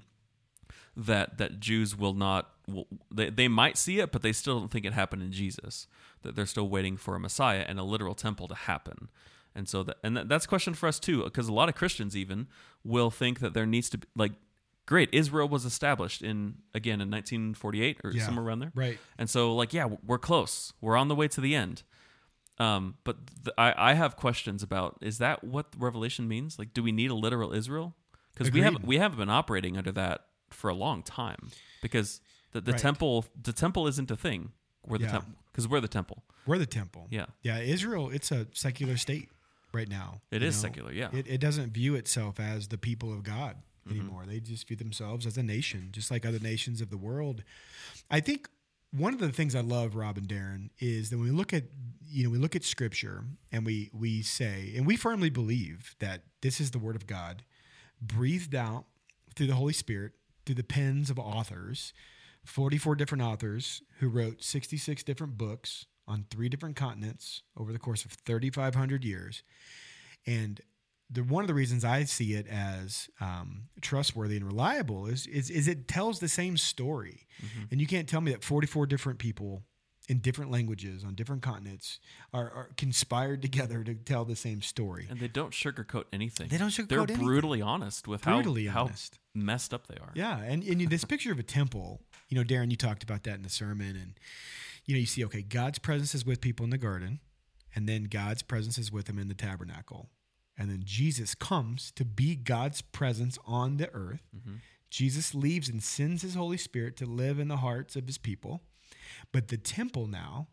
that 0.95 1.37
that 1.37 1.59
Jews 1.59 1.95
will 1.97 2.13
not 2.13 2.49
will, 2.67 2.87
they, 3.13 3.29
they 3.29 3.47
might 3.47 3.77
see 3.77 3.99
it 3.99 4.11
but 4.11 4.21
they 4.21 4.33
still 4.33 4.59
don't 4.59 4.71
think 4.71 4.85
it 4.85 4.93
happened 4.93 5.21
in 5.23 5.31
Jesus 5.31 5.87
that 6.23 6.35
they're 6.35 6.45
still 6.45 6.67
waiting 6.69 6.97
for 6.97 7.15
a 7.15 7.19
Messiah 7.19 7.65
and 7.67 7.79
a 7.79 7.83
literal 7.83 8.13
temple 8.15 8.47
to 8.49 8.55
happen 8.55 9.09
and 9.55 9.67
so 9.69 9.83
that 9.83 9.97
and 10.03 10.17
that, 10.17 10.29
that's 10.29 10.45
a 10.45 10.47
question 10.47 10.73
for 10.73 10.87
us 10.87 10.99
too 10.99 11.23
because 11.23 11.47
a 11.47 11.53
lot 11.53 11.69
of 11.69 11.75
Christians 11.75 12.15
even 12.15 12.47
will 12.83 13.09
think 13.09 13.39
that 13.39 13.53
there 13.53 13.65
needs 13.65 13.89
to 13.91 13.99
be 13.99 14.07
like 14.15 14.33
great 14.85 15.09
Israel 15.13 15.47
was 15.47 15.63
established 15.63 16.21
in 16.21 16.55
again 16.73 16.99
in 17.01 17.09
1948 17.09 17.99
or 18.03 18.11
Yeah. 18.11 18.25
somewhere 18.25 18.45
around 18.45 18.59
there 18.59 18.71
Right. 18.75 18.99
and 19.17 19.29
so 19.29 19.55
like 19.55 19.73
yeah 19.73 19.87
we're 20.05 20.17
close 20.19 20.73
we're 20.81 20.97
on 20.97 21.07
the 21.07 21.15
way 21.15 21.27
to 21.29 21.39
the 21.41 21.55
end 21.55 21.83
um, 22.61 22.95
but 23.03 23.15
th- 23.43 23.53
I, 23.57 23.91
I 23.91 23.93
have 23.93 24.15
questions 24.15 24.61
about 24.63 24.97
is 25.01 25.17
that 25.17 25.43
what 25.43 25.65
Revelation 25.77 26.27
means? 26.27 26.59
Like, 26.59 26.73
do 26.73 26.81
we 26.83 26.91
need 26.91 27.09
a 27.11 27.15
literal 27.25 27.53
Israel? 27.61 27.95
Because 28.33 28.51
we 28.53 28.61
have 28.61 28.75
we 28.83 28.97
haven't 28.97 29.17
been 29.17 29.29
operating 29.41 29.77
under 29.77 29.91
that 29.93 30.17
for 30.49 30.69
a 30.69 30.73
long 30.85 31.03
time. 31.03 31.49
Because 31.81 32.21
the, 32.53 32.61
the 32.61 32.71
Right. 32.73 32.81
temple 32.81 33.25
the 33.49 33.53
temple 33.53 33.87
isn't 33.91 34.09
a 34.11 34.15
thing. 34.15 34.51
We're 34.87 34.97
the 34.97 35.05
Yeah. 35.05 35.11
temple 35.17 35.33
because 35.51 35.67
we're 35.67 35.81
the 35.81 35.87
temple. 35.99 36.23
We're 36.47 36.57
the 36.57 36.65
temple. 36.81 37.07
Yeah, 37.09 37.25
Yeah, 37.43 37.59
Israel, 37.59 38.09
it's 38.09 38.31
a 38.31 38.47
secular 38.53 38.97
state 38.97 39.29
right 39.73 39.89
now. 39.89 40.21
It 40.31 40.41
is 40.43 40.55
is 40.55 40.61
secular, 40.61 40.91
yeah. 40.91 41.09
It, 41.13 41.25
it 41.27 41.39
doesn't 41.39 41.71
view 41.71 41.93
itself 41.95 42.39
as 42.39 42.67
the 42.69 42.77
people 42.77 43.11
of 43.13 43.23
God 43.23 43.55
Mm-hmm. 43.87 43.99
anymore. 43.99 44.23
They 44.27 44.39
just 44.39 44.67
view 44.67 44.77
themselves 44.77 45.25
as 45.25 45.37
a 45.37 45.43
nation, 45.43 45.89
just 45.91 46.11
like 46.11 46.23
other 46.29 46.37
nations 46.39 46.81
of 46.81 46.89
the 46.91 46.97
world. 47.09 47.43
I 48.11 48.19
think 48.19 48.47
one 48.91 49.13
of 49.13 49.19
the 49.19 49.31
things 49.31 49.55
I 49.55 49.61
love, 49.61 49.95
Rob 49.95 50.17
and 50.17 50.27
Darren, 50.27 50.69
is 50.79 51.09
that 51.09 51.17
when 51.17 51.27
we 51.27 51.31
look 51.31 51.53
at 51.53 51.63
you 52.07 52.25
know 52.25 52.29
we 52.29 52.37
look 52.37 52.55
at 52.55 52.63
Scripture 52.63 53.23
and 53.51 53.65
we 53.65 53.89
we 53.93 54.21
say 54.21 54.73
and 54.75 54.85
we 54.85 54.97
firmly 54.97 55.29
believe 55.29 55.95
that 55.99 56.23
this 56.41 56.59
is 56.59 56.71
the 56.71 56.79
Word 56.79 56.95
of 56.95 57.07
God, 57.07 57.43
breathed 58.01 58.53
out 58.53 58.85
through 59.35 59.47
the 59.47 59.55
Holy 59.55 59.73
Spirit 59.73 60.13
through 60.45 60.55
the 60.55 60.63
pens 60.63 61.09
of 61.09 61.17
authors, 61.17 61.93
forty 62.43 62.77
four 62.77 62.95
different 62.95 63.23
authors 63.23 63.81
who 63.99 64.09
wrote 64.09 64.43
sixty 64.43 64.77
six 64.77 65.03
different 65.03 65.37
books 65.37 65.85
on 66.07 66.25
three 66.29 66.49
different 66.49 66.75
continents 66.75 67.43
over 67.57 67.71
the 67.71 67.79
course 67.79 68.03
of 68.03 68.11
thirty 68.11 68.49
five 68.49 68.75
hundred 68.75 69.05
years, 69.05 69.43
and 70.25 70.61
the 71.11 71.23
one 71.23 71.43
of 71.43 71.47
the 71.47 71.53
reasons 71.53 71.83
I 71.83 72.03
see 72.05 72.33
it 72.33 72.47
as 72.47 73.09
um, 73.19 73.63
trustworthy 73.81 74.37
and 74.37 74.45
reliable 74.45 75.07
is, 75.07 75.27
is 75.27 75.49
is 75.49 75.67
it 75.67 75.87
tells 75.87 76.19
the 76.19 76.27
same 76.29 76.57
story, 76.57 77.27
and 77.69 77.81
you 77.81 77.87
can't 77.87 78.07
tell 78.07 78.21
me 78.21 78.31
that 78.31 78.43
forty 78.43 78.67
four 78.67 78.85
different 78.85 79.19
people 79.19 79.63
in 80.09 80.17
different 80.17 80.51
languages 80.51 81.03
on 81.05 81.13
different 81.13 81.41
continents 81.41 81.99
are, 82.33 82.49
are 82.51 82.69
conspired 82.75 83.41
together 83.41 83.83
to 83.83 83.93
tell 83.93 84.25
the 84.25 84.35
same 84.35 84.61
story. 84.61 85.07
and 85.09 85.19
they 85.19 85.27
don't 85.27 85.53
sugarcoat 85.53 86.05
anything. 86.11 86.47
They 86.49 86.57
don't 86.57 86.69
sugarcoat 86.69 86.87
They're 86.87 86.99
anything. 87.01 87.23
brutally 87.25 87.61
honest 87.61 88.07
with 88.07 88.23
Brutally 88.23 88.65
how, 88.65 88.85
honest. 88.85 89.19
how 89.35 89.41
messed 89.41 89.73
up 89.73 89.87
they 89.87 89.95
are. 89.97 90.11
Yeah, 90.15 90.39
and, 90.39 90.63
and 90.63 90.81
this 90.89 91.05
picture 91.05 91.31
of 91.31 91.39
a 91.39 91.43
temple, 91.43 92.01
you 92.29 92.35
know, 92.37 92.43
Darren, 92.43 92.71
you 92.71 92.77
talked 92.77 93.03
about 93.03 93.23
that 93.23 93.35
in 93.35 93.43
the 93.43 93.49
sermon, 93.49 93.95
and 93.95 94.19
you 94.85 94.95
know, 94.95 94.99
you 94.99 95.05
see, 95.05 95.23
okay, 95.25 95.43
God's 95.43 95.77
presence 95.79 96.15
is 96.15 96.25
with 96.25 96.41
people 96.41 96.63
in 96.63 96.71
the 96.71 96.77
garden, 96.79 97.19
and 97.75 97.87
then 97.87 98.05
God's 98.05 98.41
presence 98.41 98.77
is 98.79 98.91
with 98.91 99.05
them 99.05 99.19
in 99.19 99.27
the 99.27 99.35
tabernacle, 99.35 100.09
and 100.57 100.69
then 100.69 100.81
Jesus 100.83 101.35
comes 101.35 101.91
to 101.93 102.05
be 102.05 102.35
God's 102.35 102.81
presence 102.81 103.37
on 103.45 103.77
the 103.77 103.93
earth. 103.93 104.23
Mm-hmm. 104.35 104.55
Jesus 104.89 105.33
leaves 105.33 105.69
and 105.69 105.81
sends 105.81 106.21
His 106.21 106.35
Holy 106.35 106.57
Spirit 106.57 106.97
to 106.97 107.05
live 107.05 107.39
in 107.39 107.47
the 107.47 107.57
hearts 107.57 107.95
of 107.95 108.05
His 108.05 108.17
people, 108.17 108.61
but 109.31 109.47
the 109.47 109.57
temple 109.57 110.07
now 110.07 110.47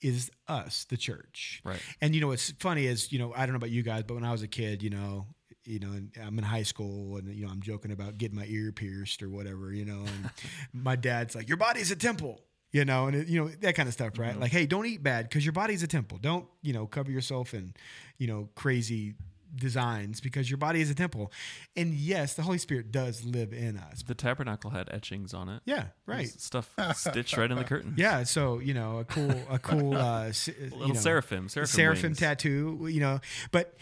is 0.00 0.30
us, 0.48 0.84
the 0.84 0.98
church. 0.98 1.62
Right. 1.64 1.80
And 2.00 2.14
you 2.14 2.20
know 2.20 2.28
what's 2.28 2.50
funny 2.52 2.86
is, 2.86 3.10
you 3.10 3.18
know, 3.18 3.32
I 3.34 3.46
don't 3.46 3.52
know 3.52 3.56
about 3.56 3.70
you 3.70 3.82
guys, 3.82 4.04
but 4.06 4.14
when 4.14 4.24
I 4.24 4.32
was 4.32 4.42
a 4.42 4.48
kid, 4.48 4.82
you 4.82 4.90
know, 4.90 5.26
you 5.64 5.78
know, 5.78 5.88
and 5.88 6.10
I'm 6.22 6.36
in 6.38 6.44
high 6.44 6.62
school 6.62 7.16
and 7.16 7.34
you 7.34 7.46
know, 7.46 7.50
I'm 7.50 7.62
joking 7.62 7.90
about 7.90 8.18
getting 8.18 8.36
my 8.36 8.44
ear 8.46 8.70
pierced 8.70 9.22
or 9.22 9.30
whatever, 9.30 9.72
you 9.72 9.86
know, 9.86 10.00
and 10.00 10.30
my 10.72 10.94
dad's 10.94 11.34
like, 11.34 11.48
"Your 11.48 11.56
body's 11.56 11.90
a 11.90 11.96
temple." 11.96 12.42
You 12.74 12.84
know, 12.84 13.06
and 13.06 13.16
it, 13.16 13.28
you 13.28 13.40
know 13.40 13.48
that 13.60 13.76
kind 13.76 13.86
of 13.86 13.92
stuff, 13.92 14.18
right? 14.18 14.38
Like, 14.38 14.50
hey, 14.50 14.66
don't 14.66 14.84
eat 14.84 15.00
bad 15.00 15.28
because 15.28 15.46
your 15.46 15.52
body's 15.52 15.84
a 15.84 15.86
temple. 15.86 16.18
Don't 16.20 16.46
you 16.60 16.72
know 16.72 16.86
cover 16.88 17.10
yourself 17.10 17.54
in, 17.54 17.72
you 18.18 18.26
know, 18.26 18.48
crazy 18.56 19.14
designs 19.54 20.20
because 20.20 20.50
your 20.50 20.56
body 20.58 20.80
is 20.80 20.90
a 20.90 20.94
temple. 20.94 21.30
And 21.76 21.94
yes, 21.94 22.34
the 22.34 22.42
Holy 22.42 22.58
Spirit 22.58 22.90
does 22.90 23.24
live 23.24 23.52
in 23.52 23.76
us. 23.76 24.02
The 24.02 24.16
tabernacle 24.16 24.70
had 24.70 24.88
etchings 24.90 25.32
on 25.32 25.48
it. 25.48 25.62
Yeah, 25.64 25.84
right. 26.06 26.26
Stuff 26.28 26.74
stitched 26.96 27.36
right 27.36 27.48
in 27.48 27.56
the 27.56 27.62
curtain. 27.62 27.94
Yeah, 27.96 28.24
so 28.24 28.58
you 28.58 28.74
know, 28.74 28.98
a 28.98 29.04
cool, 29.04 29.34
a 29.48 29.58
cool, 29.60 29.94
uh, 29.96 30.24
A 30.28 30.32
you 30.48 30.70
little 30.72 30.88
know, 30.88 30.94
seraphim, 30.94 31.48
seraphim, 31.48 31.76
seraphim 31.76 32.02
wings. 32.10 32.18
tattoo, 32.18 32.88
you 32.90 32.98
know. 32.98 33.20
But 33.52 33.76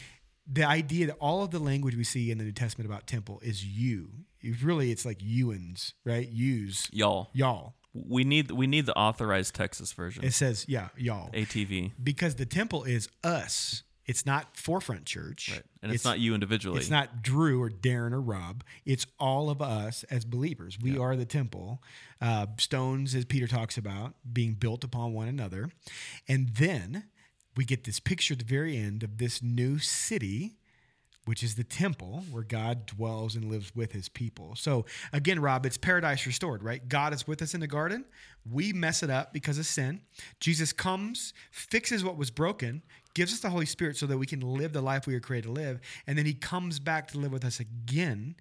the 0.47 0.65
idea 0.65 1.07
that 1.07 1.17
all 1.19 1.43
of 1.43 1.51
the 1.51 1.59
language 1.61 1.97
we 1.97 2.05
see 2.05 2.31
in 2.31 2.37
the 2.39 2.45
New 2.45 2.53
Testament 2.53 2.91
about 2.91 3.07
temple 3.07 3.41
is 3.43 3.65
you. 3.65 4.11
Really, 4.63 4.91
it's 4.91 5.07
like 5.07 5.21
youans, 5.21 5.93
right? 6.05 6.29
Use 6.29 6.89
Y'all, 6.93 7.31
y'all. 7.33 7.75
We 7.95 8.25
need 8.25 8.51
we 8.51 8.67
need 8.67 8.87
the 8.87 8.97
authorized 8.97 9.55
Texas 9.55 9.93
version. 9.93 10.25
It 10.25 10.35
says, 10.35 10.65
yeah, 10.69 10.89
y'all, 10.97 11.31
ATV, 11.33 11.93
because 12.03 12.37
the 12.37 12.47
temple 12.47 12.85
is 12.85 13.09
us. 13.23 13.83
It's 14.05 14.27
not 14.27 14.57
Forefront 14.57 15.05
Church, 15.07 15.49
right? 15.53 15.63
And 15.81 15.93
it's, 15.93 16.05
not 16.05 16.19
you 16.19 16.35
individually. 16.35 16.79
It's 16.81 16.91
not 16.91 17.23
Drew 17.23 17.63
or 17.63 17.71
Darren 17.71 18.13
or 18.13 18.21
Rob. 18.21 18.65
It's 18.85 19.07
all 19.21 19.49
of 19.49 19.63
us 19.63 20.05
as 20.11 20.25
believers. 20.25 20.77
We 20.81 20.99
are 20.99 21.15
the 21.15 21.25
temple. 21.25 21.81
Uh, 22.21 22.47
stones, 22.59 23.15
as 23.15 23.25
Peter 23.25 23.47
talks 23.47 23.79
about, 23.79 24.15
being 24.31 24.55
built 24.55 24.83
upon 24.83 25.13
one 25.13 25.29
another. 25.29 25.71
And 26.29 26.49
then 26.49 27.05
we 27.57 27.65
get 27.65 27.85
this 27.85 28.01
picture 28.01 28.35
at 28.35 28.39
the 28.41 28.45
very 28.45 28.77
end 28.77 29.05
of 29.05 29.19
this 29.19 29.41
new 29.41 29.79
city, 29.79 30.57
which 31.25 31.43
is 31.43 31.55
the 31.55 31.65
temple 31.65 32.25
where 32.31 32.43
God 32.43 32.87
dwells 32.87 33.37
and 33.37 33.45
lives 33.45 33.75
with 33.77 33.93
his 33.93 34.09
people. 34.09 34.55
So 34.57 34.87
again, 35.13 35.41
Rob, 35.41 35.65
it's 35.65 35.77
paradise 35.77 36.27
restored, 36.27 36.63
right? 36.63 36.87
God 36.89 37.15
is 37.15 37.27
with 37.27 37.41
us 37.43 37.55
in 37.55 37.61
the 37.61 37.69
garden. 37.69 38.05
We 38.51 38.73
mess 38.73 39.03
it 39.03 39.11
up 39.11 39.33
because 39.33 39.59
of 39.59 39.67
sin. 39.67 40.01
Jesus 40.41 40.73
comes, 40.73 41.33
fixes 41.53 42.03
what 42.03 42.17
was 42.17 42.31
broken, 42.31 42.83
gives 43.15 43.33
us 43.33 43.41
the 43.41 43.51
Holy 43.51 43.67
Spirit 43.67 43.97
so 43.97 44.07
that 44.07 44.19
we 44.19 44.27
can 44.27 44.41
live 44.41 44.73
the 44.73 44.83
life 44.83 45.07
we 45.07 45.15
were 45.15 45.21
created 45.21 45.49
to 45.49 45.53
live. 45.53 45.81
And 46.07 46.19
then 46.19 46.27
he 46.27 46.35
comes 46.35 46.81
back 46.81 47.09
to 47.09 47.19
live 47.19 47.33
with 47.33 47.45
us 47.45 47.61
again 47.61 48.35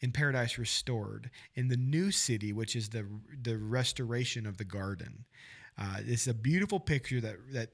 in 0.00 0.10
paradise 0.10 0.58
restored 0.58 1.30
in 1.54 1.68
the 1.68 1.76
new 1.76 2.10
city, 2.10 2.52
which 2.52 2.74
is 2.76 2.88
the 2.88 3.06
the 3.42 3.56
restoration 3.56 4.46
of 4.46 4.56
the 4.56 4.64
garden. 4.64 5.24
Uh, 5.78 5.98
it's 6.00 6.26
a 6.26 6.34
beautiful 6.34 6.80
picture 6.80 7.20
that 7.20 7.36
that 7.52 7.70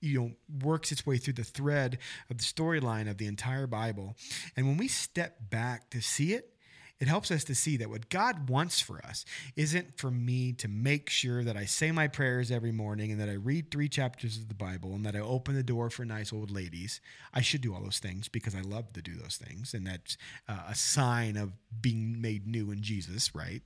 you 0.00 0.18
know 0.18 0.30
works 0.62 0.92
its 0.92 1.06
way 1.06 1.18
through 1.18 1.34
the 1.34 1.44
thread 1.44 1.98
of 2.30 2.38
the 2.38 2.44
storyline 2.44 3.10
of 3.10 3.18
the 3.18 3.26
entire 3.26 3.66
Bible. 3.66 4.16
And 4.56 4.66
when 4.66 4.76
we 4.76 4.88
step 4.88 5.36
back 5.50 5.90
to 5.90 6.00
see 6.00 6.34
it, 6.34 6.54
it 7.00 7.06
helps 7.06 7.30
us 7.30 7.44
to 7.44 7.54
see 7.54 7.76
that 7.76 7.90
what 7.90 8.08
God 8.08 8.48
wants 8.48 8.80
for 8.80 9.04
us 9.04 9.24
isn't 9.54 9.98
for 9.98 10.10
me 10.10 10.52
to 10.54 10.66
make 10.66 11.08
sure 11.08 11.44
that 11.44 11.56
I 11.56 11.64
say 11.64 11.92
my 11.92 12.08
prayers 12.08 12.50
every 12.50 12.72
morning 12.72 13.12
and 13.12 13.20
that 13.20 13.28
I 13.28 13.34
read 13.34 13.70
three 13.70 13.88
chapters 13.88 14.36
of 14.36 14.48
the 14.48 14.54
Bible 14.54 14.94
and 14.94 15.06
that 15.06 15.14
I 15.14 15.20
open 15.20 15.54
the 15.54 15.62
door 15.62 15.90
for 15.90 16.04
nice 16.04 16.32
old 16.32 16.50
ladies. 16.50 17.00
I 17.32 17.40
should 17.40 17.60
do 17.60 17.72
all 17.72 17.82
those 17.82 18.00
things 18.00 18.26
because 18.28 18.54
I 18.54 18.62
love 18.62 18.92
to 18.94 19.02
do 19.02 19.14
those 19.14 19.36
things. 19.36 19.74
And 19.74 19.86
that's 19.86 20.16
uh, 20.48 20.64
a 20.68 20.74
sign 20.74 21.36
of 21.36 21.52
being 21.80 22.20
made 22.20 22.48
new 22.48 22.72
in 22.72 22.82
Jesus, 22.82 23.32
right? 23.32 23.62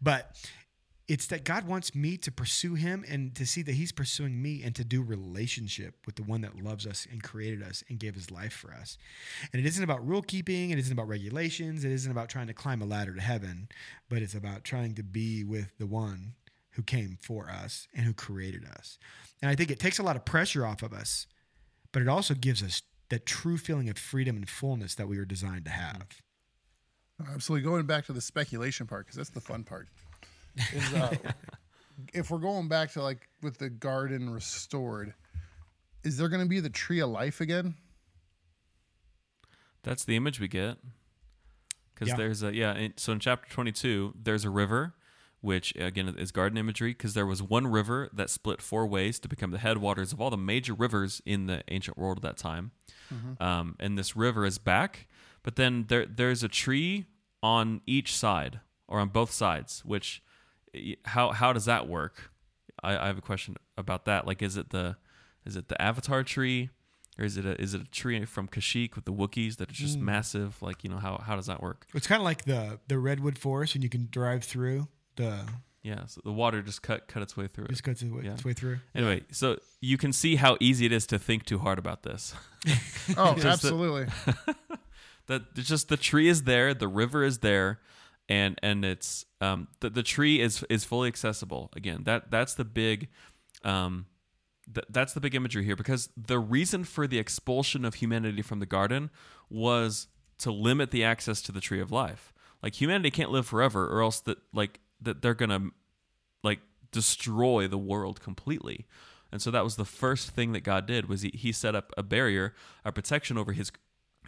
But 0.00 0.34
it's 1.08 1.26
that 1.26 1.44
God 1.44 1.66
wants 1.66 1.94
me 1.94 2.16
to 2.18 2.30
pursue 2.30 2.74
him 2.74 3.04
and 3.08 3.34
to 3.34 3.44
see 3.44 3.62
that 3.62 3.74
he's 3.74 3.92
pursuing 3.92 4.40
me 4.40 4.62
and 4.62 4.74
to 4.76 4.84
do 4.84 5.02
relationship 5.02 5.96
with 6.06 6.14
the 6.14 6.22
one 6.22 6.42
that 6.42 6.62
loves 6.62 6.86
us 6.86 7.06
and 7.10 7.22
created 7.22 7.62
us 7.62 7.82
and 7.88 7.98
gave 7.98 8.14
his 8.14 8.30
life 8.30 8.52
for 8.52 8.72
us. 8.72 8.96
And 9.52 9.60
it 9.60 9.66
isn't 9.66 9.82
about 9.82 10.06
rule 10.06 10.22
keeping, 10.22 10.70
it 10.70 10.78
isn't 10.78 10.92
about 10.92 11.08
regulations, 11.08 11.84
it 11.84 11.90
isn't 11.90 12.10
about 12.10 12.28
trying 12.28 12.46
to 12.46 12.54
climb 12.54 12.80
a 12.82 12.86
ladder 12.86 13.14
to 13.14 13.20
heaven, 13.20 13.68
but 14.08 14.22
it's 14.22 14.34
about 14.34 14.64
trying 14.64 14.94
to 14.94 15.02
be 15.02 15.42
with 15.44 15.76
the 15.78 15.86
one 15.86 16.34
who 16.72 16.82
came 16.82 17.18
for 17.20 17.50
us 17.50 17.88
and 17.94 18.06
who 18.06 18.14
created 18.14 18.64
us. 18.64 18.98
And 19.42 19.50
I 19.50 19.54
think 19.54 19.70
it 19.70 19.80
takes 19.80 19.98
a 19.98 20.02
lot 20.02 20.16
of 20.16 20.24
pressure 20.24 20.64
off 20.64 20.82
of 20.82 20.92
us, 20.92 21.26
but 21.90 22.00
it 22.00 22.08
also 22.08 22.34
gives 22.34 22.62
us 22.62 22.82
that 23.10 23.26
true 23.26 23.58
feeling 23.58 23.90
of 23.90 23.98
freedom 23.98 24.36
and 24.36 24.48
fullness 24.48 24.94
that 24.94 25.08
we 25.08 25.18
were 25.18 25.24
designed 25.24 25.64
to 25.66 25.70
have. 25.70 26.22
Absolutely. 27.34 27.68
Going 27.68 27.84
back 27.84 28.06
to 28.06 28.12
the 28.12 28.20
speculation 28.20 28.86
part, 28.86 29.06
because 29.06 29.16
that's 29.16 29.30
the 29.30 29.40
fun 29.40 29.64
part. 29.64 29.88
Is, 30.72 30.92
uh, 30.94 31.14
if 32.14 32.30
we're 32.30 32.38
going 32.38 32.68
back 32.68 32.92
to 32.92 33.02
like 33.02 33.28
with 33.42 33.58
the 33.58 33.70
garden 33.70 34.30
restored, 34.30 35.14
is 36.04 36.16
there 36.18 36.28
going 36.28 36.42
to 36.42 36.48
be 36.48 36.60
the 36.60 36.70
tree 36.70 37.00
of 37.00 37.10
life 37.10 37.40
again? 37.40 37.74
That's 39.82 40.04
the 40.04 40.16
image 40.16 40.40
we 40.40 40.48
get. 40.48 40.78
Because 41.94 42.08
Yeah. 42.08 42.16
there's 42.16 42.42
a 42.42 42.54
yeah. 42.54 42.74
In, 42.74 42.94
so 42.96 43.12
in 43.12 43.20
chapter 43.20 43.50
22, 43.52 44.14
there's 44.20 44.44
a 44.44 44.50
river, 44.50 44.94
which 45.40 45.74
again 45.76 46.08
is 46.18 46.30
garden 46.32 46.56
imagery. 46.58 46.92
Because 46.92 47.14
there 47.14 47.26
was 47.26 47.42
one 47.42 47.66
river 47.66 48.08
that 48.12 48.30
split 48.30 48.62
four 48.62 48.86
ways 48.86 49.18
to 49.20 49.28
become 49.28 49.50
the 49.50 49.58
headwaters 49.58 50.12
of 50.12 50.20
all 50.20 50.30
the 50.30 50.36
major 50.36 50.74
rivers 50.74 51.20
in 51.26 51.46
the 51.46 51.62
ancient 51.68 51.98
world 51.98 52.18
at 52.18 52.22
that 52.22 52.36
time. 52.36 52.72
Um, 53.40 53.76
and 53.78 53.98
this 53.98 54.16
river 54.16 54.46
is 54.46 54.56
back, 54.56 55.06
but 55.42 55.56
then 55.56 55.84
there 55.88 56.06
there's 56.06 56.42
a 56.42 56.48
tree 56.48 57.04
on 57.42 57.82
each 57.86 58.16
side 58.16 58.60
or 58.88 59.00
on 59.00 59.08
both 59.08 59.30
sides. 59.32 59.84
Which 59.84 60.22
y- 60.24 60.31
how 61.04 61.30
how 61.30 61.52
does 61.52 61.64
that 61.66 61.88
work? 61.88 62.30
I, 62.82 62.96
I 62.96 63.06
have 63.06 63.18
a 63.18 63.22
question 63.22 63.56
about 63.76 64.04
that. 64.06 64.26
Like, 64.26 64.42
is 64.42 64.56
it 64.56 64.70
the 64.70 64.96
is 65.44 65.56
it 65.56 65.68
the 65.68 65.80
Avatar 65.80 66.22
tree? 66.22 66.70
Or 67.18 67.26
is 67.26 67.36
it 67.36 67.44
a 67.44 67.60
is 67.60 67.74
it 67.74 67.82
a 67.82 67.90
tree 67.90 68.24
from 68.24 68.48
Kashyyyk 68.48 68.94
with 68.94 69.04
the 69.04 69.12
Wookiees 69.12 69.56
that 69.56 69.68
are 69.70 69.74
just 69.74 69.98
mm. 69.98 70.02
massive? 70.02 70.60
Like 70.62 70.82
you 70.82 70.88
know 70.88 70.96
how 70.96 71.18
how 71.18 71.36
does 71.36 71.46
that 71.46 71.62
work? 71.62 71.86
It's 71.94 72.06
kind 72.06 72.20
of 72.20 72.24
like 72.24 72.44
the 72.46 72.78
the 72.88 72.98
redwood 72.98 73.38
forest, 73.38 73.74
and 73.74 73.84
you 73.84 73.90
can 73.90 74.08
drive 74.10 74.44
through 74.44 74.88
the 75.16 75.40
Yeah, 75.82 76.06
so 76.06 76.22
the 76.24 76.32
water 76.32 76.62
just 76.62 76.80
cut 76.80 77.08
cut 77.08 77.22
its 77.22 77.36
way 77.36 77.48
through 77.48 77.66
it. 77.66 77.70
just 77.70 77.84
cuts 77.84 78.00
its 78.00 78.10
way, 78.10 78.22
Yeah. 78.24 78.32
its 78.32 78.46
way 78.46 78.54
through. 78.54 78.78
Anyway, 78.94 79.24
so 79.30 79.58
you 79.82 79.98
can 79.98 80.12
see 80.14 80.36
how 80.36 80.56
easy 80.58 80.86
it 80.86 80.92
is 80.92 81.06
to 81.08 81.18
think 81.18 81.44
too 81.44 81.58
hard 81.58 81.78
about 81.78 82.02
this. 82.02 82.34
Oh, 83.16 83.34
Just 83.36 83.42
that- 83.42 83.52
absolutely. 83.52 84.06
that 85.26 85.42
it's 85.56 85.68
just 85.68 85.88
the 85.88 85.96
tree 85.96 86.28
is 86.28 86.44
there, 86.44 86.72
the 86.72 86.88
river 86.88 87.24
is 87.24 87.38
there, 87.38 87.80
and 88.28 88.58
and 88.62 88.84
it's 88.84 89.24
um 89.40 89.68
the, 89.80 89.90
the 89.90 90.02
tree 90.02 90.40
is 90.40 90.64
is 90.70 90.84
fully 90.84 91.08
accessible. 91.08 91.70
Again, 91.74 92.02
that 92.04 92.30
that's 92.30 92.54
the 92.54 92.64
big 92.64 93.08
um 93.64 94.06
th- 94.72 94.86
that's 94.90 95.12
the 95.12 95.20
big 95.20 95.34
imagery 95.34 95.64
here 95.64 95.76
because 95.76 96.08
the 96.16 96.38
reason 96.38 96.84
for 96.84 97.06
the 97.06 97.18
expulsion 97.18 97.84
of 97.84 97.94
humanity 97.94 98.42
from 98.42 98.60
the 98.60 98.66
garden 98.66 99.10
was 99.50 100.08
to 100.38 100.50
limit 100.50 100.90
the 100.90 101.04
access 101.04 101.42
to 101.42 101.52
the 101.52 101.60
tree 101.60 101.80
of 101.80 101.92
life. 101.92 102.32
Like 102.62 102.80
humanity 102.80 103.10
can't 103.10 103.30
live 103.30 103.46
forever 103.46 103.88
or 103.88 104.02
else 104.02 104.20
that 104.20 104.38
like 104.52 104.80
that 105.00 105.22
they're 105.22 105.34
to 105.34 105.70
like 106.42 106.60
destroy 106.90 107.66
the 107.66 107.78
world 107.78 108.20
completely. 108.20 108.86
And 109.32 109.40
so 109.40 109.50
that 109.50 109.64
was 109.64 109.76
the 109.76 109.84
first 109.84 110.30
thing 110.30 110.52
that 110.52 110.60
God 110.60 110.86
did 110.86 111.08
was 111.08 111.22
he, 111.22 111.30
he 111.34 111.52
set 111.52 111.74
up 111.74 111.92
a 111.96 112.02
barrier, 112.02 112.54
a 112.84 112.92
protection 112.92 113.38
over 113.38 113.52
his 113.52 113.72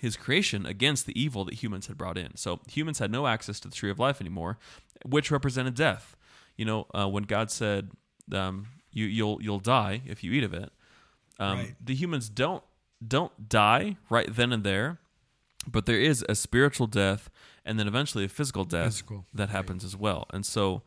his 0.05 0.17
creation 0.17 0.65
against 0.67 1.07
the 1.07 1.21
evil 1.21 1.45
that 1.47 1.55
humans 1.55 1.89
had 1.89 1.99
brought 1.99 2.17
in. 2.17 2.37
So 2.37 2.61
humans 2.69 3.01
had 3.01 3.11
no 3.11 3.27
access 3.27 3.59
to 3.61 3.69
the 3.69 3.75
tree 3.75 3.91
of 3.91 3.99
life 3.99 4.21
anymore, 4.21 4.59
which 5.05 5.31
represented 5.33 5.75
death. 5.75 6.15
You 6.57 6.65
know, 6.65 6.87
uh, 6.95 7.09
when 7.09 7.25
God 7.25 7.51
said, 7.51 7.91
um, 8.33 8.67
"You 8.93 9.07
you'll 9.07 9.43
you'll 9.43 9.59
die 9.59 10.03
if 10.07 10.23
you 10.23 10.31
eat 10.33 10.45
of 10.45 10.55
it," 10.55 10.71
um, 11.41 11.59
Right. 11.59 11.75
the 11.85 11.95
humans 11.97 12.29
don't 12.29 12.63
don't 13.07 13.49
die 13.49 13.97
right 14.09 14.29
then 14.33 14.53
and 14.53 14.63
there, 14.63 15.01
but 15.67 15.87
there 15.87 15.99
is 16.01 16.25
a 16.29 16.35
spiritual 16.35 16.87
death 16.87 17.29
and 17.65 17.79
then 17.79 17.89
eventually 17.89 18.25
a 18.25 18.29
physical 18.29 18.65
death 18.65 18.93
Physical, 18.93 19.27
that 19.35 19.49
happens 19.49 19.85
as 19.85 19.97
well. 19.97 20.27
And 20.33 20.47
so, 20.47 20.83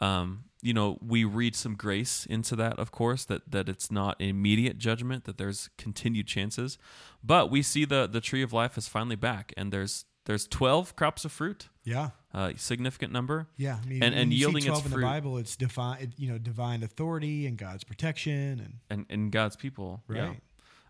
um, 0.00 0.44
you 0.62 0.72
know, 0.74 0.98
we 1.00 1.24
read 1.24 1.54
some 1.56 1.74
grace 1.74 2.26
into 2.26 2.54
that, 2.56 2.78
of 2.78 2.90
course, 2.90 3.24
that 3.26 3.50
that 3.50 3.68
it's 3.68 3.90
not 3.90 4.20
immediate 4.20 4.78
judgment, 4.78 5.24
that 5.24 5.38
there's 5.38 5.70
continued 5.78 6.26
chances. 6.26 6.78
But 7.24 7.50
we 7.50 7.62
see 7.62 7.84
the 7.84 8.06
the 8.06 8.20
tree 8.20 8.42
of 8.42 8.52
life 8.52 8.76
is 8.78 8.88
finally 8.88 9.16
back, 9.16 9.52
and 9.56 9.72
there's 9.72 10.04
there's 10.26 10.46
twelve 10.46 10.94
crops 10.96 11.24
of 11.24 11.32
fruit, 11.32 11.68
Yeah, 11.82 12.10
uh, 12.34 12.52
significant 12.56 13.12
number. 13.12 13.48
yeah. 13.56 13.78
I 13.82 13.86
mean, 13.88 14.02
And- 14.02 14.14
and 14.14 14.32
yielding 14.32 14.58
its 14.58 14.66
12 14.80 14.86
in 14.86 14.92
the 14.92 14.98
Bible, 15.06 15.38
it's 15.38 15.56
divine, 15.56 16.12
you 16.18 16.28
know, 16.30 16.36
divine 16.38 16.82
authority 16.82 17.46
and 17.46 17.56
God's 17.56 17.84
protection, 17.84 18.60
and 18.60 18.74
and, 18.90 19.06
and 19.08 19.32
God's 19.32 19.56
people. 19.56 20.02
Yeah. 20.12 20.20
Right. 20.28 20.42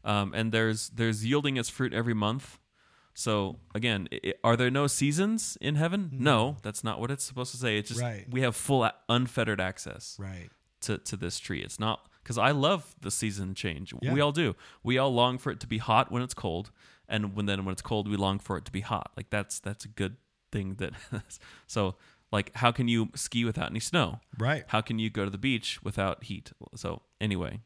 Um, 0.05 0.35
and 0.35 0.51
there's 0.53 0.89
there's 0.91 1.25
yielding 1.25 1.57
its 1.59 1.69
fruit 1.69 1.93
every 1.95 2.15
month. 2.15 2.59
So 3.15 3.59
again, 3.75 4.09
i 4.13 4.21
i- 4.25 4.35
are 4.45 4.57
there 4.57 4.71
no 4.71 4.87
seasons 4.87 5.59
in 5.61 5.75
heaven? 5.75 6.11
Mm-hmm. 6.13 6.25
No, 6.25 6.57
that's 6.63 6.85
not 6.85 7.01
what 7.01 7.11
it's 7.11 7.25
supposed 7.25 7.51
to 7.53 7.59
say. 7.59 7.79
It's 7.79 7.89
just. 7.89 8.01
Right. 8.01 8.27
we 8.31 8.43
have 8.43 8.57
full 8.57 8.89
unfettered 9.09 9.61
access 9.61 10.17
right. 10.19 10.49
to, 10.83 10.99
to 10.99 11.17
this 11.17 11.39
tree. 11.39 11.61
It's 11.61 11.79
not 11.79 12.09
because 12.23 12.39
I 12.39 12.51
love 12.53 12.95
the 13.01 13.11
season 13.11 13.55
change. 13.55 13.93
Yeah. 14.01 14.13
We 14.13 14.21
all 14.21 14.33
do. 14.33 14.55
We 14.83 14.99
all 14.99 15.13
long 15.13 15.39
for 15.39 15.51
it 15.51 15.61
to 15.61 15.67
be 15.67 15.79
hot 15.79 16.11
when 16.13 16.23
it's 16.23 16.35
cold, 16.35 16.71
and 17.09 17.35
when 17.35 17.47
then 17.47 17.65
when 17.65 17.73
it's 17.73 17.83
cold, 17.83 18.09
we 18.09 18.17
long 18.17 18.39
for 18.39 18.57
it 18.57 18.65
to 18.67 18.73
be 18.73 18.81
hot. 18.81 19.11
Like 19.17 19.31
that's 19.31 19.59
that's 19.59 19.85
a 19.85 19.89
good 19.89 20.17
thing. 20.53 20.77
That 20.77 20.93
so 21.67 21.97
like 22.33 22.55
how 22.57 22.73
can 22.73 22.89
you 22.89 23.09
ski 23.15 23.45
without 23.45 23.71
any 23.71 23.81
snow? 23.81 24.21
Right. 24.39 24.65
How 24.69 24.81
can 24.81 24.99
you 24.99 25.11
go 25.11 25.25
to 25.25 25.31
the 25.31 25.39
beach 25.39 25.83
without 25.83 26.25
heat? 26.25 26.53
So 26.77 27.03
anyway, 27.21 27.61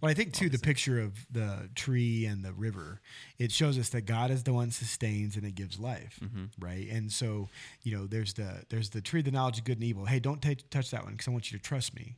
Well, 0.00 0.10
I 0.10 0.14
think 0.14 0.32
too 0.32 0.48
the 0.48 0.58
picture 0.58 1.00
of 1.00 1.26
the 1.30 1.68
tree 1.74 2.26
and 2.26 2.44
the 2.44 2.52
river, 2.52 3.00
it 3.38 3.52
shows 3.52 3.78
us 3.78 3.90
that 3.90 4.02
God 4.02 4.30
is 4.30 4.42
the 4.42 4.52
one 4.52 4.70
sustains 4.70 5.36
and 5.36 5.44
it 5.44 5.54
gives 5.54 5.78
life, 5.78 6.18
mm-hmm. 6.22 6.44
right? 6.58 6.88
And 6.90 7.12
so, 7.12 7.48
you 7.82 7.96
know, 7.96 8.06
there's 8.06 8.34
the 8.34 8.62
there's 8.70 8.90
the 8.90 9.00
tree 9.00 9.20
of 9.20 9.26
the 9.26 9.32
knowledge 9.32 9.58
of 9.58 9.64
good 9.64 9.78
and 9.78 9.84
evil. 9.84 10.06
Hey, 10.06 10.18
don't 10.18 10.40
ta- 10.40 10.54
touch 10.70 10.90
that 10.90 11.04
one 11.04 11.12
because 11.12 11.28
I 11.28 11.30
want 11.30 11.50
you 11.50 11.58
to 11.58 11.62
trust 11.62 11.94
me. 11.94 12.16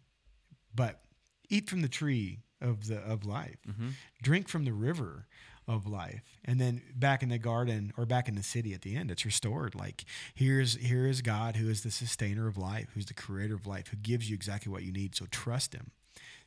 But 0.75 1.01
eat 1.49 1.69
from 1.69 1.83
the 1.83 1.89
tree 1.89 2.41
of 2.61 2.87
the 2.87 2.99
of 2.99 3.25
life, 3.25 3.59
mm-hmm. 3.69 3.89
drink 4.23 4.49
from 4.49 4.65
the 4.65 4.73
river 4.73 5.27
of 5.67 5.87
life, 5.87 6.23
and 6.45 6.61
then 6.61 6.81
back 6.95 7.23
in 7.23 7.29
the 7.29 7.39
garden 7.39 7.93
or 7.97 8.07
back 8.07 8.29
in 8.29 8.35
the 8.35 8.43
city 8.43 8.73
at 8.73 8.83
the 8.83 8.97
end, 8.97 9.11
it's 9.11 9.25
restored. 9.25 9.75
Like 9.75 10.05
here's 10.35 10.77
here 10.77 11.07
is 11.07 11.23
God 11.23 11.57
who 11.57 11.69
is 11.69 11.83
the 11.83 11.91
sustainer 11.91 12.47
of 12.47 12.57
life, 12.57 12.89
who's 12.95 13.07
the 13.07 13.15
creator 13.15 13.55
of 13.55 13.67
life, 13.67 13.89
who 13.89 13.97
gives 13.97 14.31
you 14.31 14.35
exactly 14.35 14.71
what 14.73 14.85
you 14.85 14.93
need. 14.93 15.15
So 15.15 15.27
trust 15.31 15.75
Him. 15.75 15.91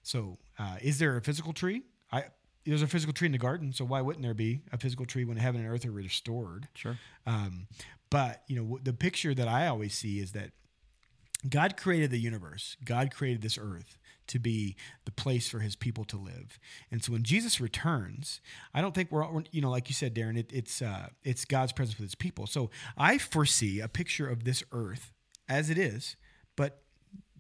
So, 0.04 0.38
uh, 0.60 0.78
is 0.82 1.00
there 1.00 1.18
a 1.18 1.22
physical 1.22 1.54
tree? 1.54 1.84
I 2.12 2.26
there's 2.66 2.82
a 2.84 2.88
physical 2.88 3.14
tree 3.14 3.26
in 3.26 3.32
the 3.32 3.38
garden, 3.40 3.74
so 3.74 3.84
why 3.86 4.02
wouldn't 4.02 4.22
there 4.24 4.36
be 4.36 4.62
a 4.72 4.78
physical 4.78 5.06
tree 5.06 5.26
when 5.26 5.38
heaven 5.38 5.62
and 5.62 5.70
earth 5.72 5.86
are 5.86 5.92
restored? 5.92 6.68
sure. 6.76 6.98
Um, 7.26 7.68
but 8.10 8.44
you 8.48 8.56
know, 8.56 8.80
the 8.84 8.94
picture 8.94 9.34
that 9.34 9.48
I 9.48 9.68
always 9.68 9.94
see 9.96 10.20
is 10.20 10.34
that 10.34 10.52
God 11.50 11.76
created 11.76 12.12
the 12.12 12.20
universe. 12.20 12.78
God 12.86 13.12
created 13.12 13.42
this 13.42 13.58
earth 13.58 13.98
to 14.28 14.38
be 14.38 14.76
the 15.06 15.12
place 15.12 15.50
for 15.50 15.60
His 15.60 15.76
people 15.76 16.04
to 16.06 16.18
live. 16.18 16.60
And 16.92 17.04
so 17.04 17.14
when 17.14 17.24
Jesus 17.24 17.60
returns, 17.60 18.42
I 18.76 18.82
don't 18.82 18.94
think 18.94 19.12
we're, 19.12 19.28
we're- 19.32 19.46
you 19.52 19.60
know, 19.62 19.72
like 19.72 19.90
you 19.90 19.96
said, 19.96 20.14
Darren, 20.14 20.38
it, 20.38 20.52
it's 20.54 20.82
uh, 20.84 21.08
it's 21.24 21.46
God's 21.46 21.72
presence 21.72 21.98
with 21.98 22.06
His 22.06 22.16
people. 22.16 22.46
So 22.46 22.70
I 22.96 23.18
foresee 23.18 23.80
a 23.80 23.88
picture 23.88 24.30
of 24.30 24.44
this 24.44 24.64
earth 24.72 25.12
as 25.50 25.70
it 25.72 25.78
is, 25.80 26.16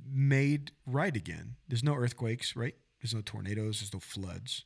made 0.09 0.71
right 0.85 1.15
again. 1.15 1.55
There's 1.67 1.83
no 1.83 1.95
earthquakes, 1.95 2.55
right? 2.55 2.75
There's 3.01 3.13
no 3.13 3.21
tornadoes. 3.21 3.79
There's 3.79 3.93
no 3.93 3.99
floods. 3.99 4.65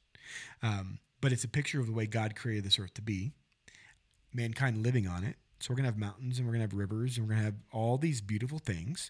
Um, 0.62 1.00
but 1.21 1.32
it's 1.32 1.43
a 1.43 1.50
picture 1.50 1.80
of 1.80 1.88
the 1.88 1.93
way 1.93 2.06
God 2.06 2.36
created 2.36 2.63
this 2.63 2.80
earth 2.80 2.93
to 2.95 3.02
be 3.02 3.32
mankind 4.34 4.84
living 4.84 5.08
on 5.08 5.24
it. 5.24 5.38
So 5.60 5.71
we're 5.71 5.78
going 5.78 5.86
to 5.86 5.91
have 5.91 5.98
mountains 5.98 6.38
and 6.38 6.45
we're 6.45 6.54
going 6.54 6.67
to 6.67 6.74
have 6.74 6.80
rivers 6.80 7.17
and 7.17 7.26
we're 7.26 7.34
going 7.34 7.45
to 7.45 7.52
have 7.52 7.62
all 7.71 7.98
these 7.98 8.21
beautiful 8.21 8.60
things 8.60 9.10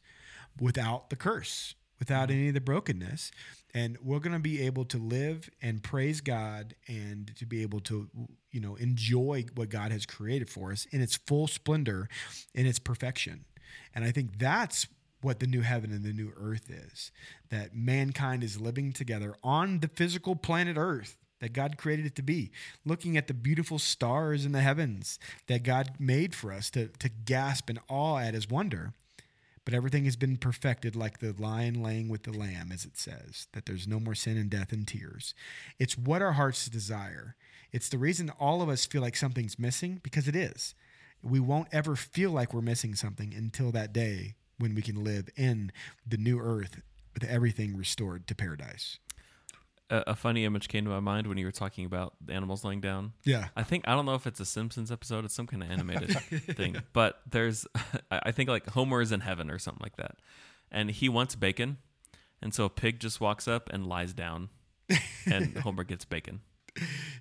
without 0.60 1.10
the 1.10 1.16
curse, 1.16 1.74
without 2.00 2.30
any 2.30 2.50
of 2.50 2.54
the 2.54 2.62
brokenness. 2.62 3.32
And 3.74 3.98
we're 4.02 4.20
going 4.20 4.34
to 4.34 4.40
be 4.40 4.62
able 4.62 4.86
to 4.86 4.98
live 4.98 5.50
and 5.62 5.84
praise 5.84 6.22
God 6.22 6.76
and 6.88 7.36
to 7.38 7.46
be 7.46 7.64
able 7.64 7.82
to, 7.82 8.10
you 8.52 8.62
know, 8.62 8.76
enjoy 8.76 9.46
what 9.56 9.70
God 9.70 9.92
has 9.92 10.06
created 10.06 10.50
for 10.50 10.72
us 10.72 10.86
in 10.92 11.02
its 11.02 11.16
full 11.16 11.48
splendor, 11.48 12.08
in 12.54 12.66
its 12.66 12.80
perfection. 12.80 13.46
And 13.94 14.06
I 14.06 14.12
think 14.12 14.38
that's 14.38 14.88
what 15.26 15.40
the 15.40 15.48
new 15.48 15.62
heaven 15.62 15.92
and 15.92 16.04
the 16.04 16.14
new 16.14 16.32
earth 16.38 16.70
is 16.70 17.12
that 17.50 17.76
mankind 17.76 18.44
is 18.44 18.62
living 18.62 18.94
together 18.94 19.36
on 19.44 19.80
the 19.80 19.88
physical 19.88 20.36
planet 20.36 20.78
earth 20.78 21.18
that 21.42 21.52
God 21.52 21.78
created 21.78 22.06
it 22.06 22.16
to 22.18 22.22
be, 22.22 22.52
looking 22.86 23.18
at 23.18 23.28
the 23.28 23.34
beautiful 23.34 23.80
stars 23.80 24.46
in 24.46 24.52
the 24.52 24.62
heavens 24.62 25.20
that 25.48 25.64
God 25.64 25.96
made 26.00 26.36
for 26.36 26.54
us 26.54 26.70
to, 26.70 26.90
to 27.00 27.10
gasp 27.10 27.72
in 27.72 27.80
awe 27.90 28.20
at 28.20 28.36
his 28.36 28.48
wonder. 28.48 28.94
But 29.66 29.74
everything 29.74 30.06
has 30.06 30.16
been 30.16 30.38
perfected 30.38 30.96
like 30.96 31.18
the 31.18 31.34
lion 31.40 31.82
laying 31.82 32.08
with 32.08 32.22
the 32.22 32.32
lamb, 32.32 32.72
as 32.72 32.86
it 32.86 32.96
says, 32.96 33.48
that 33.54 33.66
there's 33.66 33.88
no 33.88 34.00
more 34.00 34.14
sin 34.14 34.38
and 34.38 34.48
death 34.48 34.72
and 34.72 34.88
tears. 34.88 35.34
It's 35.80 35.98
what 35.98 36.22
our 36.22 36.34
hearts 36.34 36.70
desire. 36.70 37.36
It's 37.72 37.90
the 37.90 37.98
reason 37.98 38.30
all 38.40 38.62
of 38.62 38.70
us 38.70 38.86
feel 38.86 39.02
like 39.02 39.16
something's 39.16 39.58
missing, 39.58 40.00
because 40.04 40.28
it 40.28 40.36
is. 40.36 40.76
We 41.24 41.40
won't 41.40 41.70
ever 41.72 41.96
feel 41.96 42.30
like 42.30 42.54
we're 42.54 42.62
missing 42.62 42.94
something 42.94 43.34
until 43.34 43.72
that 43.72 43.92
day 43.92 44.36
when 44.58 44.76
we 44.76 44.82
can 44.82 45.04
live 45.04 45.30
in 45.36 45.72
the 46.08 46.18
new 46.18 46.40
earth 46.40 46.82
with 47.14 47.24
everything 47.24 47.76
restored 47.78 48.28
to 48.28 48.36
paradise. 48.36 49.00
A, 49.90 50.04
a 50.08 50.16
funny 50.16 50.46
image 50.46 50.68
came 50.68 50.84
to 50.86 50.90
my 50.90 51.00
mind 51.00 51.28
when 51.28 51.38
you 51.38 51.46
were 51.46 51.52
talking 51.52 51.86
about 51.86 52.16
the 52.26 52.34
animals 52.34 52.64
laying 52.64 52.82
down. 52.82 53.14
Yeah. 53.24 53.50
I 53.56 53.62
think 53.64 53.88
I 53.88 53.94
don't 53.94 54.06
know 54.06 54.16
if 54.16 54.26
it's 54.26 54.40
a 54.40 54.46
Simpsons 54.46 54.92
episode. 54.92 55.26
It's 55.26 55.34
some 55.36 55.46
kind 55.46 55.62
of 55.62 55.70
animated 55.70 56.10
thing. 56.56 56.78
But 56.94 57.22
there's, 57.30 57.68
I 58.12 58.20
I 58.24 58.32
think 58.32 58.50
like 58.50 58.68
Homer 58.68 59.02
is 59.02 59.12
in 59.12 59.20
heaven 59.20 59.52
or 59.52 59.60
something 59.60 59.84
like 59.84 59.98
that, 59.98 60.16
and 60.72 60.90
he 60.90 61.08
wants 61.08 61.36
bacon, 61.36 61.78
and 62.42 62.52
so 62.54 62.66
a 62.66 62.70
pig 62.70 63.00
just 63.00 63.22
walks 63.22 63.48
up 63.48 63.70
and 63.72 63.86
lies 63.86 64.14
down, 64.14 64.50
and 65.28 65.56
Homer 65.60 65.84
gets 65.84 66.04
bacon, 66.04 66.42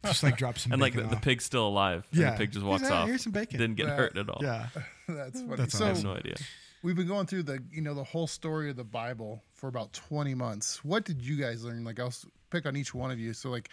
Just 0.02 0.22
like 0.22 0.38
drop 0.38 0.58
some 0.58 0.72
and 0.72 0.80
like 0.80 0.94
the, 0.94 1.02
bacon 1.02 1.10
the 1.14 1.20
pig's 1.20 1.44
still 1.44 1.68
alive, 1.68 2.06
and 2.12 2.20
Yeah. 2.22 2.30
the 2.30 2.38
pig 2.38 2.52
just 2.52 2.64
walks 2.64 2.82
that- 2.84 2.92
off. 2.92 3.08
here's 3.08 3.22
some 3.24 3.32
bacon. 3.32 3.60
Didn't 3.60 3.76
get 3.76 3.86
That- 3.88 3.98
hurt 3.98 4.16
at 4.16 4.30
all. 4.30 4.40
Yeah. 4.42 4.68
That's 5.06 5.40
funny. 5.42 5.56
That's 5.56 5.76
so 5.76 5.84
I 5.84 5.88
have 5.88 6.02
no 6.02 6.14
idea. 6.14 6.36
We've 6.84 6.94
been 6.94 7.08
going 7.08 7.26
through 7.26 7.42
the 7.42 7.58
you 7.72 7.80
know 7.80 7.94
the 7.94 8.04
whole 8.04 8.28
story 8.28 8.70
of 8.70 8.76
the 8.76 8.84
Bible 8.84 9.42
for 9.54 9.68
about 9.68 9.92
20 9.94 10.34
months. 10.34 10.84
What 10.84 11.04
did 11.04 11.22
you 11.22 11.36
guys 11.36 11.64
learn? 11.64 11.82
Like 11.82 11.98
I'll 11.98 12.14
pick 12.50 12.66
on 12.66 12.76
each 12.76 12.94
one 12.94 13.10
of 13.10 13.18
you. 13.18 13.32
So 13.32 13.50
like 13.50 13.70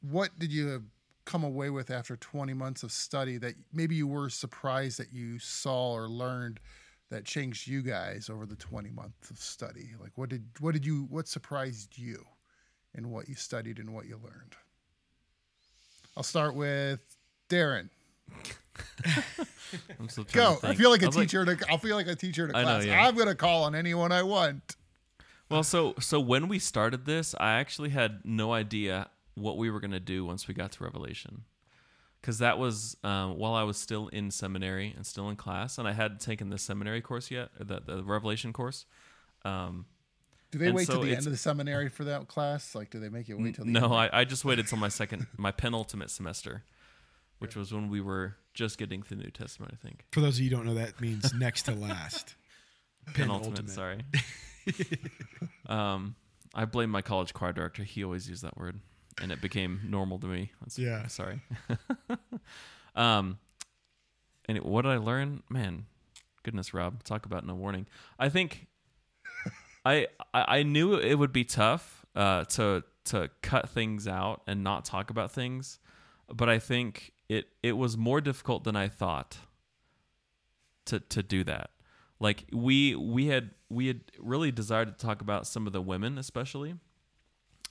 what 0.00 0.38
did 0.38 0.52
you 0.52 0.84
come 1.24 1.44
away 1.44 1.70
with 1.70 1.90
after 1.90 2.16
20 2.16 2.54
months 2.54 2.82
of 2.82 2.92
study 2.92 3.38
that 3.38 3.54
maybe 3.72 3.94
you 3.94 4.06
were 4.06 4.30
surprised 4.30 4.98
that 4.98 5.12
you 5.12 5.38
saw 5.38 5.92
or 5.92 6.08
learned 6.08 6.60
that 7.10 7.24
changed 7.24 7.68
you 7.68 7.82
guys 7.82 8.30
over 8.30 8.46
the 8.46 8.56
20 8.56 8.90
months 8.90 9.30
of 9.30 9.38
study? 9.38 9.90
Like 10.00 10.12
what 10.14 10.30
did 10.30 10.44
what 10.60 10.72
did 10.72 10.86
you 10.86 11.06
what 11.10 11.26
surprised 11.26 11.98
you 11.98 12.24
in 12.94 13.10
what 13.10 13.28
you 13.28 13.34
studied 13.34 13.78
and 13.78 13.92
what 13.92 14.06
you 14.06 14.18
learned? 14.22 14.54
I'll 16.16 16.22
start 16.22 16.54
with 16.54 17.00
Darren. 17.48 17.88
I'm 19.98 20.08
still 20.08 20.24
trying 20.24 20.54
Go. 20.54 20.60
to 20.60 20.68
I 20.68 20.74
feel 20.74 20.90
like 20.90 21.02
a 21.02 21.06
was 21.06 21.16
teacher. 21.16 21.58
I'll 21.70 21.78
feel 21.78 21.96
like 21.96 22.06
a 22.06 22.14
teacher 22.14 22.46
to 22.48 22.56
I 22.56 22.60
know, 22.62 22.68
class. 22.68 22.84
yeah. 22.84 23.06
I'm 23.06 23.16
gonna 23.16 23.34
call 23.34 23.64
on 23.64 23.74
anyone 23.74 24.12
I 24.12 24.22
want. 24.22 24.76
Well, 25.50 25.62
so 25.62 25.94
so 25.98 26.20
when 26.20 26.48
we 26.48 26.58
started 26.58 27.04
this, 27.04 27.34
I 27.38 27.52
actually 27.54 27.90
had 27.90 28.20
no 28.24 28.52
idea 28.52 29.08
what 29.34 29.56
we 29.56 29.70
were 29.70 29.80
going 29.80 29.90
to 29.92 30.00
do 30.00 30.24
once 30.24 30.46
we 30.46 30.54
got 30.54 30.72
to 30.72 30.84
Revelation, 30.84 31.44
because 32.20 32.38
that 32.38 32.58
was 32.58 32.96
um, 33.02 33.36
while 33.38 33.54
I 33.54 33.62
was 33.62 33.76
still 33.78 34.08
in 34.08 34.30
seminary 34.30 34.92
and 34.96 35.06
still 35.06 35.28
in 35.30 35.36
class, 35.36 35.78
and 35.78 35.88
I 35.88 35.92
hadn't 35.92 36.20
taken 36.20 36.48
the 36.50 36.58
seminary 36.58 37.00
course 37.00 37.30
yet, 37.30 37.50
or 37.58 37.64
the 37.64 37.80
the 37.84 38.02
Revelation 38.04 38.52
course. 38.52 38.84
Um, 39.44 39.86
Do 40.52 40.58
they 40.58 40.66
And 40.66 40.74
wait 40.74 40.86
so 40.86 40.94
till 40.94 41.02
the 41.02 41.08
it's- 41.08 41.18
end 41.18 41.26
of 41.26 41.32
the 41.32 41.38
seminary 41.38 41.88
for 41.88 42.04
that 42.04 42.28
class? 42.28 42.74
Like, 42.74 42.90
do 42.90 43.00
they 43.00 43.08
make 43.08 43.28
you 43.28 43.36
wait 43.38 43.54
till 43.56 43.64
the 43.64 43.70
no, 43.70 43.84
end? 43.86 43.94
I, 43.94 44.20
I 44.20 44.24
just 44.24 44.44
waited 44.44 44.68
till 44.68 44.78
my 44.78 44.88
second, 44.88 45.26
my 45.36 45.50
penultimate 45.50 46.10
semester, 46.10 46.62
which 47.42 47.56
was 47.56 47.72
when 47.72 47.88
we 47.90 48.00
were 48.00 48.36
just 48.54 48.78
getting 48.78 49.02
to 49.02 49.08
the 49.10 49.16
New 49.16 49.30
Testament. 49.30 49.72
I 49.74 49.86
think 49.86 50.04
For 50.12 50.20
those 50.20 50.36
of 50.38 50.44
you 50.44 50.50
who 50.50 50.56
don't 50.56 50.66
know, 50.66 50.74
that 50.74 51.00
means 51.00 51.32
next 51.38 51.62
to 51.64 51.72
last. 51.74 52.34
penultimate. 53.14 53.68
Sorry. 53.70 53.98
um, 55.66 56.14
I 56.54 56.64
blame 56.64 56.90
my 56.90 57.02
college 57.02 57.32
choir 57.34 57.52
director. 57.52 57.82
He 57.82 58.04
always 58.04 58.28
used 58.28 58.42
that 58.44 58.56
word, 58.56 58.78
and 59.20 59.32
it 59.32 59.40
became 59.40 59.80
normal 59.84 60.18
to 60.20 60.26
me. 60.26 60.52
That's, 60.60 60.78
Yeah. 60.78 61.06
Sorry. 61.08 61.40
um. 62.94 63.38
And 64.48 64.58
what 64.60 64.82
did 64.82 64.90
I 64.90 64.96
learn? 64.96 65.42
Man, 65.48 65.86
goodness, 66.42 66.74
Rob, 66.74 67.04
talk 67.04 67.26
about 67.26 67.46
no 67.46 67.54
warning. 67.54 67.86
I 68.18 68.28
think 68.28 68.66
I 69.84 70.08
I, 70.34 70.58
I 70.58 70.62
knew 70.64 70.94
it 70.96 71.14
would 71.14 71.32
be 71.32 71.44
tough 71.44 72.04
uh, 72.14 72.44
to 72.44 72.82
to 73.06 73.30
cut 73.40 73.68
things 73.70 74.06
out 74.08 74.42
and 74.46 74.62
not 74.64 74.84
talk 74.84 75.10
about 75.10 75.30
things, 75.32 75.78
but 76.32 76.48
I 76.48 76.58
think 76.58 77.11
it 77.36 77.48
it 77.62 77.72
was 77.72 77.96
more 77.96 78.20
difficult 78.20 78.64
than 78.64 78.76
I 78.76 78.88
thought 78.88 79.38
to 80.86 81.00
to 81.00 81.22
do 81.22 81.44
that. 81.44 81.70
Like 82.20 82.44
we 82.52 82.94
we 82.94 83.26
had 83.26 83.50
we 83.68 83.86
had 83.86 84.00
really 84.18 84.52
desired 84.52 84.88
to 84.96 85.06
talk 85.06 85.20
about 85.22 85.46
some 85.46 85.66
of 85.66 85.72
the 85.72 85.80
women, 85.80 86.18
especially, 86.18 86.74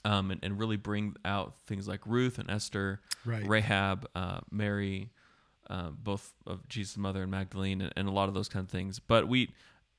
um, 0.04 0.30
and, 0.30 0.40
and 0.42 0.58
really 0.58 0.76
bring 0.76 1.14
out 1.24 1.54
things 1.66 1.86
like 1.86 2.00
Ruth 2.06 2.38
and 2.38 2.50
Esther, 2.50 3.00
Right. 3.24 3.46
Rahab, 3.46 4.08
uh, 4.16 4.40
Mary, 4.50 5.10
uh, 5.70 5.90
both 5.90 6.34
of 6.46 6.68
Jesus' 6.68 6.96
mother 6.96 7.22
and 7.22 7.30
Magdalene, 7.30 7.80
and, 7.80 7.92
and 7.96 8.08
a 8.08 8.10
lot 8.12 8.28
of 8.28 8.34
those 8.34 8.48
kind 8.48 8.64
of 8.64 8.70
things. 8.70 8.98
But 8.98 9.28
we, 9.28 9.50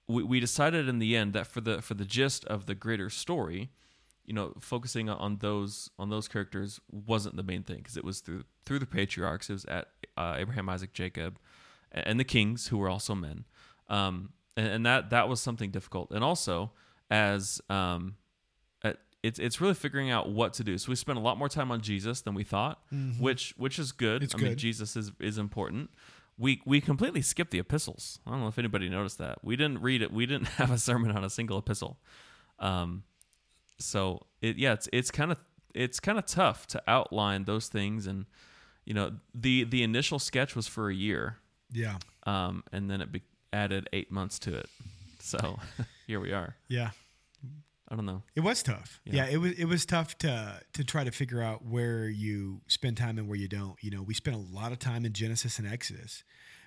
we 0.07 0.23
we 0.23 0.39
decided 0.39 0.89
in 0.89 0.99
the 0.99 1.15
end 1.15 1.33
that 1.33 1.47
for 1.47 1.61
the 1.61 1.81
for 1.81 1.93
the 1.93 2.05
gist 2.05 2.43
of 2.45 2.65
the 2.65 2.75
greater 2.75 3.09
story, 3.09 3.69
you 4.25 4.33
know, 4.33 4.53
focusing 4.59 5.09
on 5.09 5.37
those 5.37 5.89
on 5.99 6.09
those 6.09 6.27
characters 6.27 6.79
wasn't 6.89 7.35
the 7.35 7.43
main 7.43 7.63
thing 7.63 7.77
because 7.77 7.97
it 7.97 8.03
was 8.03 8.21
through 8.21 8.43
through 8.65 8.79
the 8.79 8.85
patriarchs. 8.85 9.49
It 9.49 9.53
was 9.53 9.65
at 9.65 9.87
uh, 10.17 10.35
Abraham, 10.37 10.69
Isaac, 10.69 10.93
Jacob, 10.93 11.39
and 11.91 12.19
the 12.19 12.23
kings 12.23 12.67
who 12.67 12.77
were 12.77 12.89
also 12.89 13.15
men. 13.15 13.45
Um, 13.89 14.29
and, 14.55 14.67
and 14.67 14.85
that 14.85 15.09
that 15.09 15.27
was 15.27 15.41
something 15.41 15.71
difficult. 15.71 16.11
And 16.11 16.23
also 16.23 16.71
as 17.09 17.61
um, 17.69 18.15
it's 19.23 19.39
it's 19.39 19.61
really 19.61 19.73
figuring 19.73 20.11
out 20.11 20.29
what 20.29 20.53
to 20.53 20.63
do. 20.63 20.77
So 20.77 20.89
we 20.89 20.95
spent 20.95 21.17
a 21.17 21.21
lot 21.21 21.37
more 21.37 21.49
time 21.49 21.71
on 21.71 21.79
Jesus 21.81 22.21
than 22.21 22.33
we 22.33 22.43
thought, 22.43 22.81
which 23.19 23.53
which 23.57 23.79
is 23.79 23.93
good. 23.93 24.21
It's 24.21 24.35
I 24.35 24.37
mean. 24.37 24.57
Jesus 24.57 24.95
is 24.97 25.11
is 25.19 25.37
important. 25.37 25.89
We 26.37 26.61
we 26.65 26.81
completely 26.81 27.21
skipped 27.21 27.51
the 27.51 27.59
epistles. 27.59 28.19
I 28.27 28.31
don't 28.31 28.41
know 28.41 28.47
if 28.47 28.59
anybody 28.59 28.89
noticed 28.89 29.17
that. 29.19 29.39
We 29.41 29.55
didn't 29.55 29.81
read 29.81 30.01
it. 30.01 30.11
We 30.11 30.25
didn't 30.25 30.47
have 30.59 30.71
a 30.71 30.77
sermon 30.77 31.11
on 31.11 31.23
a 31.23 31.29
single 31.29 31.57
epistle. 31.57 31.97
Um, 32.59 33.03
so 33.83 34.25
it 34.41 34.57
yeah, 34.57 34.73
it's 34.73 34.87
it's 34.93 35.11
kind 35.11 35.31
of 35.31 35.37
it's 35.73 35.99
kind 35.99 36.17
of 36.17 36.25
tough 36.25 36.67
to 36.67 36.81
outline 36.87 37.45
those 37.45 37.67
things 37.67 38.07
and 38.07 38.25
you 38.85 38.93
know 38.93 39.11
the 39.33 39.63
the 39.63 39.83
initial 39.83 40.19
sketch 40.19 40.55
was 40.55 40.67
for 40.67 40.89
a 40.89 40.93
year 40.95 41.37
Yeah. 41.71 41.97
um, 42.25 42.63
and 42.71 42.89
then 42.89 43.01
it 43.01 43.11
be- 43.11 43.21
added 43.51 43.87
eight 43.93 44.11
months 44.11 44.39
to 44.39 44.55
it. 44.55 44.69
So 45.19 45.59
here 46.07 46.19
we 46.19 46.31
are. 46.33 46.55
Yeah. 46.67 46.91
I 47.89 47.95
don't 47.95 48.05
know. 48.05 48.23
It 48.35 48.39
was 48.41 48.63
tough. 48.63 48.99
Yeah. 49.05 49.25
Yeah. 49.25 49.33
it 49.33 49.37
was 49.37 49.51
it 49.53 49.65
was 49.65 49.85
tough 49.85 50.17
to 50.19 50.59
to 50.73 50.83
try 50.83 51.03
to 51.03 51.11
figure 51.11 51.41
out 51.41 51.63
where 51.65 52.07
you 52.09 52.61
spend 52.67 52.97
time 52.97 53.17
and 53.19 53.27
where 53.27 53.37
you 53.37 53.47
don't. 53.47 53.75
You 53.83 53.91
know, 53.91 54.01
we 54.01 54.13
spent 54.13 54.35
a 54.35 54.39
lot 54.39 54.71
of 54.71 54.79
time 54.79 55.05
in 55.05 55.13
Genesis 55.13 55.59
and 55.59 55.67
Exodus, 55.67 56.23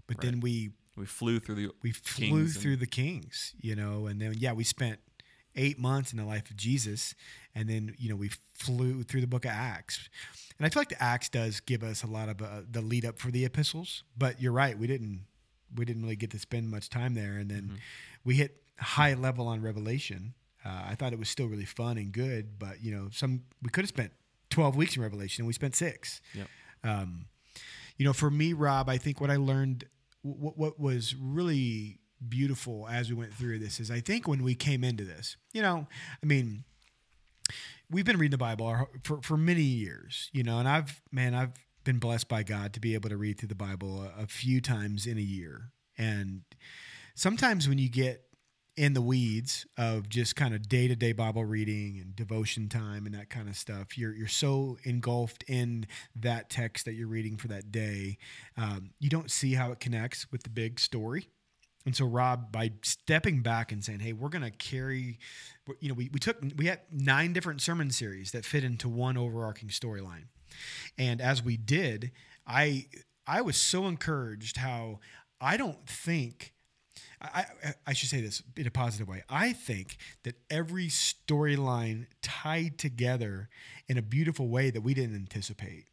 but 0.07 0.21
then 0.21 0.41
we 0.41 0.71
We 0.97 1.07
flew 1.07 1.41
through 1.41 1.57
the 1.57 1.71
we 1.83 1.91
flew 1.93 2.47
through 2.49 2.77
the 2.77 2.87
kings, 2.87 3.55
you 3.61 3.75
know, 3.75 4.07
and 4.07 4.21
then 4.21 4.35
yeah, 4.39 4.53
we 4.53 4.63
spent 4.65 5.01
eight 5.57 5.79
months 5.79 6.13
in 6.13 6.19
the 6.19 6.25
life 6.25 6.51
of 6.51 6.57
Jesus, 6.57 7.15
and 7.55 7.69
then 7.69 7.95
you 7.99 8.09
know 8.09 8.17
we 8.17 8.31
flew 8.55 9.03
through 9.03 9.21
the 9.23 9.27
book 9.27 9.45
of 9.45 9.51
Acts, 9.53 10.09
and 10.59 10.67
I 10.67 10.71
feel 10.71 10.81
like 10.81 10.89
the 10.91 11.03
Acts 11.03 11.29
does 11.29 11.61
give 11.61 11.83
us 11.83 12.03
a 12.03 12.07
lot 12.07 12.29
of 12.29 12.41
uh, 12.43 12.63
the 12.71 12.81
lead 12.81 13.05
up 13.05 13.19
for 13.19 13.31
the 13.31 13.45
epistles. 13.45 14.03
But 14.17 14.41
you're 14.41 14.53
right, 14.53 14.79
we 14.79 14.87
didn't 14.87 15.27
we 15.75 15.85
didn't 15.85 16.03
really 16.03 16.17
get 16.17 16.31
to 16.31 16.39
spend 16.39 16.71
much 16.71 16.89
time 16.91 17.15
there, 17.15 17.33
and 17.39 17.51
then 17.51 17.63
Mm-hmm. 17.63 17.75
we 18.25 18.35
hit 18.37 18.63
high 18.79 19.15
level 19.15 19.49
on 19.49 19.61
Revelation. 19.63 20.35
Uh, 20.65 20.83
I 20.91 20.95
thought 20.97 21.13
it 21.13 21.19
was 21.19 21.29
still 21.29 21.47
really 21.47 21.65
fun 21.65 21.97
and 21.97 22.13
good, 22.13 22.59
but 22.59 22.83
you 22.83 22.93
know, 22.95 23.09
some 23.13 23.43
we 23.63 23.71
could 23.71 23.83
have 23.85 23.89
spent 23.89 24.13
twelve 24.51 24.77
weeks 24.77 24.97
in 24.97 25.03
Revelation, 25.03 25.43
and 25.43 25.47
we 25.47 25.53
spent 25.53 25.75
six. 25.77 26.21
Yep. 26.35 26.49
Um, 26.85 27.27
you 27.97 28.05
know, 28.05 28.13
for 28.13 28.31
me, 28.31 28.53
Rob, 28.53 28.89
I 28.91 28.99
think 28.99 29.21
what 29.21 29.31
I 29.31 29.37
learned, 29.37 29.85
what, 30.23 30.59
what 30.59 30.79
was 30.79 31.15
really 31.17 31.99
beautiful 32.27 32.87
as 32.89 33.09
we 33.09 33.15
went 33.15 33.33
through 33.35 33.59
this 33.59 33.81
is 33.81 33.91
I 33.91 34.01
think 34.01 34.27
when 34.27 34.43
we 34.43 34.55
came 34.55 34.85
into 34.85 35.05
this, 35.05 35.37
you 35.53 35.63
know, 35.63 35.87
I 36.23 36.27
mean, 36.27 36.65
we've 37.91 38.05
been 38.05 38.19
reading 38.19 38.33
the 38.33 38.39
Bible 38.39 38.89
for, 39.05 39.21
for 39.23 39.37
many 39.37 39.63
years, 39.63 40.31
you 40.33 40.43
know, 40.43 40.59
and 40.59 40.69
I've, 40.69 41.03
man, 41.13 41.35
I've 41.35 41.67
been 41.85 41.99
blessed 41.99 42.29
by 42.29 42.43
God 42.43 42.73
to 42.75 42.81
be 42.81 42.95
able 42.95 43.09
to 43.11 43.17
read 43.17 43.39
through 43.39 43.49
the 43.49 43.55
Bible 43.55 44.03
a, 44.03 44.23
a 44.23 44.27
few 44.27 44.61
times 44.61 45.07
in 45.07 45.19
a 45.19 45.23
year. 45.23 45.73
And 45.97 46.43
sometimes 47.15 47.69
when 47.69 47.79
you 47.79 47.89
get 47.89 48.27
in 48.77 48.93
the 48.93 49.01
weeds 49.01 49.67
of 49.79 50.09
just 50.09 50.37
kind 50.37 50.55
of 50.55 50.69
day 50.69 50.87
to 50.87 50.95
day 50.95 51.13
Bible 51.13 51.45
reading 51.45 51.99
and 51.99 52.15
devotion 52.15 52.69
time 52.69 53.07
and 53.07 53.15
that 53.15 53.31
kind 53.31 53.49
of 53.49 53.57
stuff. 53.57 53.97
You're 53.97 54.15
you're 54.15 54.29
so 54.29 54.77
engulfed 54.85 55.45
in 55.49 55.87
that 56.17 56.51
text 56.51 56.85
that 56.85 56.93
you're 56.93 57.09
reading 57.09 57.37
for 57.37 57.49
that 57.49 57.73
day, 57.73 58.19
um, 58.57 58.91
you 59.01 59.09
don't 59.09 59.31
see 59.31 59.55
how 59.55 59.73
it 59.73 59.81
connects 59.81 60.31
with 60.31 60.43
the 60.43 60.51
big 60.51 60.79
story. 60.79 61.29
And 61.87 61.95
so, 61.95 62.05
Rob, 62.05 62.51
by 62.51 62.73
stepping 62.83 63.43
back 63.43 63.71
and 63.71 63.83
saying, 63.83 64.01
"Hey, 64.01 64.13
we're 64.13 64.29
going 64.29 64.43
to 64.43 64.51
carry," 64.51 65.19
you 65.81 65.89
know, 65.89 65.95
we, 65.95 66.11
we 66.13 66.19
took 66.19 66.37
we 66.57 66.67
had 66.67 66.81
nine 66.91 67.33
different 67.33 67.63
sermon 67.63 67.91
series 67.91 68.33
that 68.33 68.45
fit 68.45 68.65
into 68.65 68.89
one 68.89 69.17
overarching 69.17 69.69
storyline, 69.69 70.25
and 70.99 71.21
as 71.21 71.43
we 71.43 71.57
did, 71.57 72.11
I 72.47 72.87
I 73.27 73.41
was 73.41 73.57
so 73.57 73.87
encouraged 73.87 74.57
how 74.57 74.99
I 75.41 75.57
don't 75.57 75.87
think 75.89 76.55
I, 77.21 77.47
I, 77.65 77.75
I 77.87 77.93
should 77.93 78.09
say 78.09 78.21
this 78.21 78.43
in 78.57 78.67
a 78.67 78.71
positive 78.71 79.09
way. 79.09 79.23
I 79.29 79.53
think 79.53 79.97
that 80.25 80.37
every 80.51 80.89
storyline 80.89 82.07
tied 82.23 82.79
together 82.79 83.49
in 83.89 83.97
a 83.97 84.03
beautiful 84.03 84.49
way 84.49 84.71
that 84.71 84.81
we 84.81 84.95
didn't 84.95 85.17
anticipate. 85.17 85.87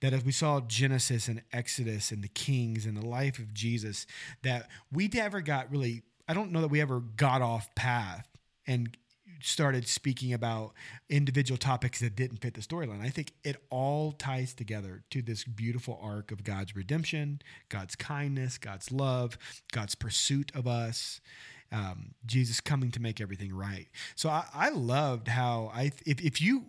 That 0.00 0.12
as 0.12 0.24
we 0.24 0.32
saw 0.32 0.60
Genesis 0.60 1.28
and 1.28 1.42
Exodus 1.52 2.10
and 2.10 2.22
the 2.22 2.28
Kings 2.28 2.86
and 2.86 2.96
the 2.96 3.06
life 3.06 3.38
of 3.38 3.54
Jesus, 3.54 4.06
that 4.42 4.68
we 4.90 5.08
never 5.08 5.40
got 5.40 5.70
really, 5.70 6.02
I 6.28 6.34
don't 6.34 6.52
know 6.52 6.60
that 6.60 6.68
we 6.68 6.80
ever 6.80 7.00
got 7.00 7.42
off 7.42 7.74
path 7.74 8.26
and 8.66 8.96
started 9.42 9.86
speaking 9.88 10.32
about 10.32 10.72
individual 11.08 11.58
topics 11.58 12.00
that 12.00 12.16
didn't 12.16 12.38
fit 12.38 12.54
the 12.54 12.60
storyline. 12.60 13.02
I 13.02 13.10
think 13.10 13.32
it 13.44 13.56
all 13.70 14.12
ties 14.12 14.54
together 14.54 15.02
to 15.10 15.22
this 15.22 15.44
beautiful 15.44 15.98
arc 16.02 16.30
of 16.30 16.44
God's 16.44 16.76
redemption, 16.76 17.40
God's 17.68 17.96
kindness, 17.96 18.58
God's 18.58 18.92
love, 18.92 19.36
God's 19.72 19.94
pursuit 19.94 20.52
of 20.54 20.66
us, 20.66 21.20
um, 21.72 22.14
Jesus 22.26 22.60
coming 22.60 22.90
to 22.92 23.00
make 23.00 23.20
everything 23.20 23.54
right. 23.54 23.88
So 24.14 24.28
I, 24.28 24.44
I 24.54 24.68
loved 24.70 25.28
how 25.28 25.70
I 25.74 25.92
if, 26.06 26.20
if 26.20 26.40
you 26.40 26.66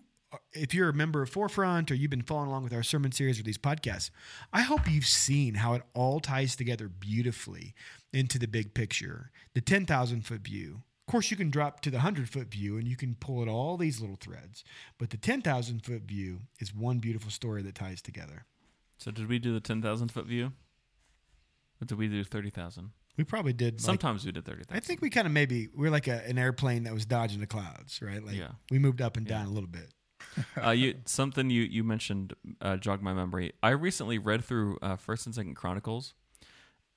if 0.54 0.74
you're 0.74 0.90
a 0.90 0.94
member 0.94 1.22
of 1.22 1.30
Forefront 1.30 1.92
or 1.92 1.96
you've 1.96 2.10
been 2.12 2.22
following 2.24 2.50
along 2.50 2.64
with 2.64 2.74
our 2.74 2.84
sermon 2.84 3.12
series 3.12 3.40
or 3.40 3.44
these 3.44 3.58
podcasts, 3.58 4.10
I 4.52 4.62
hope 4.62 4.90
you've 4.90 5.06
seen 5.06 5.56
how 5.56 5.74
it 5.74 5.84
all 5.94 6.20
ties 6.20 6.56
together 6.56 6.88
beautifully 6.88 7.74
into 8.12 8.38
the 8.40 8.48
big 8.48 8.74
picture, 8.74 9.32
the 9.54 9.62
10,000 9.62 10.22
foot 10.26 10.42
view. 10.42 10.84
Of 11.08 11.12
course, 11.12 11.32
you 11.32 11.38
can 11.38 11.50
drop 11.50 11.82
to 11.82 11.90
the 11.92 11.98
100 11.98 12.30
foot 12.30 12.48
view 12.48 12.78
and 12.78 12.88
you 12.88 12.96
can 12.96 13.16
pull 13.16 13.42
at 13.42 13.48
all 13.50 13.76
these 13.78 14.00
little 14.00 14.16
threads, 14.20 14.64
but 14.98 15.10
the 15.10 15.18
10,000 15.18 15.84
foot 15.84 16.04
view 16.04 16.40
is 16.60 16.74
one 16.74 17.00
beautiful 17.00 17.30
story 17.32 17.62
that 17.64 17.76
ties 17.76 18.02
together. 18.02 18.46
So 18.98 19.12
did 19.12 19.28
we 19.28 19.38
do 19.40 19.54
the 19.54 19.60
ten 19.60 19.82
thousand 19.82 20.10
foot 20.14 20.28
view? 20.28 20.54
Or 21.82 21.86
did 21.86 21.98
we 21.98 22.08
do 22.08 22.24
thirty 22.24 22.50
thousand? 22.50 22.92
We 23.18 23.26
probably 23.26 23.52
did. 23.52 23.74
Like, 23.76 23.82
Sometimes 23.82 24.26
we 24.26 24.32
did 24.32 24.46
thirty 24.46 24.64
I 24.72 24.80
think 24.80 25.02
we 25.02 25.10
kind 25.10 25.28
of 25.28 25.34
maybe 25.34 25.68
we're 25.76 25.92
like 25.92 26.08
a, 26.08 26.26
an 26.28 26.38
airplane 26.38 26.84
that 26.84 26.94
was 26.94 27.06
dodging 27.06 27.42
the 27.42 27.48
clouds, 27.48 28.02
right? 28.02 28.24
Like 28.24 28.36
Yeah. 28.36 28.52
we 28.72 28.80
moved 28.80 29.02
up 29.02 29.18
and 29.18 29.28
Yeah. 29.28 29.40
down 29.40 29.48
a 29.48 29.52
little 29.52 29.68
bit. 29.70 29.94
Uh, 30.64 30.72
you 30.72 30.96
something 31.06 31.50
you 31.50 31.64
you 31.64 31.84
mentioned 31.84 32.34
uh, 32.62 32.78
jogged 32.78 33.04
my 33.04 33.14
memory. 33.14 33.54
I 33.62 33.70
recently 33.70 34.18
read 34.18 34.44
through 34.44 34.78
uh, 34.82 34.96
First 34.96 35.26
and 35.26 35.34
Second 35.36 35.56
Chronicles, 35.56 36.14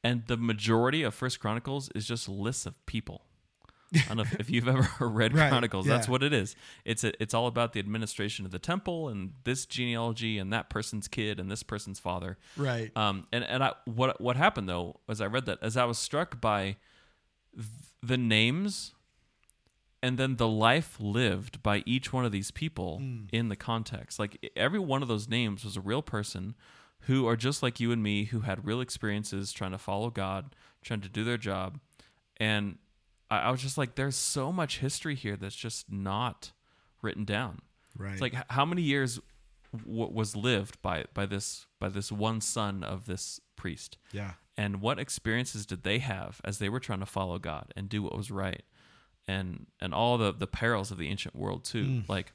and 0.03 0.27
the 0.27 0.37
majority 0.37 1.03
of 1.03 1.15
First 1.15 1.41
Chronicles 1.41 1.91
is 1.95 2.07
just 2.07 2.29
lists 2.29 2.67
of 2.67 2.85
people. 2.87 3.23
I 3.95 4.01
don't 4.09 4.17
know 4.17 4.23
if, 4.25 4.41
if 4.41 4.51
you've 4.51 4.69
ever 4.69 4.89
read 5.01 5.33
Right, 5.33 5.49
Chronicles. 5.49 5.87
That's 5.87 6.09
what 6.09 6.23
it 6.23 6.33
is. 6.33 6.57
It's 6.85 7.05
a, 7.05 7.21
it's 7.23 7.35
all 7.35 7.47
about 7.47 7.73
the 7.73 7.81
administration 7.81 8.45
of 8.45 8.51
the 8.51 8.59
temple 8.59 9.09
and 9.09 9.33
this 9.45 9.65
genealogy 9.65 10.39
and 10.39 10.53
that 10.53 10.69
person's 10.69 11.07
kid 11.09 11.39
and 11.39 11.51
this 11.51 11.63
person's 11.63 12.01
father. 12.01 12.37
Right. 12.57 12.91
Um, 12.97 13.27
and 13.33 13.45
and 13.45 13.63
I, 13.63 13.73
what 13.85 14.21
what 14.21 14.37
happened 14.37 14.69
though, 14.69 15.01
as 15.09 15.21
I 15.21 15.27
read 15.27 15.47
that, 15.47 15.59
as 15.63 15.77
I 15.77 15.85
was 15.85 15.99
struck 15.99 16.41
by 16.41 16.77
th- 17.55 17.67
the 18.03 18.19
names 18.19 18.93
and 20.03 20.19
then 20.19 20.37
the 20.37 20.49
life 20.49 20.97
lived 21.01 21.63
by 21.63 21.83
each 21.87 22.13
one 22.13 22.25
of 22.25 22.33
these 22.33 22.51
people 22.51 22.99
hmm. 22.99 23.25
in 23.33 23.49
the 23.49 23.57
context. 23.57 24.19
Like 24.19 24.51
every 24.57 24.79
one 24.79 25.03
of 25.03 25.09
those 25.09 25.29
names 25.29 25.65
was 25.65 25.77
a 25.77 25.81
real 25.81 26.03
person 26.03 26.55
who 27.01 27.27
are 27.27 27.37
just 27.37 27.63
like 27.63 27.81
you 27.81 27.93
and 27.93 28.03
me, 28.03 28.25
who 28.25 28.41
had 28.41 28.67
real 28.67 28.81
experiences 28.81 29.53
trying 29.53 29.71
to 29.71 29.79
follow 29.79 30.11
God, 30.11 30.55
trying 30.83 31.01
to 31.03 31.09
do 31.09 31.25
their 31.25 31.39
job, 31.39 31.79
and 32.39 32.79
I, 33.31 33.39
I 33.39 33.51
was 33.51 33.63
just 33.63 33.79
like, 33.79 33.95
there's 33.95 34.17
so 34.17 34.53
much 34.53 34.79
history 34.79 35.15
here 35.15 35.37
that's 35.37 35.57
just 35.57 35.91
not 35.91 36.53
written 37.03 37.25
down. 37.25 37.61
Right. 37.97 38.13
It's 38.13 38.21
like 38.21 38.35
how 38.51 38.65
many 38.65 38.83
years 38.83 39.21
w- 39.73 40.13
was 40.13 40.37
lived 40.37 40.81
by 40.83 41.05
by 41.15 41.27
this 41.27 41.67
by 41.79 41.89
this 41.89 42.13
one 42.13 42.41
son 42.41 42.85
of 42.85 43.07
this 43.07 43.41
priest, 43.57 43.97
yeah. 44.13 44.33
and 44.57 44.81
what 44.81 44.99
experiences 44.99 45.65
did 45.65 45.83
they 45.83 45.99
have 45.99 46.41
as 46.45 46.59
they 46.59 46.69
were 46.69 46.81
trying 46.81 47.01
to 47.01 47.07
follow 47.07 47.39
God 47.39 47.73
and 47.75 47.89
do 47.89 48.03
what 48.03 48.17
was 48.17 48.31
right, 48.31 48.63
and 49.29 49.67
and 49.81 49.93
all 49.95 50.19
the 50.19 50.33
the 50.33 50.47
perils 50.47 50.91
of 50.91 50.99
the 50.99 51.09
ancient 51.09 51.35
world 51.37 51.65
too. 51.65 51.85
Mm. 51.85 52.09
Like, 52.09 52.33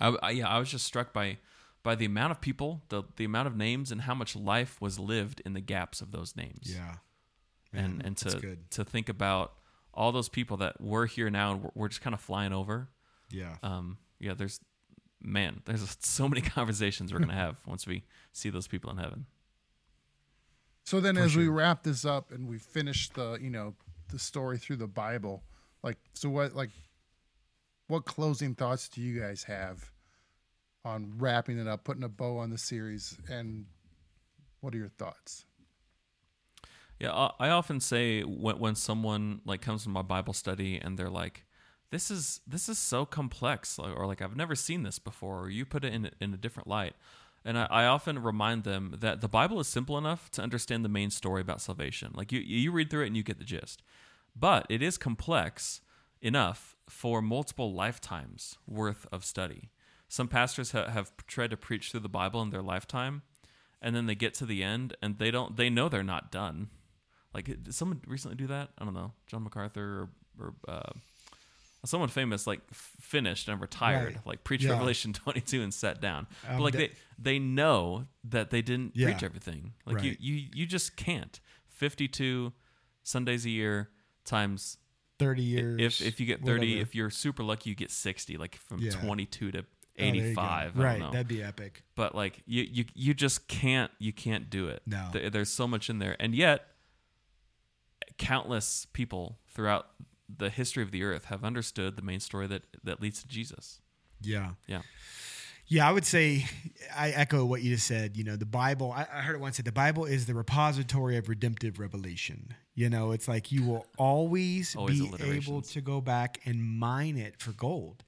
I, 0.00 0.16
I 0.22 0.30
yeah, 0.30 0.48
I 0.48 0.58
was 0.58 0.70
just 0.70 0.84
struck 0.84 1.12
by 1.12 1.38
by 1.82 1.94
the 1.94 2.04
amount 2.04 2.32
of 2.32 2.40
people, 2.40 2.82
the 2.88 3.02
the 3.16 3.24
amount 3.24 3.46
of 3.48 3.56
names, 3.56 3.92
and 3.92 4.02
how 4.02 4.14
much 4.14 4.34
life 4.36 4.80
was 4.80 4.98
lived 4.98 5.40
in 5.44 5.52
the 5.52 5.60
gaps 5.60 6.00
of 6.00 6.10
those 6.12 6.34
names 6.36 6.72
Yeah. 6.74 6.96
and 7.72 7.98
Man, 7.98 8.06
and 8.06 8.16
that's 8.16 8.34
to 8.34 8.56
to 8.70 8.84
think 8.84 9.08
about 9.08 9.52
all 9.94 10.12
those 10.12 10.28
people 10.28 10.56
that 10.58 10.80
were 10.80 11.06
here 11.06 11.30
now 11.30 11.52
and 11.52 11.62
we're, 11.62 11.70
we're 11.74 11.88
just 11.88 12.02
kind 12.02 12.12
of 12.14 12.20
flying 12.20 12.52
over. 12.52 12.88
Yeah. 13.30 13.56
Um, 13.62 13.98
yeah, 14.20 14.34
there's 14.34 14.60
man, 15.22 15.62
there's 15.64 15.96
so 16.00 16.28
many 16.28 16.40
conversations 16.40 17.12
we're 17.12 17.20
gonna 17.20 17.32
have 17.46 17.56
once 17.66 17.86
we 17.86 18.04
see 18.32 18.50
those 18.50 18.66
people 18.68 18.90
in 18.90 18.96
heaven. 18.98 19.26
So 20.84 21.00
then, 21.00 21.16
as 21.18 21.34
we 21.36 21.48
wrap 21.48 21.82
this 21.82 22.04
up 22.04 22.30
and 22.30 22.46
we 22.46 22.58
finish 22.58 23.08
the, 23.08 23.38
you 23.40 23.50
know, 23.50 23.74
the 24.10 24.20
story 24.20 24.56
through 24.56 24.76
the 24.76 24.86
Bible, 24.86 25.42
like, 25.86 25.98
so 26.14 26.28
what, 26.28 26.56
like, 26.56 26.70
what 27.86 28.04
closing 28.04 28.56
thoughts 28.56 28.88
do 28.88 29.00
you 29.00 29.20
guys 29.20 29.44
have 29.44 29.92
on 30.84 31.14
wrapping 31.16 31.60
it 31.60 31.68
up, 31.68 31.84
putting 31.84 32.02
a 32.02 32.08
bow 32.08 32.38
on 32.38 32.50
the 32.50 32.58
series, 32.58 33.16
and 33.30 33.66
what 34.60 34.74
are 34.74 34.78
your 34.78 34.88
thoughts? 34.88 35.44
Yeah, 36.98 37.12
I, 37.38 37.50
often 37.50 37.78
say 37.78 38.22
when 38.22 38.58
when 38.58 38.74
someone 38.74 39.42
like 39.44 39.60
comes 39.60 39.84
to 39.84 39.88
my 39.88 40.02
Bible 40.02 40.32
study 40.32 40.76
and 40.76 40.98
they're 40.98 41.10
like, 41.10 41.44
"This 41.90 42.10
is 42.10 42.40
this 42.46 42.68
is 42.68 42.78
so 42.78 43.04
complex," 43.04 43.78
or, 43.78 43.92
or 43.92 44.06
like 44.06 44.20
I've 44.20 44.34
never 44.34 44.56
seen 44.56 44.82
this 44.82 44.98
before, 44.98 45.42
or 45.42 45.50
you 45.50 45.66
put 45.66 45.84
it 45.84 45.92
in 45.92 46.10
in 46.20 46.34
a 46.34 46.36
different 46.38 46.68
light. 46.68 46.94
And 47.44 47.58
I, 47.58 47.66
I 47.70 47.84
often 47.84 48.20
remind 48.20 48.64
them 48.64 48.96
that 48.98 49.20
the 49.20 49.28
Bible 49.28 49.60
is 49.60 49.68
simple 49.68 49.98
enough 49.98 50.30
to 50.32 50.42
understand 50.42 50.84
the 50.84 50.88
main 50.88 51.10
story 51.10 51.42
about 51.42 51.60
salvation. 51.60 52.12
Like 52.14 52.32
you 52.32 52.40
you 52.40 52.72
read 52.72 52.90
through 52.90 53.04
it 53.04 53.08
and 53.08 53.16
you 53.16 53.22
get 53.22 53.38
the 53.38 53.44
gist, 53.44 53.82
but 54.38 54.66
it 54.68 54.82
is 54.82 54.98
complex 54.98 55.80
enough 56.20 56.76
for 56.88 57.20
multiple 57.22 57.72
lifetimes 57.72 58.56
worth 58.66 59.06
of 59.10 59.24
study. 59.24 59.70
Some 60.08 60.28
pastors 60.28 60.72
ha- 60.72 60.88
have 60.90 61.12
tried 61.26 61.50
to 61.50 61.56
preach 61.56 61.90
through 61.90 62.00
the 62.00 62.08
Bible 62.08 62.40
in 62.42 62.50
their 62.50 62.62
lifetime, 62.62 63.22
and 63.82 63.94
then 63.96 64.06
they 64.06 64.14
get 64.14 64.34
to 64.34 64.46
the 64.46 64.62
end 64.62 64.96
and 65.02 65.18
they 65.18 65.30
don't 65.30 65.56
they 65.56 65.68
know 65.70 65.88
they're 65.88 66.02
not 66.02 66.30
done 66.32 66.68
like 67.34 67.44
did 67.44 67.74
someone 67.74 68.00
recently 68.06 68.34
do 68.34 68.46
that 68.46 68.70
i 68.78 68.84
don't 68.84 68.94
know 68.94 69.12
john 69.26 69.44
macarthur 69.44 70.08
or, 70.40 70.46
or 70.46 70.54
uh, 70.66 70.92
someone 71.84 72.08
famous 72.08 72.46
like 72.46 72.60
f- 72.70 72.92
finished 73.00 73.48
and 73.48 73.60
retired 73.60 74.14
Right. 74.14 74.26
like 74.26 74.44
preached 74.44 74.64
Yeah. 74.64 74.70
revelation 74.72 75.12
22 75.24 75.62
and 75.62 75.72
sat 75.74 76.00
down 76.00 76.26
Um, 76.48 76.56
but 76.56 76.62
like 76.62 76.74
they 76.74 76.90
they 77.18 77.38
know 77.38 78.06
that 78.24 78.48
they 78.50 78.62
didn't 78.62 78.92
Yeah. 78.96 79.08
preach 79.12 79.22
everything 79.22 79.74
like 79.84 80.02
you 80.02 80.16
you 80.18 80.48
you 80.54 80.64
just 80.66 80.96
can't 80.96 81.38
52 81.68 82.52
sundays 83.02 83.44
a 83.44 83.50
year 83.50 83.90
times 84.26 84.78
30 85.18 85.42
years. 85.42 85.80
if 85.80 86.00
if 86.06 86.20
you 86.20 86.26
get 86.26 86.40
30 86.44 86.66
whatever. 86.66 86.82
if 86.82 86.94
you're 86.94 87.10
super 87.10 87.42
lucky 87.42 87.70
you 87.70 87.76
get 87.76 87.90
60 87.90 88.36
like 88.36 88.56
from 88.56 88.80
Yeah. 88.80 88.90
22 88.90 89.52
to 89.52 89.58
Oh, 89.98 90.02
there 90.02 90.14
you 90.14 90.22
85 90.24 90.38
I 90.46 90.64
don't 90.74 90.82
Right. 90.84 90.98
know 91.00 91.10
That'd 91.10 91.26
be 91.28 91.42
epic. 91.42 91.82
but 91.94 92.14
like 92.14 92.42
you 92.46 92.62
you 92.64 92.84
you 92.94 93.14
just 93.14 93.48
can't 93.48 93.90
you 93.98 94.12
can't 94.12 94.50
do 94.50 94.68
it. 94.68 94.82
No. 94.86 95.10
There's 95.12 95.50
so 95.50 95.66
much 95.66 95.88
in 95.88 96.00
there, 96.00 96.16
and 96.20 96.34
yet 96.34 96.66
countless 98.18 98.86
people 98.92 99.38
throughout 99.48 99.86
the 100.28 100.50
history 100.50 100.82
of 100.82 100.90
the 100.90 101.02
earth 101.02 101.26
have 101.26 101.44
understood 101.44 101.96
the 101.96 102.02
main 102.02 102.20
story 102.20 102.46
that 102.46 102.64
that 102.84 103.00
leads 103.00 103.22
to 103.22 103.28
Jesus. 103.28 103.80
Yeah. 104.20 104.52
Yeah, 104.66 104.82
Yeah, 105.68 105.88
I 105.88 105.92
would 105.92 106.04
say 106.04 106.46
I 106.96 107.10
echo 107.10 107.44
what 107.44 107.62
you 107.62 107.74
just 107.74 107.86
said. 107.86 108.16
You 108.16 108.24
know, 108.24 108.36
the 108.36 108.46
Bible, 108.46 108.92
I, 108.92 109.06
I 109.12 109.20
heard 109.22 109.34
it 109.34 109.40
once 109.40 109.56
said 109.56 109.64
the 109.64 109.72
Bible 109.72 110.04
is 110.04 110.26
the 110.26 110.34
repository 110.34 111.16
of 111.16 111.28
redemptive 111.28 111.78
revelation. 111.78 112.54
You 112.74 112.88
know, 112.88 113.10
it's 113.12 113.26
like 113.26 113.50
you 113.50 113.64
will 113.64 113.86
always, 113.98 114.76
Always 114.76 115.00
be 115.00 115.24
able 115.24 115.62
to 115.62 115.80
go 115.80 116.00
back 116.00 116.40
and 116.44 116.62
mine 116.62 117.16
it 117.16 117.40
for 117.40 117.52
gold. 117.52 118.04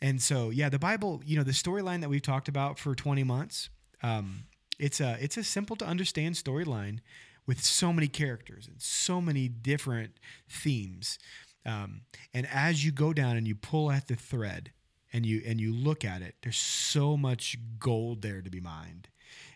And 0.00 0.20
so, 0.20 0.50
yeah, 0.50 0.68
the 0.68 0.78
Bible, 0.78 1.22
you 1.24 1.36
know, 1.36 1.42
the 1.42 1.52
storyline 1.52 2.00
that 2.00 2.10
we've 2.10 2.22
talked 2.22 2.48
about 2.48 2.78
for 2.78 2.94
20 2.94 3.24
months, 3.24 3.70
um, 4.02 4.44
it's 4.78 5.00
a 5.00 5.16
it's 5.20 5.36
a 5.36 5.44
simple 5.44 5.76
to 5.76 5.86
understand 5.86 6.34
storyline 6.34 6.98
with 7.46 7.62
so 7.62 7.92
many 7.92 8.08
characters 8.08 8.66
and 8.66 8.80
so 8.80 9.20
many 9.20 9.48
different 9.48 10.12
themes. 10.48 11.18
Um, 11.66 12.02
and 12.32 12.46
as 12.52 12.84
you 12.84 12.92
go 12.92 13.12
down 13.12 13.36
and 13.36 13.46
you 13.48 13.54
pull 13.54 13.90
at 13.90 14.08
the 14.08 14.16
thread 14.16 14.72
and 15.14 15.24
you 15.24 15.40
and 15.46 15.60
you 15.60 15.72
look 15.72 16.04
at 16.04 16.20
it, 16.20 16.34
there's 16.42 16.58
so 16.58 17.16
much 17.16 17.56
gold 17.78 18.20
there 18.20 18.42
to 18.42 18.50
be 18.50 18.60
mined. 18.60 19.08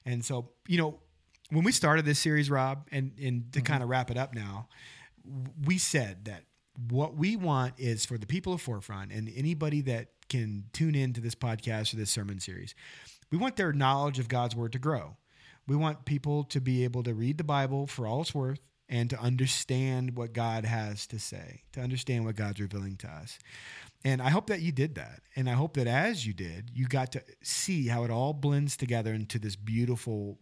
And 0.06 0.24
so, 0.24 0.50
you 0.66 0.78
know, 0.78 1.00
when 1.50 1.64
we 1.64 1.72
started 1.72 2.04
this 2.04 2.20
series, 2.20 2.48
Rob, 2.48 2.86
and 2.92 3.12
and 3.20 3.52
to 3.52 3.58
mm-hmm. 3.58 3.66
kind 3.66 3.82
of 3.82 3.88
wrap 3.90 4.10
it 4.10 4.16
up 4.16 4.34
now, 4.34 4.68
we 5.66 5.76
said 5.76 6.24
that 6.26 6.44
what 6.88 7.16
we 7.16 7.34
want 7.34 7.74
is 7.76 8.06
for 8.06 8.16
the 8.16 8.26
people 8.26 8.52
of 8.52 8.62
Forefront 8.62 9.10
and 9.10 9.30
anybody 9.34 9.80
that 9.82 10.10
can 10.28 10.64
tune 10.72 10.94
in 10.94 11.12
to 11.14 11.20
this 11.20 11.34
podcast 11.34 11.92
or 11.92 11.96
this 11.96 12.10
sermon 12.10 12.38
series, 12.38 12.74
we 13.32 13.36
want 13.36 13.56
their 13.56 13.72
knowledge 13.72 14.20
of 14.20 14.28
God's 14.28 14.54
word 14.54 14.72
to 14.72 14.78
grow. 14.78 15.16
We 15.66 15.74
want 15.74 16.04
people 16.04 16.44
to 16.44 16.60
be 16.60 16.84
able 16.84 17.02
to 17.02 17.12
read 17.12 17.36
the 17.36 17.44
Bible 17.44 17.86
for 17.88 18.06
all 18.06 18.22
it's 18.22 18.34
worth 18.34 18.60
and 18.88 19.10
to 19.10 19.20
understand 19.20 20.16
what 20.16 20.32
God 20.32 20.64
has 20.64 21.06
to 21.08 21.18
say, 21.18 21.62
to 21.72 21.80
understand 21.80 22.24
what 22.24 22.36
God's 22.36 22.60
revealing 22.60 22.96
to 22.98 23.08
us. 23.08 23.38
And 24.04 24.22
I 24.22 24.30
hope 24.30 24.46
that 24.46 24.60
you 24.60 24.72
did 24.72 24.94
that. 24.94 25.22
And 25.34 25.50
I 25.50 25.54
hope 25.54 25.74
that 25.74 25.86
as 25.86 26.26
you 26.26 26.32
did, 26.32 26.70
you 26.72 26.86
got 26.86 27.12
to 27.12 27.22
see 27.42 27.88
how 27.88 28.04
it 28.04 28.10
all 28.10 28.32
blends 28.32 28.76
together 28.76 29.12
into 29.12 29.38
this 29.38 29.56
beautiful, 29.56 30.38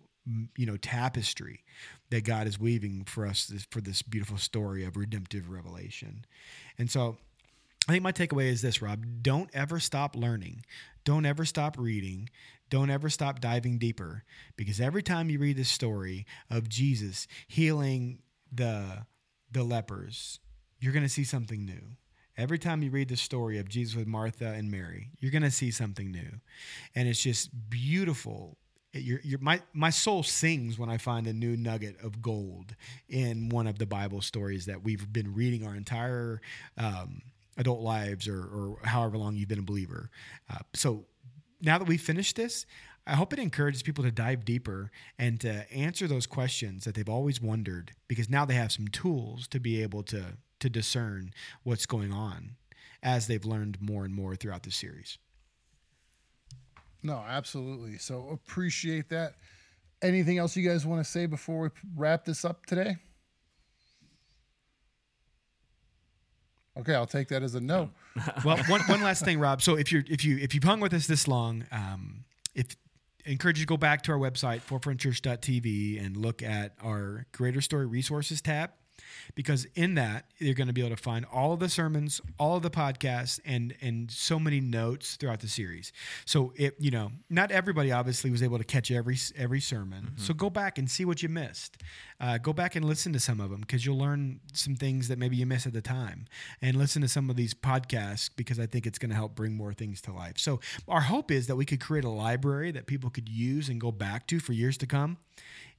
you 0.57 0.66
know, 0.66 0.77
tapestry 0.77 1.64
that 2.11 2.25
God 2.25 2.47
is 2.47 2.61
weaving 2.61 3.05
for 3.05 3.27
us 3.27 3.47
this, 3.47 3.66
for 3.71 3.81
this 3.81 4.03
beautiful 4.03 4.37
story 4.37 4.85
of 4.85 4.97
redemptive 4.97 5.51
revelation. 5.51 6.25
And 6.79 6.90
so 6.90 7.16
I 7.88 7.92
think 7.92 8.03
my 8.03 8.12
takeaway 8.12 8.49
is 8.51 8.62
this, 8.62 8.83
Rob. 8.83 9.05
Don't 9.23 9.51
ever 9.55 9.81
stop 9.81 10.16
learning. 10.16 10.64
Don't 11.05 11.25
ever 11.25 11.45
stop 11.45 11.77
reading. 11.79 12.29
Don't 12.69 12.90
ever 12.90 13.09
stop 13.09 13.40
diving 13.40 13.79
deeper 13.79 14.25
because 14.57 14.81
every 14.81 15.03
time 15.03 15.31
you 15.31 15.38
read 15.38 15.57
the 15.57 15.64
story 15.64 16.27
of 16.51 16.69
Jesus 16.69 17.27
healing 17.47 18.19
the 18.53 19.07
the 19.51 19.62
lepers, 19.62 20.40
you're 20.81 20.92
going 20.92 21.05
to 21.05 21.09
see 21.09 21.25
something 21.25 21.64
new. 21.64 21.97
Every 22.37 22.59
time 22.59 22.83
you 22.83 22.90
read 22.90 23.09
the 23.09 23.16
story 23.16 23.59
of 23.59 23.68
Jesus 23.68 23.96
with 23.96 24.07
Martha 24.07 24.46
and 24.53 24.70
Mary, 24.70 25.11
you're 25.20 25.31
going 25.33 25.42
to 25.42 25.51
see 25.51 25.70
something 25.70 26.11
new. 26.11 26.40
And 26.94 27.09
it's 27.09 27.22
just 27.22 27.51
beautiful. 27.70 28.59
It- 28.92 29.03
Your, 29.03 29.20
your, 29.25 29.38
my, 29.38 29.62
my 29.72 29.90
soul 29.90 30.22
sings 30.22 30.79
when 30.79 30.90
I 30.90 30.99
find 30.99 31.27
a 31.27 31.33
new 31.33 31.57
nugget 31.57 31.96
of 32.03 32.20
gold 32.20 32.75
in 33.09 33.49
one 33.49 33.66
of 33.66 33.79
the 33.79 33.87
Bible 33.87 34.20
stories 34.20 34.66
that 34.66 34.83
we've 34.83 35.11
been 35.12 35.35
reading 35.35 35.66
our 35.66 35.75
entire 35.75 36.40
um, 36.77 37.22
adult 37.57 37.81
lives 37.81 38.29
or, 38.29 38.40
or 38.40 38.79
however 38.85 39.16
long 39.16 39.35
you've 39.37 39.49
been 39.49 39.59
a 39.59 39.62
believer. 39.62 40.11
Uh, 40.51 40.59
so 40.75 41.05
now 41.62 41.79
that 41.79 41.88
we've 41.88 42.01
finished 42.01 42.37
this, 42.37 42.66
I 43.07 43.14
hope 43.14 43.33
it 43.33 43.38
encourages 43.38 43.83
people 43.83 44.03
to 44.05 44.11
dive 44.11 44.44
deeper 44.44 44.90
and 45.18 45.40
to 45.40 45.70
answer 45.72 46.07
those 46.09 46.27
questions 46.27 46.85
that 46.85 46.94
they've 46.96 47.09
always 47.09 47.40
wondered 47.40 47.92
because 48.09 48.29
now 48.29 48.44
they 48.44 48.55
have 48.55 48.72
some 48.72 48.88
tools 48.88 49.46
to 49.49 49.61
be 49.61 49.81
able 49.83 50.03
to 50.05 50.37
to 50.61 50.71
discern 50.71 51.33
what's 51.62 51.87
going 51.87 52.12
on 52.12 52.57
as 53.03 53.26
they've 53.26 53.45
learned 53.45 53.78
more 53.80 54.05
and 54.05 54.14
more 54.14 54.35
throughout 54.35 54.62
the 54.62 54.70
series. 54.70 55.18
No, 57.03 57.22
absolutely. 57.26 57.99
So 57.99 58.28
appreciate 58.30 59.11
that. 59.11 59.35
Anything 60.03 60.39
else 60.39 60.57
you 60.57 60.68
guys 60.68 60.85
want 60.85 61.05
to 61.05 61.11
say 61.11 61.26
before 61.26 61.62
we 61.62 61.68
wrap 61.95 62.24
this 62.24 62.45
up 62.45 62.66
today? 62.66 62.97
Okay, 66.78 66.95
I'll 66.95 67.07
take 67.07 67.28
that 67.28 67.43
as 67.43 67.55
a 67.55 67.61
no. 67.61 67.91
well, 68.45 68.59
one, 68.68 68.80
one 68.83 69.03
last 69.03 69.24
thing, 69.24 69.39
Rob. 69.39 69.62
So 69.62 69.76
if 69.76 69.91
you're 69.91 70.05
if 70.09 70.24
you 70.24 70.37
if 70.39 70.55
you've 70.55 70.64
hung 70.64 70.80
with 70.80 70.93
us 70.93 71.07
this 71.07 71.26
long, 71.26 71.64
um, 71.72 72.24
if 72.55 72.76
I 73.26 73.30
encourage 73.30 73.59
you 73.59 73.64
to 73.64 73.68
go 73.68 73.78
back 73.78 74.03
to 74.03 74.12
our 74.12 74.18
website 74.18 74.61
forefrontchurch.tv 74.61 76.05
and 76.05 76.16
look 76.16 76.43
at 76.43 76.74
our 76.83 77.26
Greater 77.33 77.61
Story 77.61 77.87
Resources 77.87 78.43
tab. 78.43 78.70
Because 79.34 79.66
in 79.74 79.94
that 79.94 80.26
you're 80.38 80.55
going 80.55 80.66
to 80.66 80.72
be 80.72 80.80
able 80.80 80.94
to 80.97 81.03
find 81.03 81.24
all 81.32 81.53
of 81.53 81.61
the 81.61 81.68
sermons, 81.68 82.20
all 82.38 82.57
of 82.57 82.62
the 82.62 82.70
podcasts, 82.70 83.40
and 83.44 83.74
and 83.80 84.11
so 84.11 84.38
many 84.38 84.61
notes 84.61 85.16
throughout 85.16 85.40
the 85.40 85.49
series. 85.49 85.92
So 86.24 86.53
it 86.57 86.74
you 86.78 86.90
know 86.90 87.12
not 87.30 87.51
everybody 87.51 87.92
obviously 87.92 88.30
was 88.30 88.42
able 88.42 88.59
to 88.59 88.64
catch 88.64 88.90
every 88.90 89.16
every 89.36 89.61
sermon. 89.61 90.12
So 90.16 90.34
go 90.34 90.51
back 90.51 90.78
and 90.78 90.90
see 90.90 91.05
what 91.05 91.22
you 91.22 91.28
missed. 91.28 91.82
Uh, 92.18 92.38
go 92.38 92.53
back 92.53 92.76
and 92.76 92.84
listen 92.84 93.12
to 93.12 93.20
some 93.20 93.40
of 93.40 93.51
them 93.51 93.61
because 93.61 93.84
you'll 93.84 93.99
learn 93.99 94.40
some 94.53 94.74
things 94.74 95.09
that 95.09 95.18
maybe 95.18 95.36
you 95.36 95.44
missed 95.47 95.66
at 95.66 95.72
the 95.72 95.82
time, 95.82 96.26
and 96.62 96.76
listen 96.76 97.03
to 97.03 97.09
some 97.09 97.28
of 97.30 97.36
these 97.36 97.55
podcasts 97.55 98.30
because 98.34 98.59
I 98.59 98.66
think 98.66 98.86
it's 98.86 98.99
going 98.99 99.11
to 99.11 99.16
help 99.16 99.34
bring 99.34 99.55
more 99.55 99.72
things 99.72 100.01
to 100.03 100.12
life. 100.12 100.38
So 100.38 100.61
our 100.88 101.03
hope 101.03 101.30
is 101.30 101.47
that 101.47 101.57
we 101.57 101.64
could 101.64 101.80
create 101.80 102.05
a 102.05 102.11
library 102.11 102.70
that 102.72 102.86
people 102.86 103.11
could 103.11 103.28
use 103.28 103.68
and 103.68 103.80
go 103.80 103.92
back 103.92 104.26
to 104.28 104.40
for 104.40 104.53
years 104.53 104.76
to 104.78 104.86
come. 104.86 105.18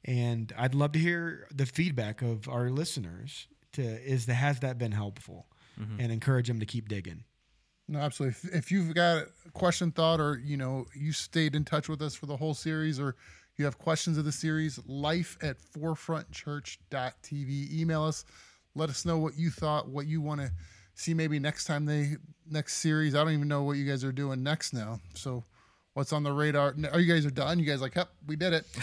And 0.08 0.54
I'd 0.58 0.74
love 0.74 0.94
to 0.94 1.00
hear 1.00 1.46
the 1.54 1.66
feedback 1.66 2.22
of 2.22 2.48
our 2.48 2.70
listeners. 2.70 3.48
To 3.74 3.82
is 3.82 4.26
that 4.28 4.36
has 4.36 4.62
that 4.62 4.78
been 4.78 4.94
helpful, 4.94 5.46
mm-hmm. 5.80 6.00
and 6.00 6.12
encourage 6.12 6.48
them 6.48 6.62
to 6.62 6.66
keep 6.66 6.88
digging. 6.88 7.26
No, 7.90 8.00
absolutely. 8.00 8.50
If, 8.50 8.56
if 8.56 8.72
you've 8.72 8.96
got 8.96 9.26
a 9.46 9.52
question, 9.52 9.92
thought, 9.92 10.20
or 10.20 10.42
you 10.44 10.58
know, 10.58 10.86
you 10.96 11.12
stayed 11.12 11.56
in 11.56 11.66
touch 11.66 11.90
with 11.90 12.02
us 12.02 12.16
for 12.16 12.26
the 12.26 12.38
whole 12.38 12.54
series, 12.54 13.00
or 13.00 13.16
you 13.58 13.66
have 13.66 13.78
questions 13.78 14.18
of 14.18 14.26
the 14.26 14.32
series, 14.32 14.80
life 14.88 15.38
at 15.42 15.58
forefrontchurch.tv. 15.60 17.74
Email 17.74 18.04
us. 18.04 18.26
Let 18.76 18.90
us 18.90 19.06
know 19.06 19.18
what 19.18 19.38
you 19.38 19.50
thought, 19.50 19.90
what 19.90 20.08
you 20.08 20.22
want 20.22 20.42
to 20.42 20.52
see 20.94 21.14
maybe 21.14 21.40
next 21.40 21.66
time 21.66 21.86
they 21.86 22.16
next 22.50 22.78
series. 22.78 23.16
I 23.16 23.24
don't 23.24 23.34
even 23.34 23.48
know 23.48 23.64
what 23.64 23.74
you 23.74 23.86
guys 23.86 24.04
are 24.04 24.12
doing 24.12 24.44
next 24.44 24.74
now. 24.74 25.00
So 25.14 25.44
what's 25.98 26.14
on 26.14 26.22
the 26.22 26.32
radar? 26.32 26.76
Are 26.94 27.00
you 27.00 27.12
guys 27.12 27.26
are 27.26 27.32
done? 27.32 27.58
You 27.58 27.66
guys 27.66 27.82
like, 27.82 27.96
yep, 27.96 28.10
we 28.28 28.36
did 28.36 28.54
it. 28.54 28.66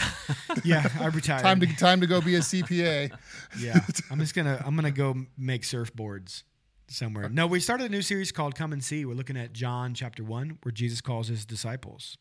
Yeah, 0.62 0.89
I 1.01 1.07
retired. 1.07 1.43
time 1.43 1.59
to 1.61 1.67
time 1.77 2.01
to 2.01 2.07
go 2.07 2.21
be 2.21 2.37
a 2.37 2.39
CPA. 2.39 3.12
yeah, 3.59 3.81
I'm 4.09 4.21
just 4.21 4.35
gonna 4.35 4.62
I'm 4.65 4.77
gonna 4.77 4.93
go 4.93 5.17
make 5.37 5.62
surfboards 5.62 6.45
somewhere. 6.87 7.29
No, 7.29 7.49
we 7.49 7.59
started 7.59 7.87
a 7.87 7.89
new 7.89 8.03
series 8.03 8.31
called 8.31 8.55
Come 8.55 8.73
and 8.73 8.83
See. 8.83 9.05
We're 9.05 9.15
looking 9.15 9.37
at 9.37 9.53
John 9.53 9.95
chapter 9.95 10.23
one, 10.23 10.59
where 10.62 10.71
Jesus 10.71 11.01
calls 11.01 11.27
his 11.27 11.45
disciples. 11.45 12.17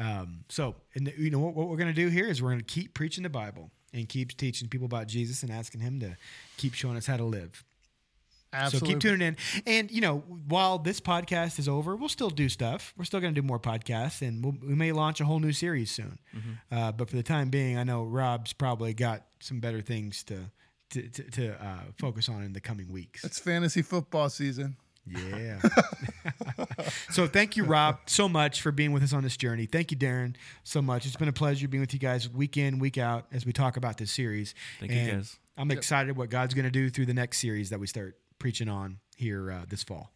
Um, 0.00 0.44
so, 0.48 0.74
and 0.96 1.12
you 1.16 1.30
know 1.30 1.38
what, 1.38 1.54
what 1.54 1.68
we're 1.68 1.76
gonna 1.76 1.92
do 1.92 2.08
here 2.08 2.26
is 2.26 2.42
we're 2.42 2.50
gonna 2.50 2.62
keep 2.64 2.92
preaching 2.92 3.22
the 3.22 3.30
Bible 3.30 3.70
and 3.94 4.08
keep 4.08 4.36
teaching 4.36 4.68
people 4.68 4.86
about 4.86 5.06
Jesus 5.06 5.44
and 5.44 5.52
asking 5.52 5.80
Him 5.80 6.00
to 6.00 6.16
keep 6.56 6.74
showing 6.74 6.96
us 6.96 7.06
how 7.06 7.16
to 7.16 7.24
live. 7.24 7.64
Absolutely. 8.52 8.88
So 8.88 8.92
keep 8.92 9.00
tuning 9.00 9.28
in. 9.28 9.36
And, 9.66 9.90
you 9.90 10.00
know, 10.00 10.18
while 10.48 10.78
this 10.78 11.00
podcast 11.00 11.58
is 11.58 11.68
over, 11.68 11.94
we'll 11.94 12.08
still 12.08 12.30
do 12.30 12.48
stuff. 12.48 12.92
We're 12.96 13.04
still 13.04 13.20
going 13.20 13.34
to 13.34 13.40
do 13.40 13.46
more 13.46 13.60
podcasts 13.60 14.26
and 14.26 14.44
we'll, 14.44 14.56
we 14.60 14.74
may 14.74 14.92
launch 14.92 15.20
a 15.20 15.24
whole 15.24 15.38
new 15.38 15.52
series 15.52 15.90
soon. 15.90 16.18
Uh, 16.70 16.92
but 16.92 17.08
for 17.08 17.16
the 17.16 17.22
time 17.22 17.50
being, 17.50 17.78
I 17.78 17.84
know 17.84 18.04
Rob's 18.04 18.52
probably 18.52 18.94
got 18.94 19.24
some 19.40 19.60
better 19.60 19.80
things 19.80 20.24
to, 20.24 20.50
to, 20.90 21.08
to, 21.08 21.22
to 21.30 21.64
uh, 21.64 21.80
focus 21.98 22.28
on 22.28 22.42
in 22.42 22.52
the 22.52 22.60
coming 22.60 22.92
weeks. 22.92 23.24
It's 23.24 23.38
fantasy 23.38 23.82
football 23.82 24.28
season. 24.28 24.76
Yeah. 25.06 25.60
so 27.10 27.26
thank 27.26 27.56
you, 27.56 27.64
Rob, 27.64 27.98
so 28.06 28.28
much 28.28 28.60
for 28.60 28.70
being 28.70 28.92
with 28.92 29.02
us 29.02 29.12
on 29.12 29.22
this 29.22 29.36
journey. 29.36 29.66
Thank 29.66 29.90
you, 29.90 29.96
Darren, 29.96 30.36
so 30.62 30.82
much. 30.82 31.06
It's 31.06 31.16
been 31.16 31.28
a 31.28 31.32
pleasure 31.32 31.66
being 31.68 31.80
with 31.80 31.94
you 31.94 31.98
guys 31.98 32.28
week 32.28 32.56
in, 32.56 32.78
week 32.78 32.98
out 32.98 33.26
as 33.32 33.46
we 33.46 33.52
talk 33.52 33.76
about 33.76 33.96
this 33.96 34.10
series. 34.10 34.54
Thank 34.78 34.92
you, 34.92 35.12
guys. 35.12 35.38
I'm 35.56 35.70
excited 35.70 36.16
what 36.16 36.30
God's 36.30 36.54
going 36.54 36.64
to 36.64 36.70
do 36.70 36.90
through 36.90 37.06
the 37.06 37.14
next 37.14 37.38
series 37.38 37.70
that 37.70 37.80
we 37.80 37.86
start 37.86 38.16
preaching 38.40 38.68
on 38.68 38.98
here 39.16 39.52
uh, 39.52 39.64
this 39.68 39.84
fall. 39.84 40.10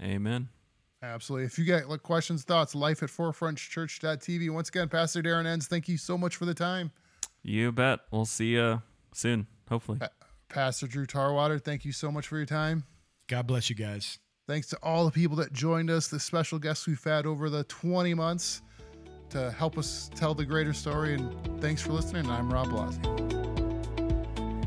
Amen. 0.00 0.48
Absolutely. 1.02 1.46
If 1.46 1.58
you 1.58 1.64
got 1.64 1.88
like, 1.88 2.02
questions, 2.02 2.44
thoughts, 2.44 2.74
life 2.74 3.02
at 3.02 3.08
forefrontchurch.tv. 3.08 4.50
Once 4.50 4.68
again, 4.68 4.88
Pastor 4.88 5.22
Darren 5.22 5.46
Enns, 5.46 5.66
thank 5.66 5.88
you 5.88 5.96
so 5.96 6.16
much 6.16 6.36
for 6.36 6.44
the 6.44 6.54
time. 6.54 6.92
You 7.42 7.72
bet. 7.72 8.00
We'll 8.12 8.26
see 8.26 8.52
you 8.52 8.82
soon, 9.12 9.46
hopefully. 9.68 9.98
Pastor 10.48 10.86
Drew 10.86 11.06
Tarwater, 11.06 11.58
thank 11.58 11.84
you 11.84 11.92
so 11.92 12.12
much 12.12 12.26
for 12.26 12.36
your 12.36 12.46
time. 12.46 12.84
God 13.28 13.46
bless 13.46 13.70
you 13.70 13.76
guys. 13.76 14.18
Thanks 14.46 14.66
to 14.68 14.78
all 14.82 15.04
the 15.04 15.12
people 15.12 15.36
that 15.36 15.52
joined 15.52 15.90
us, 15.90 16.08
the 16.08 16.20
special 16.20 16.58
guests 16.58 16.86
we've 16.86 17.02
had 17.02 17.24
over 17.24 17.48
the 17.48 17.64
20 17.64 18.14
months 18.14 18.62
to 19.30 19.50
help 19.52 19.78
us 19.78 20.10
tell 20.14 20.34
the 20.34 20.44
greater 20.44 20.72
story. 20.72 21.14
And 21.14 21.62
thanks 21.62 21.80
for 21.80 21.92
listening. 21.92 22.28
I'm 22.28 22.52
Rob 22.52 22.66
Blasey. 22.66 23.29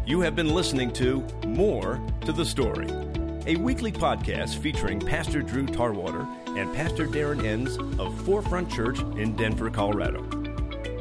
You 0.06 0.20
have 0.20 0.36
been 0.36 0.54
listening 0.54 0.92
to 0.94 1.26
More 1.46 2.02
to 2.26 2.34
the 2.34 2.46
Story, 2.46 2.90
a 3.48 3.56
weekly 3.56 3.92
podcast 3.92 4.58
featuring 4.58 5.00
Pastor 5.00 5.42
Drew 5.42 5.66
Tarwater 5.66 6.28
and 6.58 6.76
Pastor 6.76 7.08
Darren 7.08 7.46
Enns 7.46 7.78
of 7.98 8.20
Forefront 8.26 8.70
Church 8.70 9.00
in 9.00 9.34
Denver, 9.38 9.70
Colorado. 9.70 10.26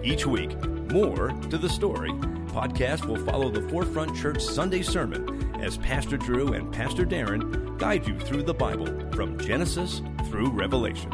Each 0.05 0.25
week, 0.25 0.55
More 0.93 1.31
to 1.51 1.59
the 1.59 1.69
Story 1.69 2.13
podcast 2.53 3.07
will 3.07 3.25
follow 3.27 3.51
the 3.51 3.69
Forefront 3.71 4.15
Church 4.17 4.41
Sunday 4.41 4.83
sermon 4.83 5.53
as 5.61 5.79
Pastor 5.79 6.17
Drew 6.17 6.53
and 6.53 6.73
Pastor 6.73 7.05
Darren 7.05 7.77
guide 7.79 8.07
you 8.07 8.21
through 8.21 8.45
the 8.45 8.55
Bible 8.55 8.87
from 9.11 9.37
Genesis 9.37 10.01
through 10.27 10.51
Revelation. 10.51 11.11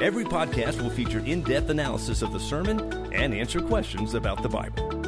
Every 0.00 0.24
podcast 0.24 0.80
will 0.80 0.90
feature 0.90 1.18
in 1.20 1.42
depth 1.42 1.68
analysis 1.68 2.22
of 2.22 2.32
the 2.32 2.40
sermon 2.40 2.92
and 3.12 3.34
answer 3.34 3.60
questions 3.60 4.14
about 4.14 4.42
the 4.42 4.48
Bible. 4.48 4.99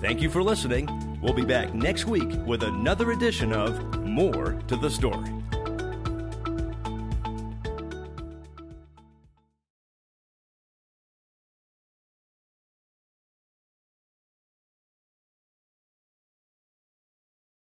Thank 0.00 0.22
you 0.22 0.30
for 0.30 0.42
listening. 0.44 0.88
We'll 1.20 1.34
be 1.34 1.44
back 1.44 1.74
next 1.74 2.06
week 2.06 2.30
with 2.46 2.62
another 2.62 3.10
edition 3.10 3.52
of 3.52 4.00
More 4.04 4.52
to 4.68 4.76
the 4.76 4.88
Story. 4.88 5.37